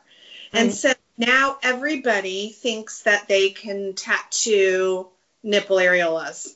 and 0.53 0.69
Right. 0.69 0.75
so 0.75 0.93
now 1.17 1.57
everybody 1.61 2.49
thinks 2.49 3.03
that 3.03 3.27
they 3.27 3.49
can 3.49 3.93
tattoo 3.93 5.07
nipple 5.43 5.77
areolas. 5.77 6.55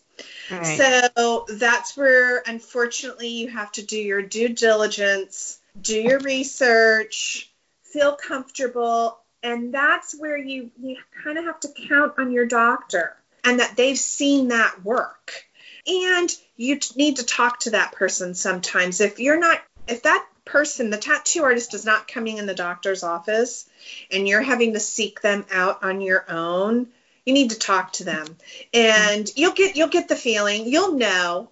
So 0.50 1.46
that's 1.50 1.98
where, 1.98 2.42
unfortunately, 2.46 3.30
you 3.30 3.50
have 3.50 3.72
to 3.74 3.84
do 3.84 3.98
your 3.98 4.22
due 4.22 4.50
diligence, 4.50 5.60
do 5.80 6.00
your 6.00 6.20
research, 6.20 7.52
feel 7.84 8.16
comfortable, 8.16 9.18
and 9.44 9.74
that's 9.74 10.16
where 10.18 10.38
you 10.38 10.72
you 10.82 10.98
kind 11.24 11.38
of 11.38 11.46
have 11.46 11.60
to 11.62 11.70
count 11.88 12.14
on 12.18 12.32
your 12.32 12.46
doctor 12.46 13.16
and 13.44 13.60
that 13.60 13.76
they've 13.76 13.98
seen 13.98 14.50
that 14.50 14.84
work. 14.84 15.46
And 15.88 16.30
you 16.58 16.80
need 16.96 17.18
to 17.18 17.26
talk 17.26 17.60
to 17.62 17.72
that 17.72 17.92
person 17.92 18.34
sometimes. 18.34 19.02
If 19.02 19.20
you're 19.20 19.40
not, 19.40 19.62
if 19.88 20.04
that 20.04 20.26
person, 20.46 20.90
the 20.90 20.98
tattoo 20.98 21.44
artist, 21.44 21.74
is 21.74 21.86
not 21.86 22.08
coming 22.08 22.38
in 22.38 22.46
the 22.46 22.56
doctor's 22.56 23.04
office, 23.04 23.68
and 24.12 24.28
you're 24.28 24.42
having 24.42 24.74
to 24.74 24.80
seek 24.80 25.22
them 25.22 25.46
out 25.52 25.84
on 25.84 26.02
your 26.02 26.26
own, 26.30 26.88
you 27.26 27.34
need 27.34 27.50
to 27.50 27.60
talk 27.60 27.92
to 27.94 28.04
them 28.04 28.26
and 28.74 29.32
you'll 29.36 29.54
get 29.54 29.76
you'll 29.76 29.88
get 29.88 30.08
the 30.08 30.16
feeling 30.16 30.68
you'll 30.68 30.94
know 30.94 31.50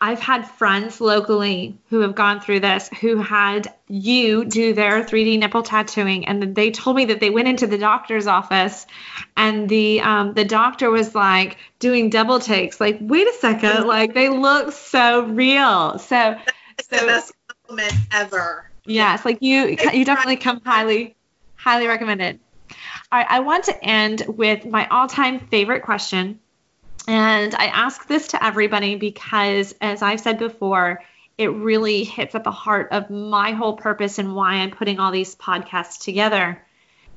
I've 0.00 0.20
had 0.20 0.48
friends 0.48 1.00
locally 1.00 1.76
who 1.90 2.00
have 2.00 2.14
gone 2.14 2.40
through 2.40 2.60
this 2.60 2.88
who 3.00 3.18
had 3.18 3.72
you 3.86 4.44
do 4.44 4.72
their 4.72 5.04
3D 5.04 5.38
nipple 5.38 5.62
tattooing, 5.62 6.26
and 6.26 6.54
they 6.54 6.70
told 6.70 6.96
me 6.96 7.04
that 7.06 7.20
they 7.20 7.30
went 7.30 7.48
into 7.48 7.66
the 7.66 7.78
doctor's 7.78 8.26
office, 8.26 8.86
and 9.36 9.68
the 9.68 10.00
um, 10.00 10.34
the 10.34 10.44
doctor 10.44 10.90
was 10.90 11.14
like 11.14 11.58
doing 11.78 12.10
double 12.10 12.40
takes, 12.40 12.80
like, 12.80 12.98
wait 13.00 13.28
a 13.28 13.32
second, 13.34 13.86
like 13.86 14.14
they 14.14 14.30
look 14.30 14.72
so 14.72 15.26
real. 15.26 15.98
So, 15.98 16.36
So- 16.90 17.06
best 17.06 17.32
compliment 17.68 17.92
ever 18.12 18.68
yes, 18.88 19.24
like 19.24 19.38
you 19.42 19.76
you 19.92 20.04
definitely 20.04 20.36
come 20.36 20.60
highly 20.64 21.14
highly 21.56 21.86
recommended. 21.86 22.40
All 23.10 23.18
right, 23.18 23.26
I 23.28 23.40
want 23.40 23.64
to 23.64 23.84
end 23.84 24.24
with 24.26 24.66
my 24.66 24.86
all-time 24.88 25.40
favorite 25.40 25.82
question. 25.82 26.40
And 27.06 27.54
I 27.54 27.66
ask 27.66 28.06
this 28.06 28.28
to 28.28 28.44
everybody 28.44 28.96
because, 28.96 29.74
as 29.80 30.02
I've 30.02 30.20
said 30.20 30.38
before, 30.38 31.02
it 31.38 31.46
really 31.46 32.04
hits 32.04 32.34
at 32.34 32.44
the 32.44 32.50
heart 32.50 32.88
of 32.92 33.08
my 33.08 33.52
whole 33.52 33.76
purpose 33.76 34.18
and 34.18 34.34
why 34.34 34.54
I'm 34.54 34.70
putting 34.70 35.00
all 35.00 35.10
these 35.10 35.34
podcasts 35.34 36.02
together. 36.02 36.62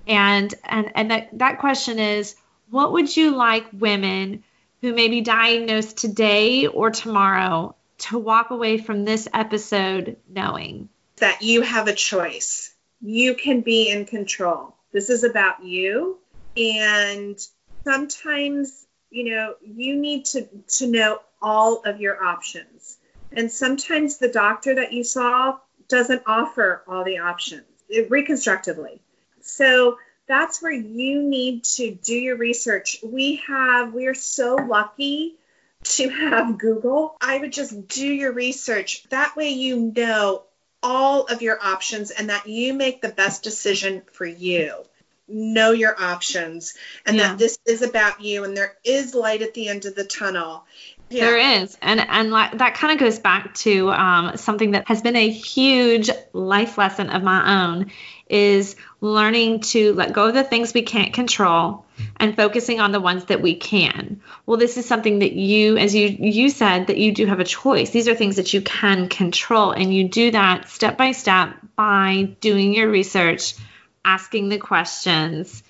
And 0.08 0.54
and 0.64 0.92
and 0.96 1.12
that, 1.12 1.38
that 1.40 1.60
question 1.60 2.00
is, 2.00 2.36
what 2.70 2.94
would 2.94 3.16
you 3.16 3.36
like 3.36 3.66
women 3.74 4.44
who 4.82 4.94
may 4.94 5.10
be 5.10 5.22
diagnosed 5.22 5.98
today 5.98 6.68
or 6.68 6.90
tomorrow 6.90 7.76
to 8.02 8.20
walk 8.20 8.52
away 8.52 8.78
from 8.78 9.06
this 9.06 9.28
episode 9.34 10.18
knowing? 10.30 10.90
that 11.22 11.44
you 11.44 11.62
have 11.62 11.88
a 11.88 11.94
choice. 11.94 12.74
You 13.00 13.36
can 13.36 13.62
be 13.62 13.90
in 13.90 14.06
control. 14.06 14.76
This 14.92 15.10
is 15.10 15.24
about 15.24 15.64
you. 15.64 16.18
And 16.58 17.40
sometimes 17.86 18.86
you 19.10 19.34
know 19.34 19.56
you 19.62 19.96
need 19.96 20.26
to 20.26 20.48
to 20.80 20.88
know 20.88 21.20
all 21.42 21.84
of 21.86 22.02
your 22.02 22.22
options. 22.22 22.98
And 23.32 23.50
sometimes 23.50 24.18
the 24.18 24.28
doctor 24.28 24.76
that 24.76 24.92
you 24.92 25.04
saw 25.06 25.58
doesn't 25.88 26.24
offer 26.26 26.84
all 26.88 27.06
the 27.06 27.20
options 27.20 27.64
reconstructively. 28.10 29.02
So 29.42 29.98
that's 30.28 30.62
where 30.62 30.74
you 30.74 31.22
need 31.22 31.64
to 31.76 31.92
do 31.92 32.16
your 32.16 32.36
research. 32.36 32.98
We 33.04 33.42
have 33.48 33.94
we 33.94 34.08
are 34.08 34.16
so 34.16 34.56
lucky 34.56 35.36
to 35.84 36.10
have 36.10 36.58
google 36.58 37.16
i 37.22 37.38
would 37.38 37.52
just 37.52 37.88
do 37.88 38.08
your 38.08 38.32
research. 38.32 39.04
That 39.10 39.36
way 39.36 39.50
you 39.50 39.92
know 39.96 40.44
all 40.84 41.26
of 41.26 41.42
your 41.42 41.60
options 41.62 42.12
and 42.12 42.30
that 42.30 42.48
you 42.48 42.74
make 42.74 43.02
the 43.02 43.10
best 43.10 43.44
decision 43.44 44.02
for 44.14 44.26
you. 44.26 44.74
Know 45.28 45.72
your 45.72 45.96
options 46.02 46.74
and 47.06 47.18
Yeah. 47.18 47.30
that 47.30 47.38
this 47.38 47.58
is 47.66 47.82
about 47.82 48.22
you 48.22 48.44
and 48.44 48.58
there 48.58 48.76
is 48.84 49.14
light 49.14 49.42
at 49.42 49.54
the 49.54 49.70
end 49.70 49.86
of 49.86 49.96
the 49.96 50.04
tunnel. 50.04 50.66
Yeah. 51.10 51.26
There 51.26 51.62
is, 51.62 51.78
and 51.82 52.00
and 52.00 52.32
like, 52.32 52.58
that 52.58 52.74
kind 52.74 52.94
of 52.94 53.00
goes 53.00 53.20
back 53.20 53.54
to 53.56 53.92
um, 53.92 54.38
something 54.38 54.72
that 54.72 54.88
has 54.88 55.02
been 55.02 55.16
a 55.18 55.30
huge 55.30 56.10
life 56.34 56.78
lesson 56.78 57.10
of 57.10 57.22
my 57.22 57.66
own, 57.66 57.92
is 58.32 58.76
learning 59.02 59.60
to 59.60 59.94
let 59.94 60.14
go 60.14 60.28
of 60.28 60.34
the 60.34 60.44
things 60.44 60.74
we 60.74 60.82
can't 60.82 61.14
control 61.14 61.86
and 62.18 62.36
focusing 62.36 62.80
on 62.80 62.92
the 62.92 63.00
ones 63.00 63.26
that 63.26 63.42
we 63.42 63.56
can. 63.56 64.22
Well, 64.46 64.58
this 64.58 64.78
is 64.78 64.86
something 64.86 65.20
that 65.20 65.34
you, 65.34 65.78
as 65.78 65.94
you 65.94 66.08
you 66.08 66.50
said, 66.50 66.88
that 66.88 66.98
you 66.98 67.12
do 67.14 67.26
have 67.26 67.40
a 67.40 67.46
choice. 67.46 67.90
These 67.92 68.08
are 68.08 68.16
things 68.16 68.38
that 68.38 68.54
you 68.54 68.62
can 68.62 69.10
control, 69.10 69.72
and 69.72 69.94
you 69.94 70.08
do 70.08 70.32
that 70.32 70.70
step 70.70 70.98
by 70.98 71.12
step 71.12 71.56
by 71.76 72.36
doing 72.40 72.74
your 72.74 72.90
research, 72.90 73.56
asking 74.04 74.50
the 74.50 74.58
questions 74.58 75.64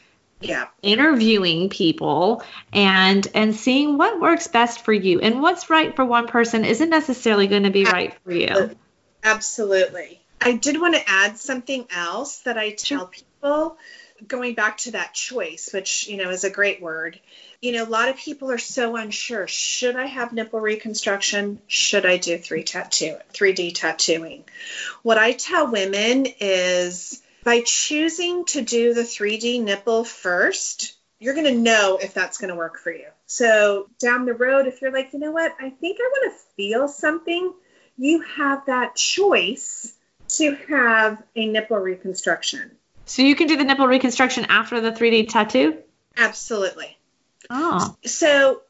yeah 0.44 0.66
interviewing 0.82 1.70
people 1.70 2.42
and 2.74 3.28
and 3.36 3.56
seeing 3.56 4.00
what 4.00 4.20
works 4.20 4.48
best 4.48 4.84
for 4.84 4.92
you 4.92 5.20
and 5.20 5.40
what's 5.40 5.70
right 5.70 5.96
for 5.96 6.04
one 6.04 6.26
person 6.26 6.66
isn't 6.66 6.90
necessarily 6.90 7.46
going 7.46 7.62
to 7.62 7.70
be 7.70 7.86
right 7.86 8.18
for 8.24 8.32
you 8.32 8.72
Absolutely. 9.24 10.21
I 10.42 10.54
did 10.54 10.82
want 10.82 10.96
to 10.96 11.10
add 11.10 11.38
something 11.38 11.86
else 11.92 12.40
that 12.40 12.58
I 12.58 12.72
tell 12.72 13.08
people 13.08 13.78
going 14.28 14.56
back 14.56 14.78
to 14.80 14.92
that 14.92 15.14
choice, 15.14 15.70
which, 15.74 16.08
you 16.08 16.18
know, 16.18 16.30
is 16.30 16.44
a 16.44 16.50
great 16.50 16.82
word. 16.82 17.20
You 17.62 17.74
know, 17.74 17.84
a 17.84 17.90
lot 17.90 18.10
of 18.10 18.18
people 18.18 18.52
are 18.52 18.58
so 18.58 18.96
unsure. 18.96 19.48
Should 19.48 19.96
I 19.96 20.06
have 20.06 20.34
nipple 20.34 20.60
reconstruction? 20.60 21.62
Should 21.68 22.06
I 22.06 22.18
do 22.18 22.38
3 22.38 22.64
tattoo 22.64 23.18
3D 23.34 23.74
tattooing? 23.76 24.44
What 25.04 25.18
I 25.18 25.34
tell 25.34 25.72
women 25.72 26.26
is 26.40 27.22
by 27.44 27.62
choosing 27.62 28.46
to 28.46 28.62
do 28.62 28.94
the 28.94 29.02
3D 29.02 29.64
nipple 29.64 30.04
first, 30.04 30.96
you're 31.20 31.36
going 31.36 31.54
to 31.54 31.60
know 31.60 32.00
if 32.02 32.14
that's 32.14 32.38
going 32.38 32.50
to 32.50 32.56
work 32.56 32.80
for 32.80 32.92
you. 32.92 33.08
So, 33.28 33.90
down 34.00 34.26
the 34.26 34.34
road, 34.34 34.68
if 34.68 34.82
you're 34.82 34.92
like, 34.92 35.14
you 35.14 35.20
know 35.20 35.32
what, 35.32 35.56
I 35.60 35.70
think 35.70 35.98
I 36.00 36.10
want 36.12 36.34
to 36.34 36.40
feel 36.56 36.88
something, 36.88 37.54
you 37.98 38.22
have 38.22 38.66
that 38.66 38.96
choice 38.96 39.94
to 40.38 40.56
have 40.70 41.22
a 41.36 41.46
nipple 41.46 41.78
reconstruction. 41.78 42.72
so 43.06 43.22
you 43.22 43.36
can 43.36 43.48
do 43.48 43.58
the 43.58 43.64
nipple 43.64 43.88
reconstruction 43.88 44.46
after 44.50 44.82
the 44.82 44.92
3d 44.92 45.30
tattoo 45.30 45.78
Absolutely. 46.18 46.98
oh 47.50 47.96
So 48.06 48.62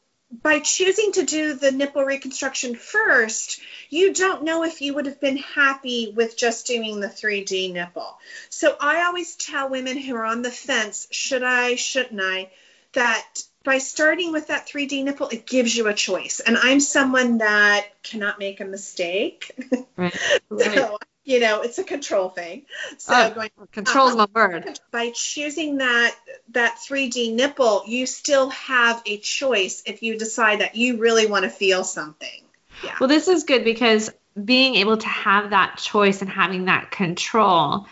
by 0.42 0.60
choosing 0.60 1.12
to 1.12 1.24
do 1.24 1.54
the 1.54 1.72
nipple 1.72 2.04
reconstruction 2.04 2.74
first, 2.74 3.60
you 3.90 4.14
don't 4.14 4.44
know 4.44 4.64
if 4.64 4.80
you 4.80 4.94
would 4.94 5.06
have 5.06 5.20
been 5.20 5.36
happy 5.36 6.12
with 6.16 6.36
just 6.36 6.66
doing 6.66 7.00
the 7.00 7.08
3D 7.08 7.72
nipple. 7.72 8.18
So 8.48 8.74
I 8.80 9.04
always 9.04 9.36
tell 9.36 9.68
women 9.68 9.98
who 9.98 10.16
are 10.16 10.24
on 10.24 10.42
the 10.42 10.50
fence, 10.50 11.06
should 11.10 11.42
I, 11.42 11.74
shouldn't 11.74 12.20
I, 12.22 12.50
that 12.94 13.26
by 13.64 13.78
starting 13.78 14.32
with 14.32 14.48
that 14.48 14.66
3D 14.66 15.04
nipple, 15.04 15.28
it 15.28 15.46
gives 15.46 15.76
you 15.76 15.86
a 15.88 15.94
choice. 15.94 16.40
And 16.40 16.56
I'm 16.56 16.80
someone 16.80 17.38
that 17.38 17.86
cannot 18.02 18.38
make 18.38 18.60
a 18.60 18.64
mistake. 18.64 19.52
Right. 19.96 20.16
so, 20.58 20.98
you 21.24 21.40
know, 21.40 21.62
it's 21.62 21.78
a 21.78 21.84
control 21.84 22.28
thing. 22.28 22.66
So 22.98 23.14
Oh, 23.14 23.30
going 23.30 23.50
Control's 23.70 24.14
uh, 24.14 24.16
my 24.16 24.26
word. 24.34 24.66
Uh, 24.68 24.74
by 24.90 25.10
choosing 25.14 25.78
that 25.78 26.14
that 26.50 26.78
3D 26.86 27.34
nipple, 27.34 27.84
you 27.86 28.06
still 28.06 28.50
have 28.50 29.02
a 29.06 29.18
choice 29.18 29.82
if 29.86 30.02
you 30.02 30.18
decide 30.18 30.60
that 30.60 30.76
you 30.76 30.98
really 30.98 31.26
want 31.26 31.44
to 31.44 31.50
feel 31.50 31.84
something. 31.84 32.42
Yeah. 32.84 32.96
Well, 33.00 33.08
this 33.08 33.28
is 33.28 33.44
good 33.44 33.64
because 33.64 34.10
being 34.42 34.76
able 34.76 34.96
to 34.96 35.08
have 35.08 35.50
that 35.50 35.76
choice 35.76 36.22
and 36.22 36.30
having 36.30 36.64
that 36.66 36.90
control 36.90 37.86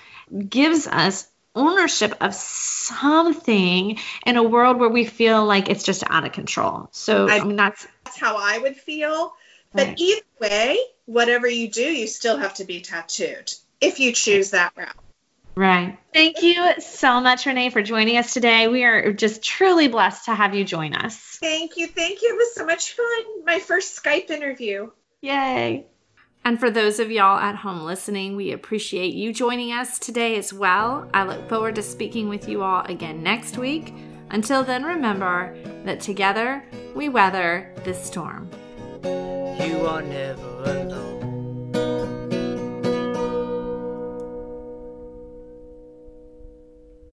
gives 0.48 0.86
us 0.86 1.26
ownership 1.54 2.14
of 2.20 2.34
something 2.34 3.98
in 4.24 4.36
a 4.36 4.42
world 4.42 4.78
where 4.78 4.88
we 4.88 5.04
feel 5.04 5.44
like 5.44 5.68
it's 5.68 5.82
just 5.82 6.04
out 6.08 6.24
of 6.24 6.32
control. 6.32 6.88
So, 6.92 7.28
I, 7.28 7.38
I- 7.40 7.44
mean, 7.44 7.56
that's 7.56 7.86
That's 8.04 8.18
how 8.18 8.36
I 8.36 8.58
would 8.58 8.76
feel. 8.76 9.34
But 9.72 9.88
Right. 9.88 10.00
either 10.00 10.22
way, 10.40 10.78
whatever 11.06 11.48
you 11.48 11.68
do, 11.68 11.82
you 11.82 12.06
still 12.06 12.36
have 12.36 12.54
to 12.54 12.64
be 12.64 12.80
tattooed 12.80 13.52
if 13.80 14.00
you 14.00 14.12
choose 14.12 14.50
that 14.50 14.72
route. 14.76 14.94
right. 15.56 15.98
Thank 16.12 16.42
you 16.42 16.80
so 16.80 17.20
much, 17.20 17.44
Renee, 17.46 17.70
for 17.70 17.82
joining 17.82 18.16
us 18.16 18.32
today. 18.32 18.66
We 18.68 18.84
are 18.84 19.12
just 19.12 19.42
truly 19.42 19.88
blessed 19.88 20.24
to 20.26 20.34
have 20.34 20.54
you 20.54 20.64
join 20.64 20.94
us. 20.94 21.16
Thank 21.40 21.76
you. 21.76 21.86
Thank 21.86 22.22
you. 22.22 22.34
It 22.34 22.36
was 22.36 22.54
so 22.54 22.64
much 22.64 22.92
fun. 22.92 23.44
My 23.44 23.58
first 23.58 24.02
Skype 24.02 24.30
interview. 24.30 24.90
Yay. 25.22 25.86
And 26.44 26.58
for 26.58 26.70
those 26.70 26.98
of 26.98 27.10
y'all 27.10 27.38
at 27.38 27.56
home 27.56 27.82
listening, 27.82 28.34
we 28.36 28.52
appreciate 28.52 29.12
you 29.14 29.32
joining 29.34 29.72
us 29.72 29.98
today 29.98 30.36
as 30.36 30.52
well. 30.54 31.08
I 31.12 31.24
look 31.24 31.48
forward 31.48 31.74
to 31.74 31.82
speaking 31.82 32.28
with 32.30 32.48
you 32.48 32.62
all 32.62 32.82
again 32.86 33.22
next 33.22 33.58
week. 33.58 33.92
Until 34.30 34.64
then, 34.64 34.82
remember 34.84 35.54
that 35.84 36.00
together 36.00 36.64
we 36.94 37.08
weather 37.10 37.74
this 37.84 38.02
storm. 38.02 38.48
Are 39.80 40.02
never 40.02 40.62
alone. 40.64 41.19